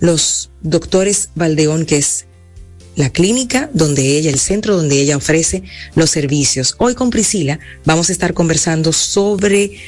los 0.00 0.50
doctores 0.62 1.28
Valdeón, 1.34 1.84
que 1.84 1.98
es 1.98 2.24
la 2.96 3.10
clínica 3.10 3.70
donde 3.72 4.16
ella, 4.16 4.30
el 4.30 4.40
centro 4.40 4.76
donde 4.76 4.98
ella 5.00 5.16
ofrece 5.16 5.62
los 5.94 6.10
servicios. 6.10 6.74
Hoy 6.78 6.94
con 6.94 7.10
Priscila 7.10 7.60
vamos 7.84 8.08
a 8.08 8.12
estar 8.12 8.34
conversando 8.34 8.92
sobre 8.92 9.78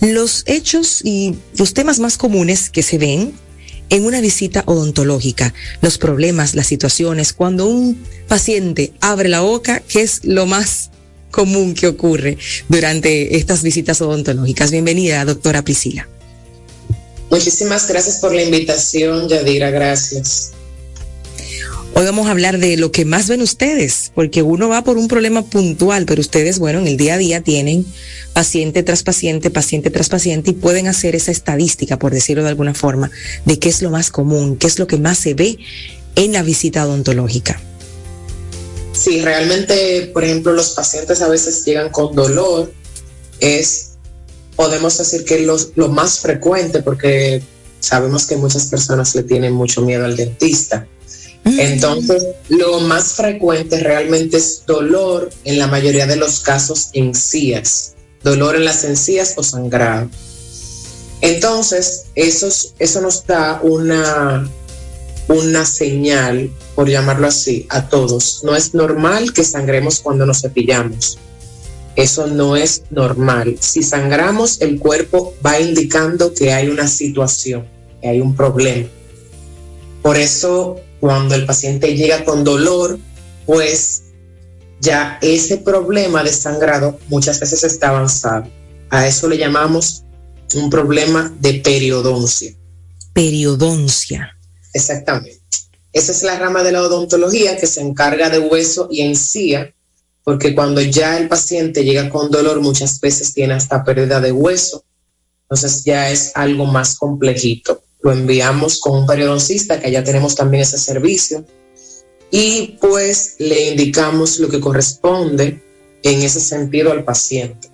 los 0.00 0.44
hechos 0.46 1.00
y 1.02 1.34
los 1.56 1.74
temas 1.74 1.98
más 1.98 2.16
comunes 2.16 2.70
que 2.70 2.82
se 2.82 2.98
ven 2.98 3.32
en 3.88 4.04
una 4.04 4.20
visita 4.20 4.62
odontológica, 4.66 5.52
los 5.82 5.98
problemas, 5.98 6.54
las 6.54 6.68
situaciones, 6.68 7.32
cuando 7.32 7.66
un 7.66 8.00
paciente 8.28 8.92
abre 9.00 9.28
la 9.28 9.40
boca, 9.40 9.80
que 9.80 10.02
es 10.02 10.20
lo 10.22 10.46
más 10.46 10.90
común 11.32 11.74
que 11.74 11.88
ocurre 11.88 12.38
durante 12.68 13.36
estas 13.36 13.62
visitas 13.62 14.00
odontológicas. 14.00 14.70
Bienvenida, 14.70 15.24
doctora 15.24 15.62
Priscila. 15.62 16.08
Muchísimas 17.30 17.88
gracias 17.88 18.18
por 18.18 18.34
la 18.34 18.42
invitación, 18.42 19.28
Yadira, 19.28 19.70
gracias. 19.70 20.52
Hoy 21.92 22.04
vamos 22.04 22.28
a 22.28 22.30
hablar 22.30 22.58
de 22.58 22.76
lo 22.76 22.92
que 22.92 23.04
más 23.04 23.28
ven 23.28 23.42
ustedes, 23.42 24.12
porque 24.14 24.42
uno 24.42 24.68
va 24.68 24.84
por 24.84 24.96
un 24.96 25.08
problema 25.08 25.44
puntual, 25.44 26.06
pero 26.06 26.20
ustedes, 26.20 26.60
bueno, 26.60 26.78
en 26.78 26.86
el 26.86 26.96
día 26.96 27.14
a 27.14 27.18
día 27.18 27.40
tienen 27.42 27.84
paciente 28.32 28.84
tras 28.84 29.02
paciente, 29.02 29.50
paciente 29.50 29.90
tras 29.90 30.08
paciente, 30.08 30.52
y 30.52 30.54
pueden 30.54 30.86
hacer 30.86 31.16
esa 31.16 31.32
estadística, 31.32 31.98
por 31.98 32.12
decirlo 32.12 32.44
de 32.44 32.48
alguna 32.48 32.74
forma, 32.74 33.10
de 33.44 33.58
qué 33.58 33.68
es 33.68 33.82
lo 33.82 33.90
más 33.90 34.10
común, 34.10 34.56
qué 34.56 34.68
es 34.68 34.78
lo 34.78 34.86
que 34.86 34.98
más 34.98 35.18
se 35.18 35.34
ve 35.34 35.58
en 36.14 36.32
la 36.32 36.44
visita 36.44 36.86
odontológica. 36.86 37.60
Sí, 38.92 39.20
realmente, 39.20 40.10
por 40.12 40.24
ejemplo, 40.24 40.52
los 40.52 40.70
pacientes 40.70 41.20
a 41.22 41.28
veces 41.28 41.64
llegan 41.64 41.90
con 41.90 42.14
dolor, 42.14 42.72
es, 43.40 43.94
podemos 44.54 44.96
decir 44.96 45.24
que 45.24 45.40
lo, 45.40 45.56
lo 45.74 45.88
más 45.88 46.20
frecuente, 46.20 46.82
porque 46.82 47.42
sabemos 47.80 48.26
que 48.26 48.36
muchas 48.36 48.66
personas 48.66 49.12
le 49.16 49.24
tienen 49.24 49.52
mucho 49.52 49.82
miedo 49.82 50.04
al 50.04 50.16
dentista 50.16 50.86
entonces, 51.44 52.26
lo 52.48 52.80
más 52.80 53.14
frecuente 53.14 53.80
realmente 53.80 54.36
es 54.36 54.64
dolor 54.66 55.30
en 55.44 55.58
la 55.58 55.66
mayoría 55.66 56.06
de 56.06 56.16
los 56.16 56.40
casos 56.40 56.90
encías, 56.92 57.94
dolor 58.22 58.56
en 58.56 58.64
las 58.64 58.84
encías 58.84 59.34
o 59.36 59.42
sangrado. 59.42 60.10
Entonces, 61.22 62.06
eso, 62.14 62.48
eso 62.78 63.00
nos 63.00 63.26
da 63.26 63.60
una, 63.62 64.48
una 65.28 65.64
señal, 65.64 66.50
por 66.74 66.88
llamarlo 66.88 67.26
así, 67.26 67.66
a 67.70 67.88
todos. 67.88 68.42
No 68.44 68.56
es 68.56 68.74
normal 68.74 69.32
que 69.32 69.44
sangremos 69.44 70.00
cuando 70.00 70.26
nos 70.26 70.42
cepillamos. 70.42 71.18
Eso 71.96 72.26
no 72.26 72.56
es 72.56 72.84
normal. 72.90 73.56
Si 73.60 73.82
sangramos, 73.82 74.60
el 74.60 74.78
cuerpo 74.78 75.34
va 75.44 75.60
indicando 75.60 76.32
que 76.32 76.52
hay 76.52 76.68
una 76.68 76.86
situación, 76.86 77.66
que 78.00 78.08
hay 78.08 78.20
un 78.20 78.34
problema. 78.34 78.88
Por 80.00 80.16
eso 80.16 80.80
cuando 81.00 81.34
el 81.34 81.46
paciente 81.46 81.96
llega 81.96 82.24
con 82.24 82.44
dolor, 82.44 82.98
pues 83.46 84.02
ya 84.80 85.18
ese 85.22 85.56
problema 85.58 86.22
de 86.22 86.32
sangrado 86.32 86.98
muchas 87.08 87.40
veces 87.40 87.64
está 87.64 87.88
avanzado. 87.88 88.48
A 88.90 89.06
eso 89.06 89.28
le 89.28 89.38
llamamos 89.38 90.04
un 90.54 90.68
problema 90.68 91.34
de 91.40 91.54
periodoncia. 91.54 92.54
Periodoncia. 93.12 94.36
Exactamente. 94.74 95.40
Esa 95.92 96.12
es 96.12 96.22
la 96.22 96.38
rama 96.38 96.62
de 96.62 96.72
la 96.72 96.82
odontología 96.82 97.56
que 97.56 97.66
se 97.66 97.80
encarga 97.80 98.30
de 98.30 98.38
hueso 98.38 98.88
y 98.90 99.00
encía, 99.00 99.74
porque 100.22 100.54
cuando 100.54 100.80
ya 100.80 101.18
el 101.18 101.28
paciente 101.28 101.84
llega 101.84 102.08
con 102.10 102.30
dolor 102.30 102.60
muchas 102.60 103.00
veces 103.00 103.34
tiene 103.34 103.54
hasta 103.54 103.82
pérdida 103.82 104.20
de 104.20 104.30
hueso, 104.30 104.84
entonces 105.42 105.82
ya 105.84 106.10
es 106.10 106.32
algo 106.36 106.66
más 106.66 106.96
complejito 106.96 107.82
lo 108.02 108.12
enviamos 108.12 108.80
con 108.80 109.00
un 109.00 109.06
periodoncista, 109.06 109.80
que 109.80 109.88
allá 109.88 110.04
tenemos 110.04 110.34
también 110.34 110.62
ese 110.62 110.78
servicio, 110.78 111.44
y 112.30 112.78
pues 112.80 113.34
le 113.38 113.70
indicamos 113.70 114.38
lo 114.38 114.48
que 114.48 114.60
corresponde 114.60 115.62
en 116.02 116.22
ese 116.22 116.40
sentido 116.40 116.92
al 116.92 117.04
paciente. 117.04 117.68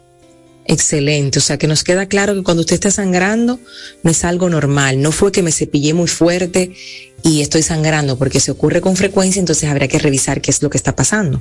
Excelente, 0.69 1.39
o 1.39 1.43
sea 1.43 1.59
que 1.59 1.69
nos 1.69 1.85
queda 1.85 2.07
claro 2.07 2.35
que 2.35 2.43
cuando 2.43 2.63
usted 2.63 2.75
está 2.75 2.91
sangrando 2.91 3.61
no 4.03 4.11
es 4.11 4.25
algo 4.25 4.51
normal, 4.51 5.01
no 5.01 5.13
fue 5.13 5.31
que 5.31 5.43
me 5.43 5.53
cepillé 5.53 5.95
muy 5.95 6.09
fuerte 6.09 6.75
y 7.23 7.41
estoy 7.41 7.63
sangrando, 7.63 8.19
porque 8.19 8.41
se 8.41 8.51
ocurre 8.51 8.81
con 8.81 8.97
frecuencia, 8.97 9.39
entonces 9.39 9.69
habría 9.69 9.87
que 9.87 10.01
revisar 10.01 10.41
qué 10.41 10.51
es 10.51 10.63
lo 10.63 10.71
que 10.71 10.77
está 10.77 10.97
pasando. 10.97 11.41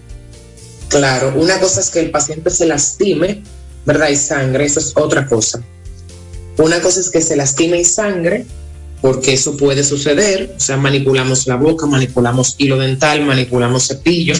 Claro, 0.89 1.33
una 1.35 1.59
cosa 1.59 1.81
es 1.81 1.89
que 1.89 2.01
el 2.01 2.11
paciente 2.11 2.51
se 2.51 2.67
lastime, 2.67 3.41
¿verdad? 3.85 4.09
Y 4.09 4.15
sangre, 4.15 4.65
eso 4.65 4.79
es 4.79 4.93
otra 4.95 5.25
cosa. 5.25 5.63
Una 6.57 6.79
cosa 6.79 6.99
es 6.99 7.09
que 7.09 7.21
se 7.21 7.35
lastime 7.35 7.79
y 7.79 7.85
sangre 7.85 8.45
porque 9.01 9.33
eso 9.33 9.55
puede 9.57 9.83
suceder, 9.83 10.53
o 10.57 10.59
sea, 10.59 10.77
manipulamos 10.77 11.47
la 11.47 11.55
boca, 11.55 11.85
manipulamos 11.85 12.55
hilo 12.57 12.77
dental, 12.77 13.25
manipulamos 13.25 13.87
cepillo, 13.87 14.35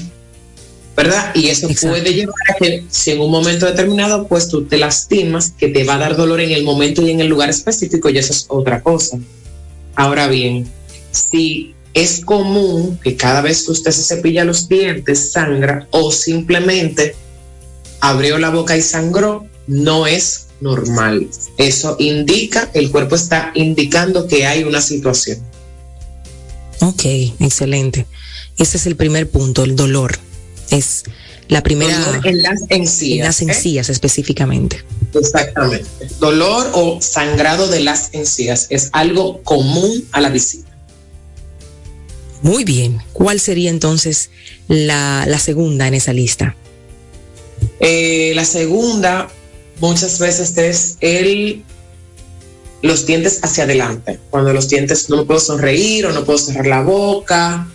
¿verdad? 0.95 1.31
Y 1.35 1.47
eso 1.47 1.67
puede 1.81 2.13
llevar 2.13 2.35
a 2.49 2.53
que 2.55 2.85
si 2.89 3.11
en 3.11 3.21
un 3.21 3.29
momento 3.29 3.65
determinado, 3.65 4.27
pues 4.27 4.47
tú 4.47 4.65
te 4.65 4.77
lastimas, 4.77 5.51
que 5.51 5.67
te 5.67 5.83
va 5.83 5.95
a 5.95 5.99
dar 5.99 6.15
dolor 6.15 6.39
en 6.39 6.51
el 6.51 6.63
momento 6.63 7.01
y 7.01 7.11
en 7.11 7.19
el 7.19 7.27
lugar 7.27 7.49
específico, 7.49 8.09
y 8.09 8.17
eso 8.17 8.31
es 8.31 8.45
otra 8.47 8.81
cosa. 8.81 9.19
Ahora 9.95 10.27
bien, 10.27 10.67
si 11.11 11.75
es 11.93 12.21
común 12.25 12.99
que 13.01 13.15
cada 13.15 13.41
vez 13.41 13.63
que 13.63 13.71
usted 13.71 13.91
se 13.91 14.03
cepilla 14.03 14.43
los 14.43 14.67
dientes 14.67 15.31
sangra 15.31 15.87
o 15.91 16.11
simplemente 16.11 17.15
abrió 18.01 18.37
la 18.37 18.49
boca 18.49 18.75
y 18.75 18.81
sangró, 18.81 19.47
no 19.67 20.05
es 20.05 20.44
normal. 20.61 21.27
Eso 21.57 21.95
indica, 21.99 22.69
el 22.73 22.91
cuerpo 22.91 23.15
está 23.15 23.51
indicando 23.55 24.27
que 24.27 24.45
hay 24.45 24.63
una 24.63 24.81
situación. 24.81 25.39
Ok, 26.81 27.05
excelente. 27.39 28.05
Ese 28.57 28.77
es 28.77 28.85
el 28.85 28.95
primer 28.95 29.29
punto, 29.29 29.63
el 29.63 29.75
dolor. 29.75 30.17
Es 30.69 31.03
la 31.47 31.61
primera... 31.61 32.21
en 32.23 32.41
las 32.41 32.63
encías. 32.69 33.19
En 33.19 33.25
las 33.25 33.41
¿eh? 33.41 33.45
encías 33.45 33.89
específicamente. 33.89 34.83
Exactamente. 35.13 35.85
Dolor 36.19 36.71
o 36.73 36.99
sangrado 37.01 37.67
de 37.67 37.81
las 37.81 38.13
encías 38.13 38.67
es 38.69 38.89
algo 38.93 39.41
común 39.43 40.05
a 40.11 40.21
la 40.21 40.29
visita. 40.29 40.75
Muy 42.41 42.63
bien. 42.63 42.99
¿Cuál 43.13 43.39
sería 43.39 43.69
entonces 43.69 44.29
la, 44.67 45.39
segunda 45.39 45.87
en 45.87 45.93
esa 45.93 46.13
lista? 46.13 46.55
Eh, 47.79 48.33
la 48.35 48.45
segunda 48.45 49.29
muchas 49.79 50.19
veces 50.19 50.57
es 50.57 50.97
el 51.01 51.63
los 52.81 53.05
dientes 53.05 53.39
hacia 53.41 53.63
adelante. 53.63 54.19
Cuando 54.29 54.53
los 54.53 54.69
dientes 54.69 55.09
no 55.09 55.25
puedo 55.25 55.39
sonreír 55.39 56.05
o 56.05 56.11
no 56.11 56.23
puedo 56.23 56.37
cerrar 56.37 56.67
la 56.67 56.81
boca. 56.81 57.67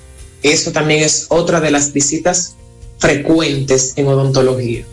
Eso 0.42 0.72
también 0.72 1.02
es 1.02 1.26
otra 1.28 1.60
de 1.60 1.70
las 1.70 1.92
visitas 1.92 2.54
frecuentes 2.98 3.94
en 3.96 4.06
odontología. 4.06 4.84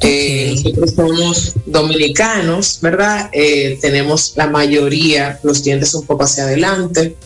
Eh, 0.00 0.52
nosotros 0.54 0.92
somos 0.94 1.52
dominicanos, 1.66 2.78
¿verdad? 2.80 3.30
Eh, 3.32 3.78
tenemos 3.80 4.34
la 4.36 4.46
mayoría 4.46 5.40
los 5.42 5.62
dientes 5.64 5.92
un 5.94 6.06
poco 6.06 6.24
hacia 6.24 6.44
adelante. 6.44 7.16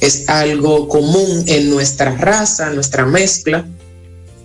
Es 0.00 0.28
algo 0.28 0.88
común 0.88 1.44
en 1.46 1.70
nuestra 1.70 2.16
raza, 2.16 2.70
nuestra 2.70 3.04
mezcla. 3.04 3.66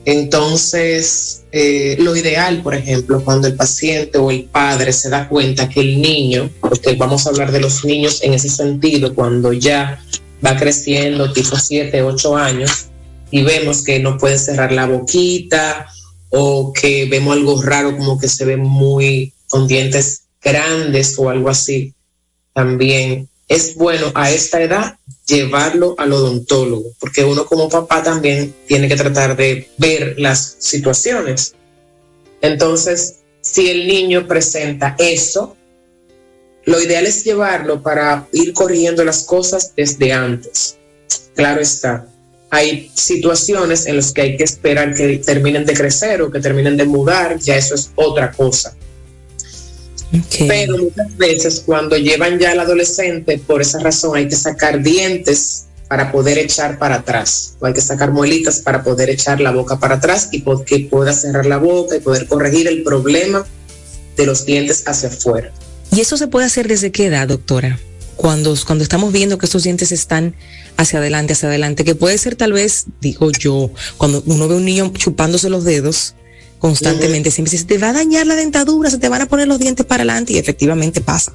Entonces, 0.05 1.43
eh, 1.51 1.95
lo 1.99 2.15
ideal, 2.15 2.61
por 2.61 2.75
ejemplo, 2.75 3.23
cuando 3.23 3.47
el 3.47 3.55
paciente 3.55 4.17
o 4.17 4.31
el 4.31 4.45
padre 4.45 4.91
se 4.91 5.09
da 5.09 5.29
cuenta 5.29 5.69
que 5.69 5.79
el 5.79 6.01
niño, 6.01 6.49
porque 6.59 6.93
vamos 6.93 7.25
a 7.25 7.29
hablar 7.29 7.51
de 7.51 7.61
los 7.61 7.85
niños 7.85 8.21
en 8.21 8.33
ese 8.33 8.49
sentido, 8.49 9.15
cuando 9.15 9.53
ya 9.53 10.03
va 10.45 10.57
creciendo, 10.57 11.31
tipo 11.31 11.55
7, 11.55 12.01
8 12.01 12.35
años, 12.35 12.87
y 13.31 13.43
vemos 13.43 13.81
que 13.83 13.99
no 13.99 14.17
puede 14.17 14.37
cerrar 14.37 14.71
la 14.71 14.85
boquita 14.85 15.87
o 16.29 16.73
que 16.73 17.05
vemos 17.05 17.37
algo 17.37 17.61
raro 17.61 17.95
como 17.95 18.19
que 18.19 18.27
se 18.27 18.45
ve 18.45 18.57
muy 18.57 19.33
con 19.47 19.67
dientes 19.67 20.23
grandes 20.41 21.17
o 21.17 21.29
algo 21.29 21.49
así, 21.49 21.93
también 22.53 23.29
es 23.47 23.75
bueno 23.75 24.11
a 24.15 24.31
esta 24.31 24.61
edad 24.61 24.97
llevarlo 25.25 25.95
al 25.97 26.13
odontólogo, 26.13 26.91
porque 26.99 27.23
uno 27.23 27.45
como 27.45 27.69
papá 27.69 28.03
también 28.03 28.53
tiene 28.67 28.87
que 28.87 28.95
tratar 28.95 29.35
de 29.35 29.69
ver 29.77 30.15
las 30.17 30.57
situaciones. 30.59 31.55
Entonces, 32.41 33.19
si 33.41 33.69
el 33.69 33.87
niño 33.87 34.27
presenta 34.27 34.95
eso, 34.97 35.55
lo 36.65 36.81
ideal 36.81 37.05
es 37.05 37.23
llevarlo 37.23 37.81
para 37.81 38.27
ir 38.31 38.53
corrigiendo 38.53 39.03
las 39.03 39.23
cosas 39.23 39.73
desde 39.75 40.13
antes. 40.13 40.77
Claro 41.35 41.61
está. 41.61 42.07
Hay 42.49 42.91
situaciones 42.93 43.87
en 43.87 43.97
las 43.97 44.11
que 44.11 44.21
hay 44.21 44.37
que 44.37 44.43
esperar 44.43 44.93
que 44.93 45.17
terminen 45.17 45.65
de 45.65 45.73
crecer 45.73 46.21
o 46.21 46.31
que 46.31 46.39
terminen 46.39 46.77
de 46.77 46.85
mudar, 46.85 47.39
ya 47.39 47.55
eso 47.55 47.75
es 47.75 47.91
otra 47.95 48.31
cosa. 48.31 48.75
Pero 50.37 50.77
muchas 50.77 51.17
veces 51.17 51.63
cuando 51.65 51.97
llevan 51.97 52.37
ya 52.39 52.51
al 52.51 52.59
adolescente, 52.59 53.39
por 53.39 53.61
esa 53.61 53.79
razón 53.79 54.15
hay 54.15 54.27
que 54.27 54.35
sacar 54.35 54.83
dientes 54.83 55.65
para 55.87 56.11
poder 56.11 56.37
echar 56.37 56.79
para 56.79 56.95
atrás, 56.95 57.55
o 57.59 57.65
hay 57.65 57.73
que 57.73 57.81
sacar 57.81 58.11
muelitas 58.11 58.59
para 58.59 58.83
poder 58.83 59.09
echar 59.09 59.39
la 59.39 59.51
boca 59.51 59.79
para 59.79 59.95
atrás 59.95 60.29
y 60.31 60.43
que 60.65 60.87
pueda 60.89 61.13
cerrar 61.13 61.45
la 61.45 61.57
boca 61.57 61.95
y 61.95 61.99
poder 61.99 62.27
corregir 62.27 62.67
el 62.67 62.83
problema 62.83 63.45
de 64.15 64.25
los 64.25 64.45
dientes 64.45 64.83
hacia 64.87 65.09
afuera. 65.09 65.51
¿Y 65.91 66.01
eso 66.01 66.17
se 66.17 66.27
puede 66.27 66.45
hacer 66.45 66.67
desde 66.67 66.91
qué 66.91 67.07
edad, 67.07 67.27
doctora? 67.27 67.79
Cuando, 68.15 68.55
cuando 68.65 68.83
estamos 68.83 69.11
viendo 69.11 69.37
que 69.37 69.45
estos 69.45 69.63
dientes 69.63 69.91
están 69.91 70.35
hacia 70.77 70.99
adelante, 70.99 71.33
hacia 71.33 71.49
adelante, 71.49 71.83
que 71.83 71.95
puede 71.95 72.17
ser 72.17 72.35
tal 72.35 72.53
vez, 72.53 72.85
digo 73.01 73.31
yo, 73.31 73.69
cuando 73.97 74.23
uno 74.25 74.47
ve 74.47 74.55
a 74.55 74.57
un 74.57 74.65
niño 74.65 74.91
chupándose 74.95 75.49
los 75.49 75.63
dedos, 75.63 76.15
constantemente. 76.63 77.29
Siempre 77.29 77.57
se 77.57 77.65
te 77.65 77.77
va 77.77 77.89
a 77.89 77.93
dañar 77.93 78.25
la 78.25 78.37
dentadura, 78.37 78.89
se 78.89 78.97
te 78.97 79.09
van 79.09 79.21
a 79.21 79.25
poner 79.25 79.49
los 79.49 79.59
dientes 79.59 79.85
para 79.85 80.03
adelante 80.03 80.31
y 80.31 80.37
efectivamente 80.37 81.01
pasa. 81.01 81.33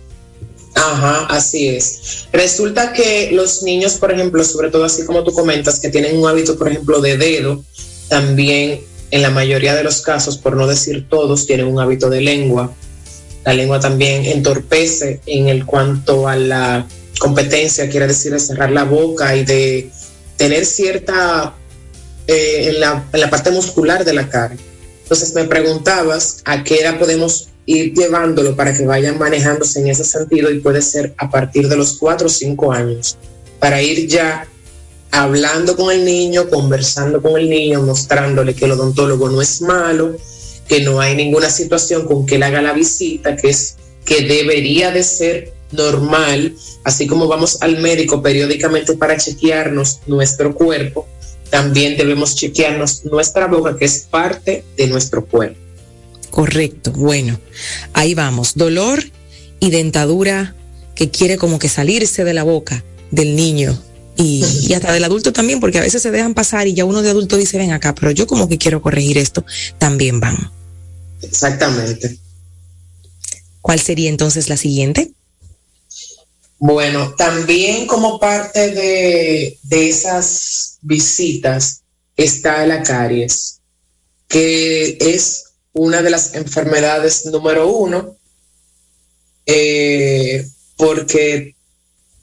Ajá, 0.74 1.26
así 1.26 1.68
es. 1.68 2.28
Resulta 2.32 2.94
que 2.94 3.28
los 3.32 3.62
niños, 3.62 3.96
por 3.96 4.10
ejemplo, 4.10 4.42
sobre 4.42 4.70
todo 4.70 4.84
así 4.84 5.04
como 5.04 5.24
tú 5.24 5.34
comentas, 5.34 5.80
que 5.80 5.90
tienen 5.90 6.16
un 6.16 6.26
hábito, 6.26 6.56
por 6.56 6.68
ejemplo, 6.68 7.02
de 7.02 7.18
dedo, 7.18 7.62
también 8.08 8.80
en 9.10 9.20
la 9.20 9.28
mayoría 9.28 9.74
de 9.74 9.84
los 9.84 10.00
casos, 10.00 10.38
por 10.38 10.56
no 10.56 10.66
decir 10.66 11.06
todos, 11.10 11.46
tienen 11.46 11.66
un 11.66 11.78
hábito 11.78 12.08
de 12.08 12.22
lengua. 12.22 12.72
La 13.44 13.52
lengua 13.52 13.80
también 13.80 14.24
entorpece 14.24 15.20
en 15.26 15.48
el 15.48 15.66
cuanto 15.66 16.26
a 16.26 16.36
la 16.36 16.86
competencia, 17.18 17.90
quiere 17.90 18.06
decir 18.06 18.32
de 18.32 18.40
cerrar 18.40 18.70
la 18.70 18.84
boca 18.84 19.36
y 19.36 19.44
de 19.44 19.90
tener 20.38 20.64
cierta 20.64 21.54
eh, 22.26 22.70
en, 22.70 22.80
la, 22.80 23.04
en 23.12 23.20
la 23.20 23.28
parte 23.28 23.50
muscular 23.50 24.06
de 24.06 24.14
la 24.14 24.26
cara. 24.30 24.56
Entonces 25.08 25.34
me 25.34 25.44
preguntabas 25.44 26.42
a 26.44 26.62
qué 26.62 26.80
edad 26.80 26.98
podemos 26.98 27.48
ir 27.64 27.94
llevándolo 27.94 28.54
para 28.54 28.76
que 28.76 28.84
vayan 28.84 29.18
manejándose 29.18 29.80
en 29.80 29.88
ese 29.88 30.04
sentido 30.04 30.50
y 30.50 30.60
puede 30.60 30.82
ser 30.82 31.14
a 31.16 31.30
partir 31.30 31.66
de 31.66 31.76
los 31.76 31.94
cuatro 31.94 32.26
o 32.26 32.30
cinco 32.30 32.72
años, 32.72 33.16
para 33.58 33.80
ir 33.80 34.06
ya 34.06 34.46
hablando 35.10 35.76
con 35.76 35.90
el 35.90 36.04
niño, 36.04 36.50
conversando 36.50 37.22
con 37.22 37.40
el 37.40 37.48
niño, 37.48 37.80
mostrándole 37.80 38.54
que 38.54 38.66
el 38.66 38.72
odontólogo 38.72 39.30
no 39.30 39.40
es 39.40 39.62
malo, 39.62 40.14
que 40.68 40.82
no 40.82 41.00
hay 41.00 41.16
ninguna 41.16 41.48
situación 41.48 42.04
con 42.04 42.26
que 42.26 42.34
él 42.34 42.42
haga 42.42 42.60
la 42.60 42.74
visita, 42.74 43.34
que 43.34 43.48
es 43.48 43.76
que 44.04 44.26
debería 44.26 44.90
de 44.90 45.02
ser 45.02 45.54
normal, 45.72 46.54
así 46.84 47.06
como 47.06 47.28
vamos 47.28 47.62
al 47.62 47.78
médico 47.78 48.22
periódicamente 48.22 48.92
para 48.92 49.16
chequearnos 49.16 50.00
nuestro 50.06 50.54
cuerpo, 50.54 51.06
también 51.50 51.96
debemos 51.96 52.34
chequearnos 52.34 53.04
nuestra 53.04 53.46
boca, 53.46 53.76
que 53.76 53.84
es 53.84 54.06
parte 54.10 54.64
de 54.76 54.86
nuestro 54.86 55.24
cuerpo. 55.24 55.58
Correcto, 56.30 56.92
bueno, 56.92 57.40
ahí 57.94 58.14
vamos. 58.14 58.54
Dolor 58.54 59.02
y 59.60 59.70
dentadura 59.70 60.54
que 60.94 61.10
quiere 61.10 61.36
como 61.36 61.58
que 61.58 61.68
salirse 61.68 62.24
de 62.24 62.34
la 62.34 62.42
boca 62.42 62.84
del 63.10 63.34
niño 63.34 63.78
y, 64.16 64.44
y, 64.68 64.74
hasta 64.74 64.92
del 64.92 65.04
adulto 65.04 65.32
también, 65.32 65.60
porque 65.60 65.78
a 65.78 65.82
veces 65.82 66.02
se 66.02 66.10
dejan 66.10 66.34
pasar 66.34 66.66
y 66.66 66.74
ya 66.74 66.84
uno 66.84 67.02
de 67.02 67.10
adulto 67.10 67.36
dice, 67.36 67.56
ven 67.56 67.70
acá, 67.70 67.94
pero 67.94 68.10
yo 68.10 68.26
como 68.26 68.48
que 68.48 68.58
quiero 68.58 68.82
corregir 68.82 69.16
esto, 69.16 69.44
también 69.78 70.18
van. 70.18 70.50
Exactamente. 71.22 72.18
¿Cuál 73.60 73.80
sería 73.80 74.08
entonces 74.08 74.48
la 74.48 74.56
siguiente? 74.56 75.12
Bueno, 76.58 77.14
también 77.16 77.86
como 77.86 78.18
parte 78.18 78.70
de, 78.72 79.58
de 79.62 79.88
esas 79.88 80.78
visitas 80.82 81.82
está 82.16 82.66
la 82.66 82.82
caries, 82.82 83.60
que 84.26 84.98
es 85.00 85.44
una 85.72 86.02
de 86.02 86.10
las 86.10 86.34
enfermedades 86.34 87.26
número 87.26 87.68
uno, 87.68 88.16
eh, 89.46 90.46
porque 90.76 91.54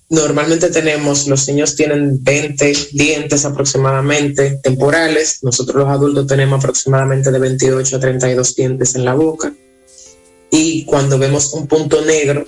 normalmente 0.09 0.69
tenemos, 0.69 1.27
los 1.27 1.47
niños 1.47 1.75
tienen 1.75 2.21
20 2.21 2.73
dientes 2.91 3.45
aproximadamente 3.45 4.59
temporales, 4.61 5.39
nosotros 5.43 5.77
los 5.77 5.89
adultos 5.89 6.27
tenemos 6.27 6.59
aproximadamente 6.59 7.31
de 7.31 7.39
28 7.39 7.95
a 7.95 7.99
32 7.99 8.55
dientes 8.55 8.95
en 8.95 9.05
la 9.05 9.13
boca, 9.13 9.53
y 10.51 10.83
cuando 10.83 11.17
vemos 11.17 11.53
un 11.53 11.67
punto 11.67 12.01
negro 12.01 12.45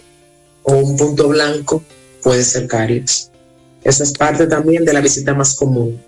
o 0.68 0.74
un 0.74 0.98
punto 0.98 1.30
blanco, 1.30 1.84
puede 2.22 2.44
ser 2.44 2.68
caries. 2.68 3.32
Eso 3.84 4.04
es 4.04 4.12
parte 4.12 4.48
también 4.48 4.84
de 4.84 4.94
la 4.94 5.00
visita 5.00 5.34
más 5.34 5.56
común. 5.56 6.00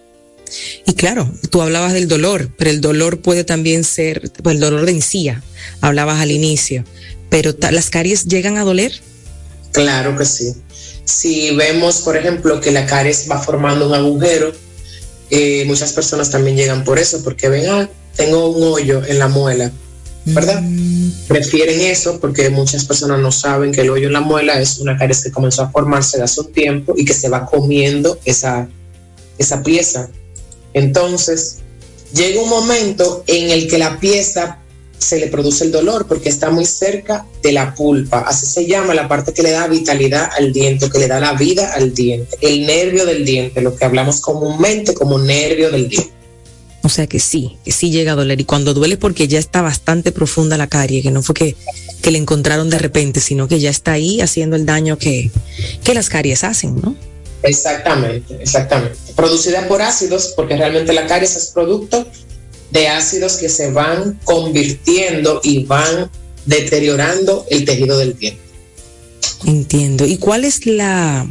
Y 0.85 0.93
claro, 0.93 1.31
tú 1.49 1.61
hablabas 1.61 1.93
del 1.93 2.07
dolor, 2.07 2.49
pero 2.57 2.69
el 2.69 2.81
dolor 2.81 3.21
puede 3.21 3.45
también 3.45 3.83
ser, 3.83 4.31
pues 4.43 4.55
el 4.55 4.59
dolor 4.61 4.85
de 4.85 4.91
encía, 4.91 5.41
hablabas 5.79 6.19
al 6.19 6.31
inicio, 6.31 6.83
pero 7.29 7.55
¿las 7.71 7.89
caries 7.89 8.25
llegan 8.25 8.57
a 8.57 8.63
doler? 8.63 8.91
Claro 9.71 10.17
que 10.17 10.25
sí. 10.25 10.53
Si 11.05 11.55
vemos, 11.55 12.01
por 12.01 12.17
ejemplo, 12.17 12.59
que 12.59 12.71
la 12.71 12.85
caries 12.85 13.27
va 13.31 13.39
formando 13.41 13.87
un 13.87 13.93
agujero, 13.93 14.51
eh, 15.29 15.63
muchas 15.67 15.93
personas 15.93 16.31
también 16.31 16.57
llegan 16.57 16.83
por 16.83 16.99
eso, 16.99 17.23
porque 17.23 17.47
ven, 17.47 17.69
ah, 17.69 17.89
tengo 18.17 18.49
un 18.49 18.63
hoyo 18.63 19.05
en 19.05 19.19
la 19.19 19.29
muela, 19.29 19.71
¿verdad? 20.25 20.63
Prefieren 21.27 21.81
eso 21.81 22.19
porque 22.19 22.49
muchas 22.49 22.85
personas 22.85 23.19
no 23.19 23.31
saben 23.31 23.71
que 23.71 23.81
el 23.81 23.89
hoyo 23.89 24.07
en 24.07 24.13
la 24.13 24.21
muela 24.21 24.59
es 24.59 24.79
una 24.79 24.97
caries 24.97 25.23
que 25.23 25.31
comenzó 25.31 25.63
a 25.63 25.71
formarse 25.71 26.21
hace 26.21 26.41
un 26.41 26.51
tiempo 26.51 26.93
y 26.97 27.05
que 27.05 27.13
se 27.13 27.29
va 27.29 27.45
comiendo 27.45 28.19
esa, 28.25 28.67
esa 29.37 29.63
pieza. 29.63 30.09
Entonces, 30.73 31.57
llega 32.13 32.41
un 32.41 32.49
momento 32.49 33.23
en 33.27 33.49
el 33.49 33.67
que 33.67 33.77
la 33.77 33.99
pieza 33.99 34.59
se 34.99 35.17
le 35.17 35.27
produce 35.27 35.63
el 35.63 35.71
dolor 35.71 36.05
porque 36.07 36.29
está 36.29 36.49
muy 36.49 36.65
cerca 36.65 37.25
de 37.41 37.53
la 37.53 37.73
pulpa. 37.73 38.19
Así 38.19 38.45
se 38.45 38.67
llama 38.67 38.93
la 38.93 39.07
parte 39.07 39.33
que 39.33 39.41
le 39.41 39.51
da 39.51 39.67
vitalidad 39.67 40.29
al 40.37 40.51
diente, 40.51 40.89
que 40.89 40.99
le 40.99 41.07
da 41.07 41.19
la 41.19 41.33
vida 41.33 41.73
al 41.73 41.93
diente, 41.93 42.37
el 42.41 42.65
nervio 42.65 43.05
del 43.05 43.25
diente, 43.25 43.61
lo 43.61 43.75
que 43.75 43.85
hablamos 43.85 44.21
comúnmente 44.21 44.93
como 44.93 45.17
nervio 45.17 45.71
del 45.71 45.87
diente. 45.87 46.18
O 46.81 46.89
sea 46.89 47.07
que 47.07 47.19
sí, 47.19 47.57
que 47.65 47.71
sí 47.71 47.91
llega 47.91 48.13
a 48.13 48.15
doler. 48.15 48.39
Y 48.39 48.45
cuando 48.45 48.73
duele 48.73 48.97
porque 48.97 49.27
ya 49.27 49.39
está 49.39 49.61
bastante 49.61 50.11
profunda 50.11 50.57
la 50.57 50.67
carie, 50.67 51.01
que 51.01 51.11
no 51.11 51.21
fue 51.21 51.35
que, 51.35 51.55
que 52.01 52.11
le 52.11 52.17
encontraron 52.17 52.69
de 52.69 52.79
repente, 52.79 53.19
sino 53.19 53.47
que 53.47 53.59
ya 53.59 53.69
está 53.69 53.93
ahí 53.93 54.21
haciendo 54.21 54.55
el 54.55 54.65
daño 54.65 54.97
que, 54.97 55.29
que 55.83 55.93
las 55.93 56.09
caries 56.09 56.43
hacen, 56.43 56.79
¿no? 56.81 56.95
Exactamente, 57.43 58.37
exactamente. 58.41 58.97
Producida 59.15 59.67
por 59.67 59.81
ácidos, 59.81 60.33
porque 60.35 60.55
realmente 60.55 60.93
la 60.93 61.07
caries 61.07 61.35
es 61.35 61.47
producto 61.47 62.07
de 62.71 62.87
ácidos 62.87 63.37
que 63.37 63.49
se 63.49 63.71
van 63.71 64.19
convirtiendo 64.23 65.41
y 65.43 65.65
van 65.65 66.09
deteriorando 66.45 67.45
el 67.49 67.65
tejido 67.65 67.97
del 67.97 68.17
diente. 68.17 68.41
Entiendo. 69.45 70.05
¿Y 70.05 70.17
cuál 70.17 70.45
es 70.45 70.65
la, 70.65 71.27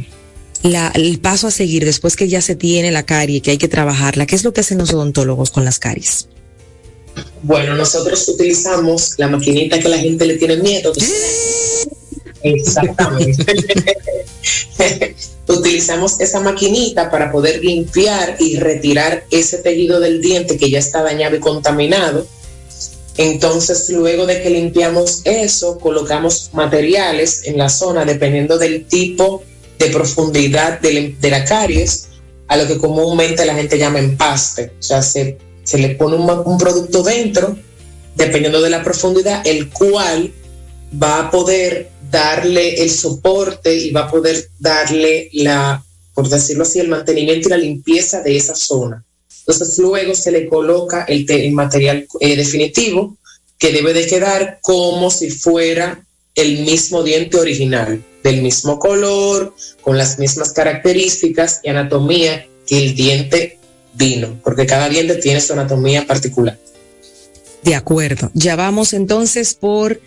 la, 0.63 0.91
el 0.95 1.19
paso 1.19 1.47
a 1.47 1.51
seguir 1.51 1.85
después 1.85 2.15
que 2.15 2.27
ya 2.27 2.41
se 2.41 2.55
tiene 2.55 2.91
la 2.91 3.03
carie, 3.03 3.41
que 3.41 3.51
hay 3.51 3.57
que 3.57 3.67
trabajarla? 3.67 4.25
¿Qué 4.25 4.35
es 4.35 4.43
lo 4.43 4.53
que 4.53 4.61
hacen 4.61 4.77
los 4.77 4.93
odontólogos 4.93 5.51
con 5.51 5.65
las 5.65 5.79
caries? 5.79 6.27
Bueno, 7.41 7.75
nosotros 7.75 8.27
utilizamos 8.27 9.15
la 9.17 9.27
maquinita 9.27 9.79
que 9.79 9.89
la 9.89 9.97
gente 9.97 10.25
le 10.25 10.37
tiene 10.37 10.57
miedo. 10.57 10.93
Exactamente. 12.43 13.45
Utilizamos 15.47 16.19
esa 16.19 16.39
maquinita 16.41 17.09
para 17.09 17.31
poder 17.31 17.63
limpiar 17.63 18.35
y 18.39 18.57
retirar 18.57 19.25
ese 19.31 19.57
tejido 19.59 19.99
del 19.99 20.21
diente 20.21 20.57
que 20.57 20.69
ya 20.69 20.79
está 20.79 21.01
dañado 21.01 21.35
y 21.35 21.39
contaminado. 21.39 22.27
Entonces, 23.17 23.89
luego 23.89 24.25
de 24.25 24.41
que 24.41 24.49
limpiamos 24.49 25.21
eso, 25.25 25.79
colocamos 25.79 26.51
materiales 26.53 27.45
en 27.45 27.57
la 27.57 27.67
zona 27.67 28.05
dependiendo 28.05 28.57
del 28.57 28.85
tipo 28.85 29.43
de 29.79 29.89
profundidad 29.89 30.81
de, 30.81 31.15
la 31.21 31.45
caries, 31.45 32.09
a 32.47 32.57
lo 32.57 32.67
que 32.67 32.77
comúnmente 32.77 33.45
la 33.45 33.55
gente 33.55 33.77
llama 33.77 33.99
empaste. 33.99 34.73
O 34.77 34.83
sea, 34.83 35.01
se, 35.01 35.37
se 35.63 35.77
le 35.77 35.95
pone 35.95 36.17
un, 36.17 36.57
producto 36.57 37.01
dentro, 37.01 37.57
dependiendo 38.15 38.61
de 38.61 38.69
la 38.69 38.83
profundidad, 38.83 39.41
el 39.47 39.69
cual 39.69 40.33
va 41.01 41.19
a 41.19 41.31
poder 41.31 41.89
darle 42.11 42.81
el 42.83 42.89
soporte 42.89 43.73
y 43.73 43.91
va 43.91 44.01
a 44.01 44.11
poder 44.11 44.49
darle 44.59 45.29
la, 45.33 45.83
por 46.13 46.27
decirlo 46.27 46.63
así, 46.63 46.79
el 46.79 46.89
mantenimiento 46.89 47.47
y 47.47 47.51
la 47.51 47.57
limpieza 47.57 48.21
de 48.21 48.35
esa 48.35 48.55
zona. 48.55 49.05
Entonces 49.47 49.77
luego 49.77 50.13
se 50.13 50.31
le 50.31 50.47
coloca 50.47 51.05
el, 51.07 51.25
el 51.29 51.51
material 51.53 52.05
eh, 52.19 52.35
definitivo 52.35 53.17
que 53.57 53.71
debe 53.71 53.93
de 53.93 54.07
quedar 54.07 54.59
como 54.61 55.09
si 55.09 55.29
fuera 55.29 56.05
el 56.41 56.59
mismo 56.59 57.03
diente 57.03 57.37
original, 57.37 58.03
del 58.23 58.41
mismo 58.41 58.79
color, 58.79 59.53
con 59.81 59.97
las 59.97 60.19
mismas 60.19 60.51
características 60.51 61.61
y 61.63 61.69
anatomía 61.69 62.45
que 62.67 62.83
el 62.83 62.95
diente 62.95 63.57
vino, 63.93 64.39
porque 64.43 64.65
cada 64.65 64.89
diente 64.89 65.15
tiene 65.15 65.41
su 65.41 65.53
anatomía 65.53 66.05
particular. 66.05 66.57
De 67.63 67.75
acuerdo. 67.75 68.31
Ya 68.33 68.55
vamos 68.55 68.93
entonces 68.93 69.53
por 69.53 69.99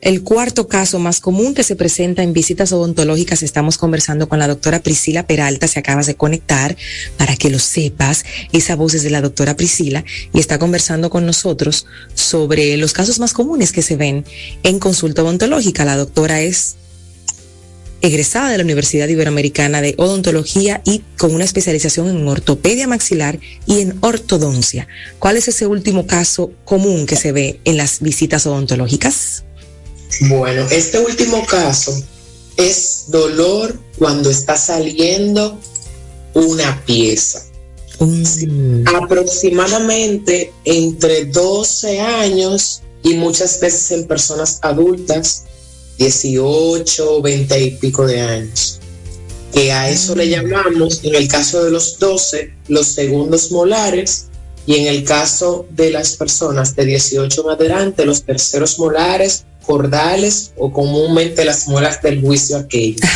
el 0.00 0.22
cuarto 0.22 0.66
caso 0.66 0.98
más 0.98 1.20
común 1.20 1.54
que 1.54 1.62
se 1.62 1.76
presenta 1.76 2.22
en 2.22 2.32
visitas 2.32 2.72
odontológicas, 2.72 3.42
estamos 3.42 3.76
conversando 3.76 4.28
con 4.28 4.38
la 4.38 4.48
doctora 4.48 4.80
Priscila 4.80 5.26
Peralta, 5.26 5.68
se 5.68 5.78
acabas 5.78 6.06
de 6.06 6.14
conectar 6.14 6.76
para 7.16 7.36
que 7.36 7.50
lo 7.50 7.58
sepas, 7.58 8.24
esa 8.52 8.76
voz 8.76 8.94
es 8.94 9.02
de 9.02 9.10
la 9.10 9.20
doctora 9.20 9.56
Priscila 9.56 10.04
y 10.32 10.40
está 10.40 10.58
conversando 10.58 11.10
con 11.10 11.26
nosotros 11.26 11.86
sobre 12.14 12.76
los 12.76 12.92
casos 12.92 13.18
más 13.18 13.32
comunes 13.32 13.72
que 13.72 13.82
se 13.82 13.96
ven 13.96 14.24
en 14.62 14.78
consulta 14.78 15.22
odontológica. 15.22 15.84
La 15.84 15.96
doctora 15.96 16.40
es 16.40 16.76
egresada 18.00 18.50
de 18.50 18.56
la 18.56 18.64
Universidad 18.64 19.08
Iberoamericana 19.08 19.82
de 19.82 19.94
Odontología 19.98 20.80
y 20.86 21.02
con 21.18 21.34
una 21.34 21.44
especialización 21.44 22.08
en 22.08 22.26
ortopedia 22.26 22.88
maxilar 22.88 23.38
y 23.66 23.80
en 23.80 23.98
ortodoncia. 24.00 24.88
¿Cuál 25.18 25.36
es 25.36 25.48
ese 25.48 25.66
último 25.66 26.06
caso 26.06 26.52
común 26.64 27.04
que 27.06 27.16
se 27.16 27.32
ve 27.32 27.60
en 27.64 27.76
las 27.76 28.00
visitas 28.00 28.46
odontológicas? 28.46 29.44
Bueno, 30.20 30.66
este 30.70 30.98
último 30.98 31.44
caso 31.46 31.92
es 32.56 33.04
dolor 33.08 33.78
cuando 33.98 34.30
está 34.30 34.56
saliendo 34.56 35.58
una 36.34 36.82
pieza. 36.84 37.42
Mm. 37.98 38.86
Aproximadamente 38.96 40.52
entre 40.64 41.26
12 41.26 42.00
años 42.00 42.82
y 43.02 43.14
muchas 43.14 43.60
veces 43.60 43.90
en 43.92 44.06
personas 44.06 44.58
adultas 44.62 45.44
18, 45.98 47.20
20 47.20 47.60
y 47.62 47.70
pico 47.72 48.06
de 48.06 48.20
años. 48.20 48.80
Que 49.52 49.72
a 49.72 49.90
eso 49.90 50.14
le 50.14 50.28
llamamos, 50.28 51.00
en 51.02 51.14
el 51.14 51.28
caso 51.28 51.64
de 51.64 51.70
los 51.70 51.98
12, 51.98 52.54
los 52.68 52.86
segundos 52.86 53.50
molares, 53.50 54.26
y 54.66 54.76
en 54.76 54.86
el 54.86 55.04
caso 55.04 55.66
de 55.70 55.90
las 55.90 56.16
personas 56.16 56.76
de 56.76 56.84
18 56.84 57.42
en 57.44 57.50
adelante, 57.50 58.04
los 58.06 58.22
terceros 58.22 58.78
molares, 58.78 59.44
cordales 59.70 60.50
o 60.56 60.72
comúnmente 60.72 61.44
las 61.44 61.68
muelas 61.68 62.02
del 62.02 62.20
juicio 62.20 62.56
aquello. 62.56 62.98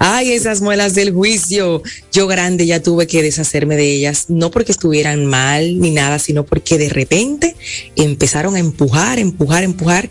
Ay, 0.00 0.32
esas 0.32 0.60
muelas 0.60 0.96
del 0.96 1.12
juicio. 1.12 1.80
Yo 2.10 2.26
grande 2.26 2.66
ya 2.66 2.82
tuve 2.82 3.06
que 3.06 3.22
deshacerme 3.22 3.76
de 3.76 3.92
ellas, 3.92 4.24
no 4.26 4.50
porque 4.50 4.72
estuvieran 4.72 5.26
mal 5.26 5.78
ni 5.78 5.92
nada, 5.92 6.18
sino 6.18 6.44
porque 6.44 6.76
de 6.76 6.88
repente 6.88 7.54
empezaron 7.94 8.56
a 8.56 8.58
empujar, 8.58 9.20
empujar, 9.20 9.62
empujar 9.62 10.10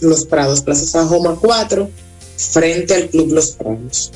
Los 0.00 0.26
Prados, 0.26 0.62
Plaza 0.62 0.86
Sajoma 0.86 1.36
4, 1.40 1.90
frente 2.36 2.94
al 2.94 3.08
Club 3.08 3.32
Los 3.32 3.50
Prados. 3.50 4.12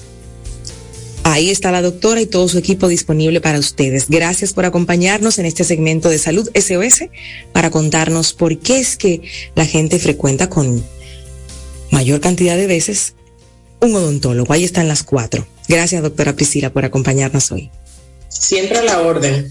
Ahí 1.24 1.50
está 1.50 1.72
la 1.72 1.82
doctora 1.82 2.20
y 2.20 2.26
todo 2.26 2.46
su 2.48 2.58
equipo 2.58 2.86
disponible 2.86 3.40
para 3.40 3.58
ustedes. 3.58 4.08
Gracias 4.08 4.52
por 4.52 4.66
acompañarnos 4.66 5.38
en 5.38 5.46
este 5.46 5.64
segmento 5.64 6.10
de 6.10 6.18
Salud 6.18 6.48
SOS 6.54 7.06
para 7.52 7.70
contarnos 7.70 8.34
por 8.34 8.58
qué 8.58 8.78
es 8.78 8.96
que 8.96 9.22
la 9.54 9.64
gente 9.64 9.98
frecuenta 9.98 10.50
con 10.50 10.84
mayor 11.90 12.20
cantidad 12.20 12.56
de 12.56 12.66
veces 12.66 13.14
un 13.80 13.96
odontólogo. 13.96 14.52
Ahí 14.52 14.64
están 14.64 14.86
las 14.86 15.02
cuatro. 15.02 15.46
Gracias, 15.66 16.02
doctora 16.02 16.34
Priscila, 16.36 16.70
por 16.70 16.84
acompañarnos 16.84 17.50
hoy. 17.52 17.70
Siempre 18.28 18.78
a 18.78 18.84
la 18.84 19.00
orden. 19.00 19.50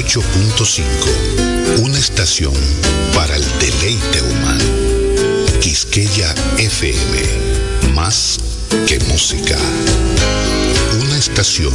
98.5. 0.00 1.80
Una 1.82 1.98
estación 1.98 2.54
para 3.14 3.36
el 3.36 3.44
deleite 3.58 4.22
humano. 4.22 4.64
Quisqueya 5.60 6.34
FM. 6.56 7.92
Más 7.94 8.38
que 8.86 8.98
música. 9.00 9.58
Una 11.02 11.18
estación 11.18 11.74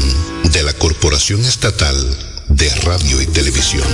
de 0.51 0.63
la 0.63 0.73
Corporación 0.73 1.41
Estatal 1.41 1.95
de 2.47 2.69
Radio 2.83 3.21
y 3.21 3.27
Televisión. 3.27 3.85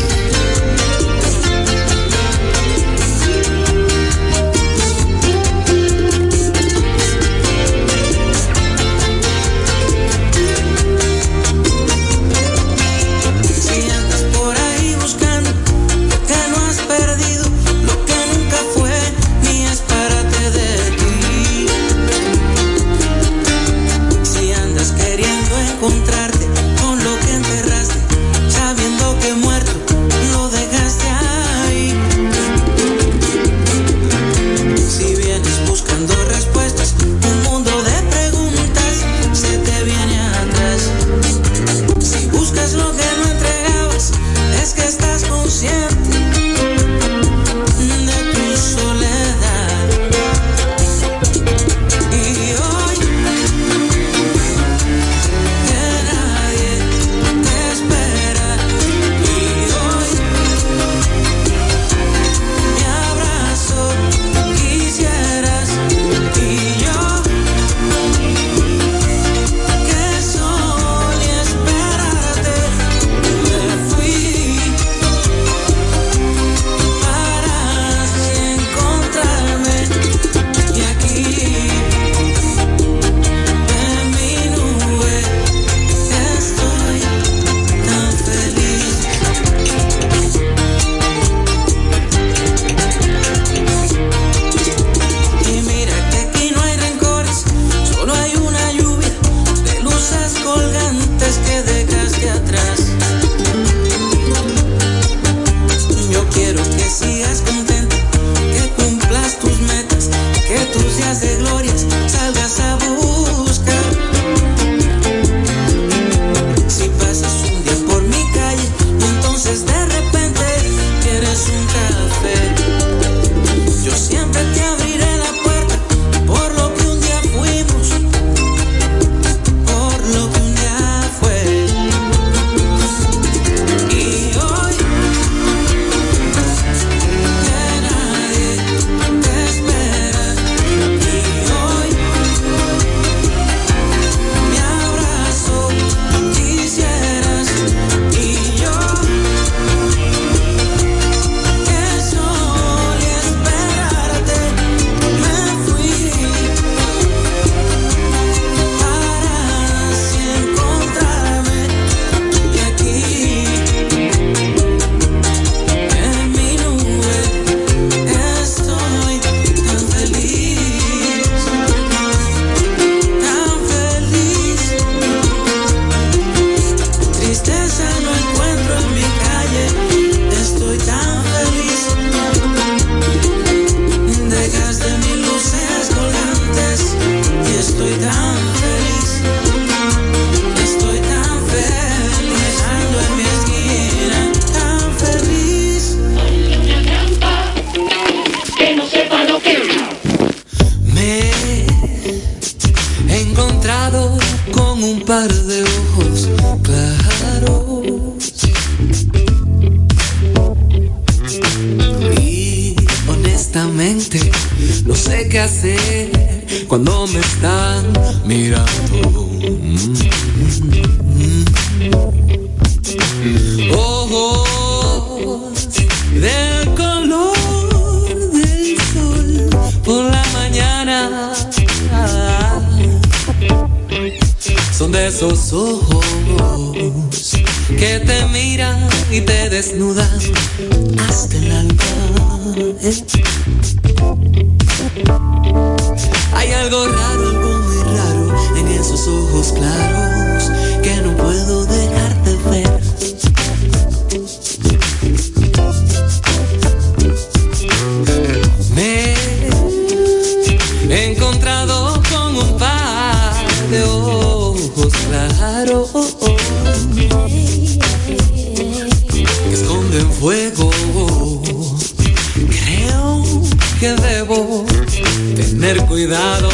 tener 275.36 275.78
cuidado, 275.86 276.50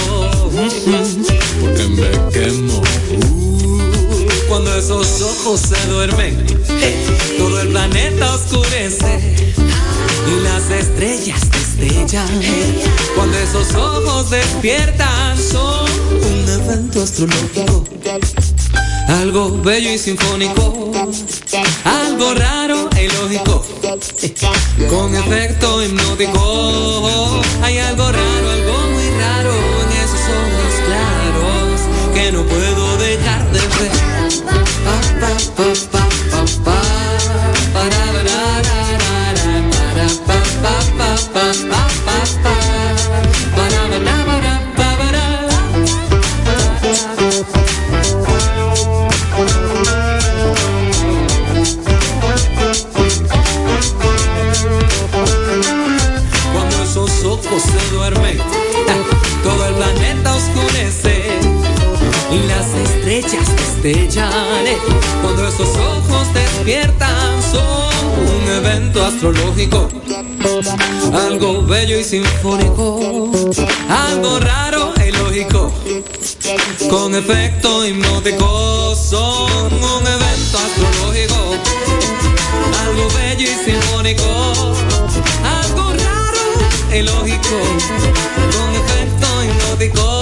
porque 1.62 1.88
me 1.88 2.12
quemo. 2.32 2.82
Cuando 4.48 4.76
esos 4.78 5.22
ojos 5.22 5.60
se 5.62 5.88
duermen, 5.88 6.46
todo 7.38 7.62
el 7.62 7.70
planeta 7.70 8.36
oscurece 8.36 9.54
y 10.28 10.44
las 10.44 10.70
estrellas 10.70 11.42
destellan. 11.52 12.28
Cuando 13.16 13.38
esos 13.38 13.76
ojos 13.76 14.30
despiertan, 14.30 15.38
son 15.38 15.90
un 16.12 16.50
evento 16.50 17.04
astrológico 17.04 17.84
bello 19.64 19.92
y 19.92 19.98
sinfónico, 19.98 20.92
algo 21.84 22.34
raro 22.34 22.90
e 22.96 23.06
ilógico, 23.06 23.66
con 24.90 25.16
efecto 25.16 25.84
hipnótico. 25.84 27.42
Hay 27.62 27.78
algo 27.80 28.12
raro, 28.12 28.52
algo 28.52 28.74
muy 28.94 29.10
raro 29.20 29.54
en 29.84 29.92
esos 30.04 30.20
ojos 30.20 30.74
claros 30.86 31.82
que 32.14 32.32
no 32.32 32.44
puedo 32.44 32.87
Cuando 63.88 65.48
esos 65.48 65.70
ojos 65.78 66.34
despiertan 66.34 67.42
son 67.50 68.44
un 68.44 68.52
evento 68.52 69.06
astrológico. 69.06 69.88
Algo 71.14 71.62
bello 71.62 71.98
y 71.98 72.04
sinfónico. 72.04 73.32
Algo 73.88 74.40
raro 74.42 74.94
e 75.00 75.08
ilógico. 75.08 75.72
Con 76.90 77.16
efecto 77.16 77.88
hipnótico 77.88 78.94
son 78.94 79.72
un 79.72 80.06
evento 80.06 80.58
astrológico. 80.58 81.36
Algo 82.84 83.08
bello 83.16 83.50
y 83.50 83.72
sinfónico. 83.72 84.76
Algo 85.62 85.94
raro 85.94 86.92
e 86.92 87.00
ilógico. 87.00 87.56
Con 88.52 88.76
efecto 88.76 89.44
hipnótico. 89.46 90.17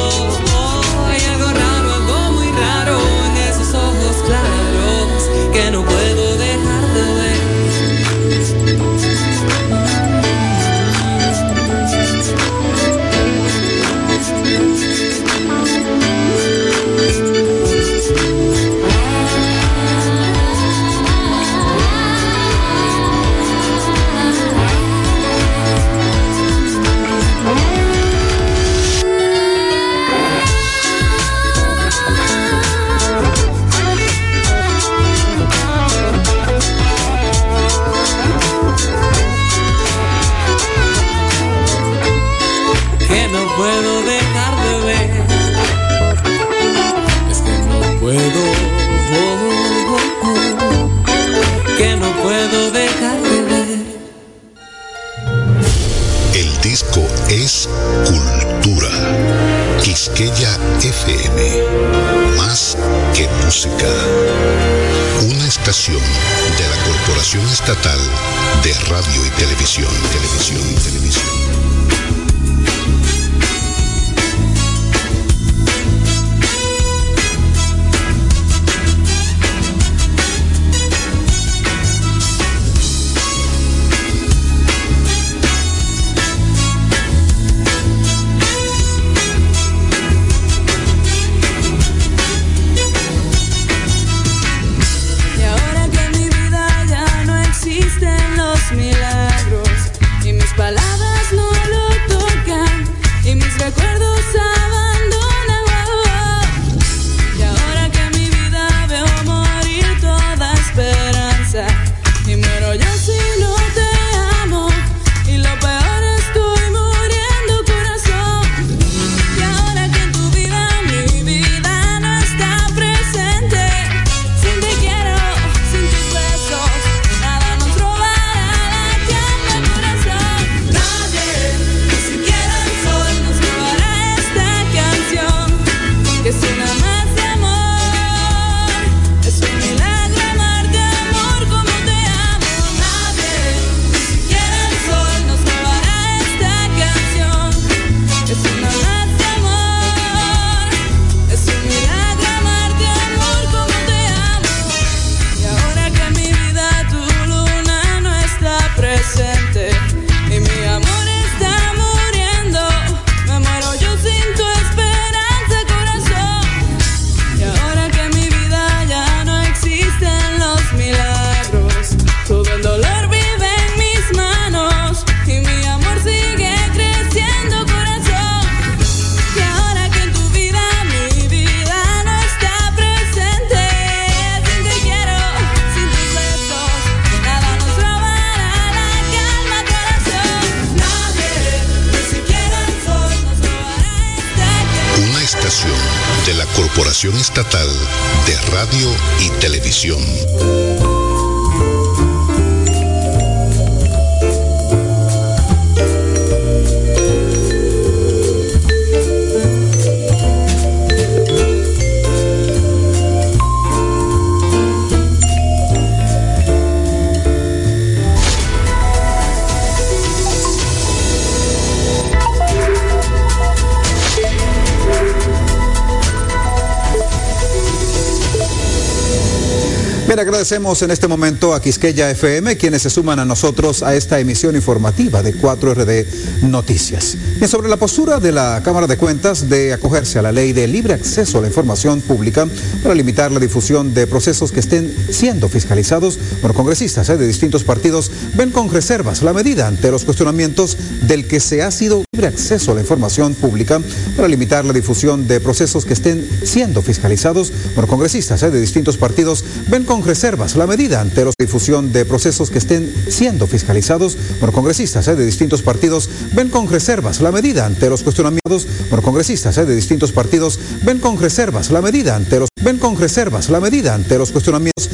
Agradecemos 230.45 230.83
en 230.83 230.91
este 230.91 231.07
momento 231.07 231.55
a 231.55 231.59
Quisqueya 231.59 232.11
FM, 232.11 232.55
quienes 232.57 232.83
se 232.83 232.91
suman 232.91 233.17
a 233.17 233.25
nosotros 233.25 233.81
a 233.81 233.95
esta 233.95 234.19
emisión 234.19 234.55
informativa 234.55 235.23
de 235.23 235.33
4RD 235.33 236.05
Noticias. 236.43 237.17
Y 237.41 237.47
sobre 237.47 237.67
la 237.67 237.77
postura 237.77 238.19
de 238.19 238.31
la 238.31 238.61
Cámara 238.63 238.85
de 238.85 238.95
Cuentas 238.95 239.49
de 239.49 239.73
acogerse 239.73 240.19
a 240.19 240.21
la 240.21 240.31
ley 240.31 240.53
de 240.53 240.67
libre 240.67 240.93
acceso 240.93 241.39
a 241.39 241.41
la 241.41 241.47
información 241.47 241.99
pública 242.01 242.47
para 242.83 242.93
limitar 242.93 243.31
la 243.31 243.39
difusión 243.39 243.95
de 243.95 244.05
procesos 244.05 244.51
que 244.51 244.59
estén 244.59 244.93
siendo 245.09 245.49
fiscalizados 245.49 246.19
por 246.43 246.53
congresistas 246.53 247.09
¿eh? 247.09 247.17
de 247.17 247.25
distintos 247.25 247.63
partidos, 247.63 248.11
ven 248.35 248.51
con 248.51 248.71
reservas 248.71 249.23
la 249.23 249.33
medida 249.33 249.65
ante 249.65 249.89
los 249.89 250.05
cuestionamientos 250.05 250.77
del 251.07 251.25
que 251.25 251.39
se 251.39 251.63
ha 251.63 251.71
sido 251.71 252.03
libre 252.11 252.27
acceso 252.27 252.71
a 252.71 252.75
la 252.75 252.81
información 252.81 253.33
pública 253.33 253.81
para 254.15 254.27
limitar 254.27 254.63
la 254.63 254.73
difusión 254.73 255.27
de 255.27 255.39
procesos 255.39 255.85
que 255.85 255.93
estén 255.93 256.23
siendo 256.43 256.83
fiscalizados 256.83 257.51
por 257.73 257.87
congresistas 257.87 258.43
¿eh? 258.43 258.51
de 258.51 258.61
distintos 258.61 258.97
partidos, 258.97 259.43
ven 259.69 259.85
con 259.85 260.03
la 260.35 260.67
medida 260.67 260.99
ante 260.99 261.23
la 261.23 261.31
difusión 261.39 261.93
de 261.93 262.03
procesos 262.03 262.49
que 262.49 262.57
estén 262.57 262.93
siendo 263.07 263.47
fiscalizados 263.47 264.17
por 264.41 264.51
congresistas 264.51 265.07
¿eh? 265.07 265.15
de 265.15 265.25
distintos 265.25 265.61
partidos, 265.61 266.09
ven 266.33 266.49
con 266.49 266.69
reservas 266.69 267.21
la 267.21 267.31
medida 267.31 267.65
ante 267.65 267.89
los 267.89 268.03
cuestionamientos 268.03 268.67
por 268.89 269.01
congresistas 269.01 269.57
¿eh? 269.57 269.65
de 269.65 269.73
distintos 269.73 270.11
partidos, 270.11 270.59
ven 270.83 270.99
con 270.99 271.17
reservas 271.17 271.71
la 271.71 271.81
medida 271.81 272.17
ante 272.17 272.39
los 272.39 272.49
ven 272.61 272.79
con 272.79 272.97
reservas 272.97 273.49
la 273.49 273.61
medida 273.61 273.93
ante 273.93 274.17
los 274.17 274.31
cuestionamientos 274.31 274.89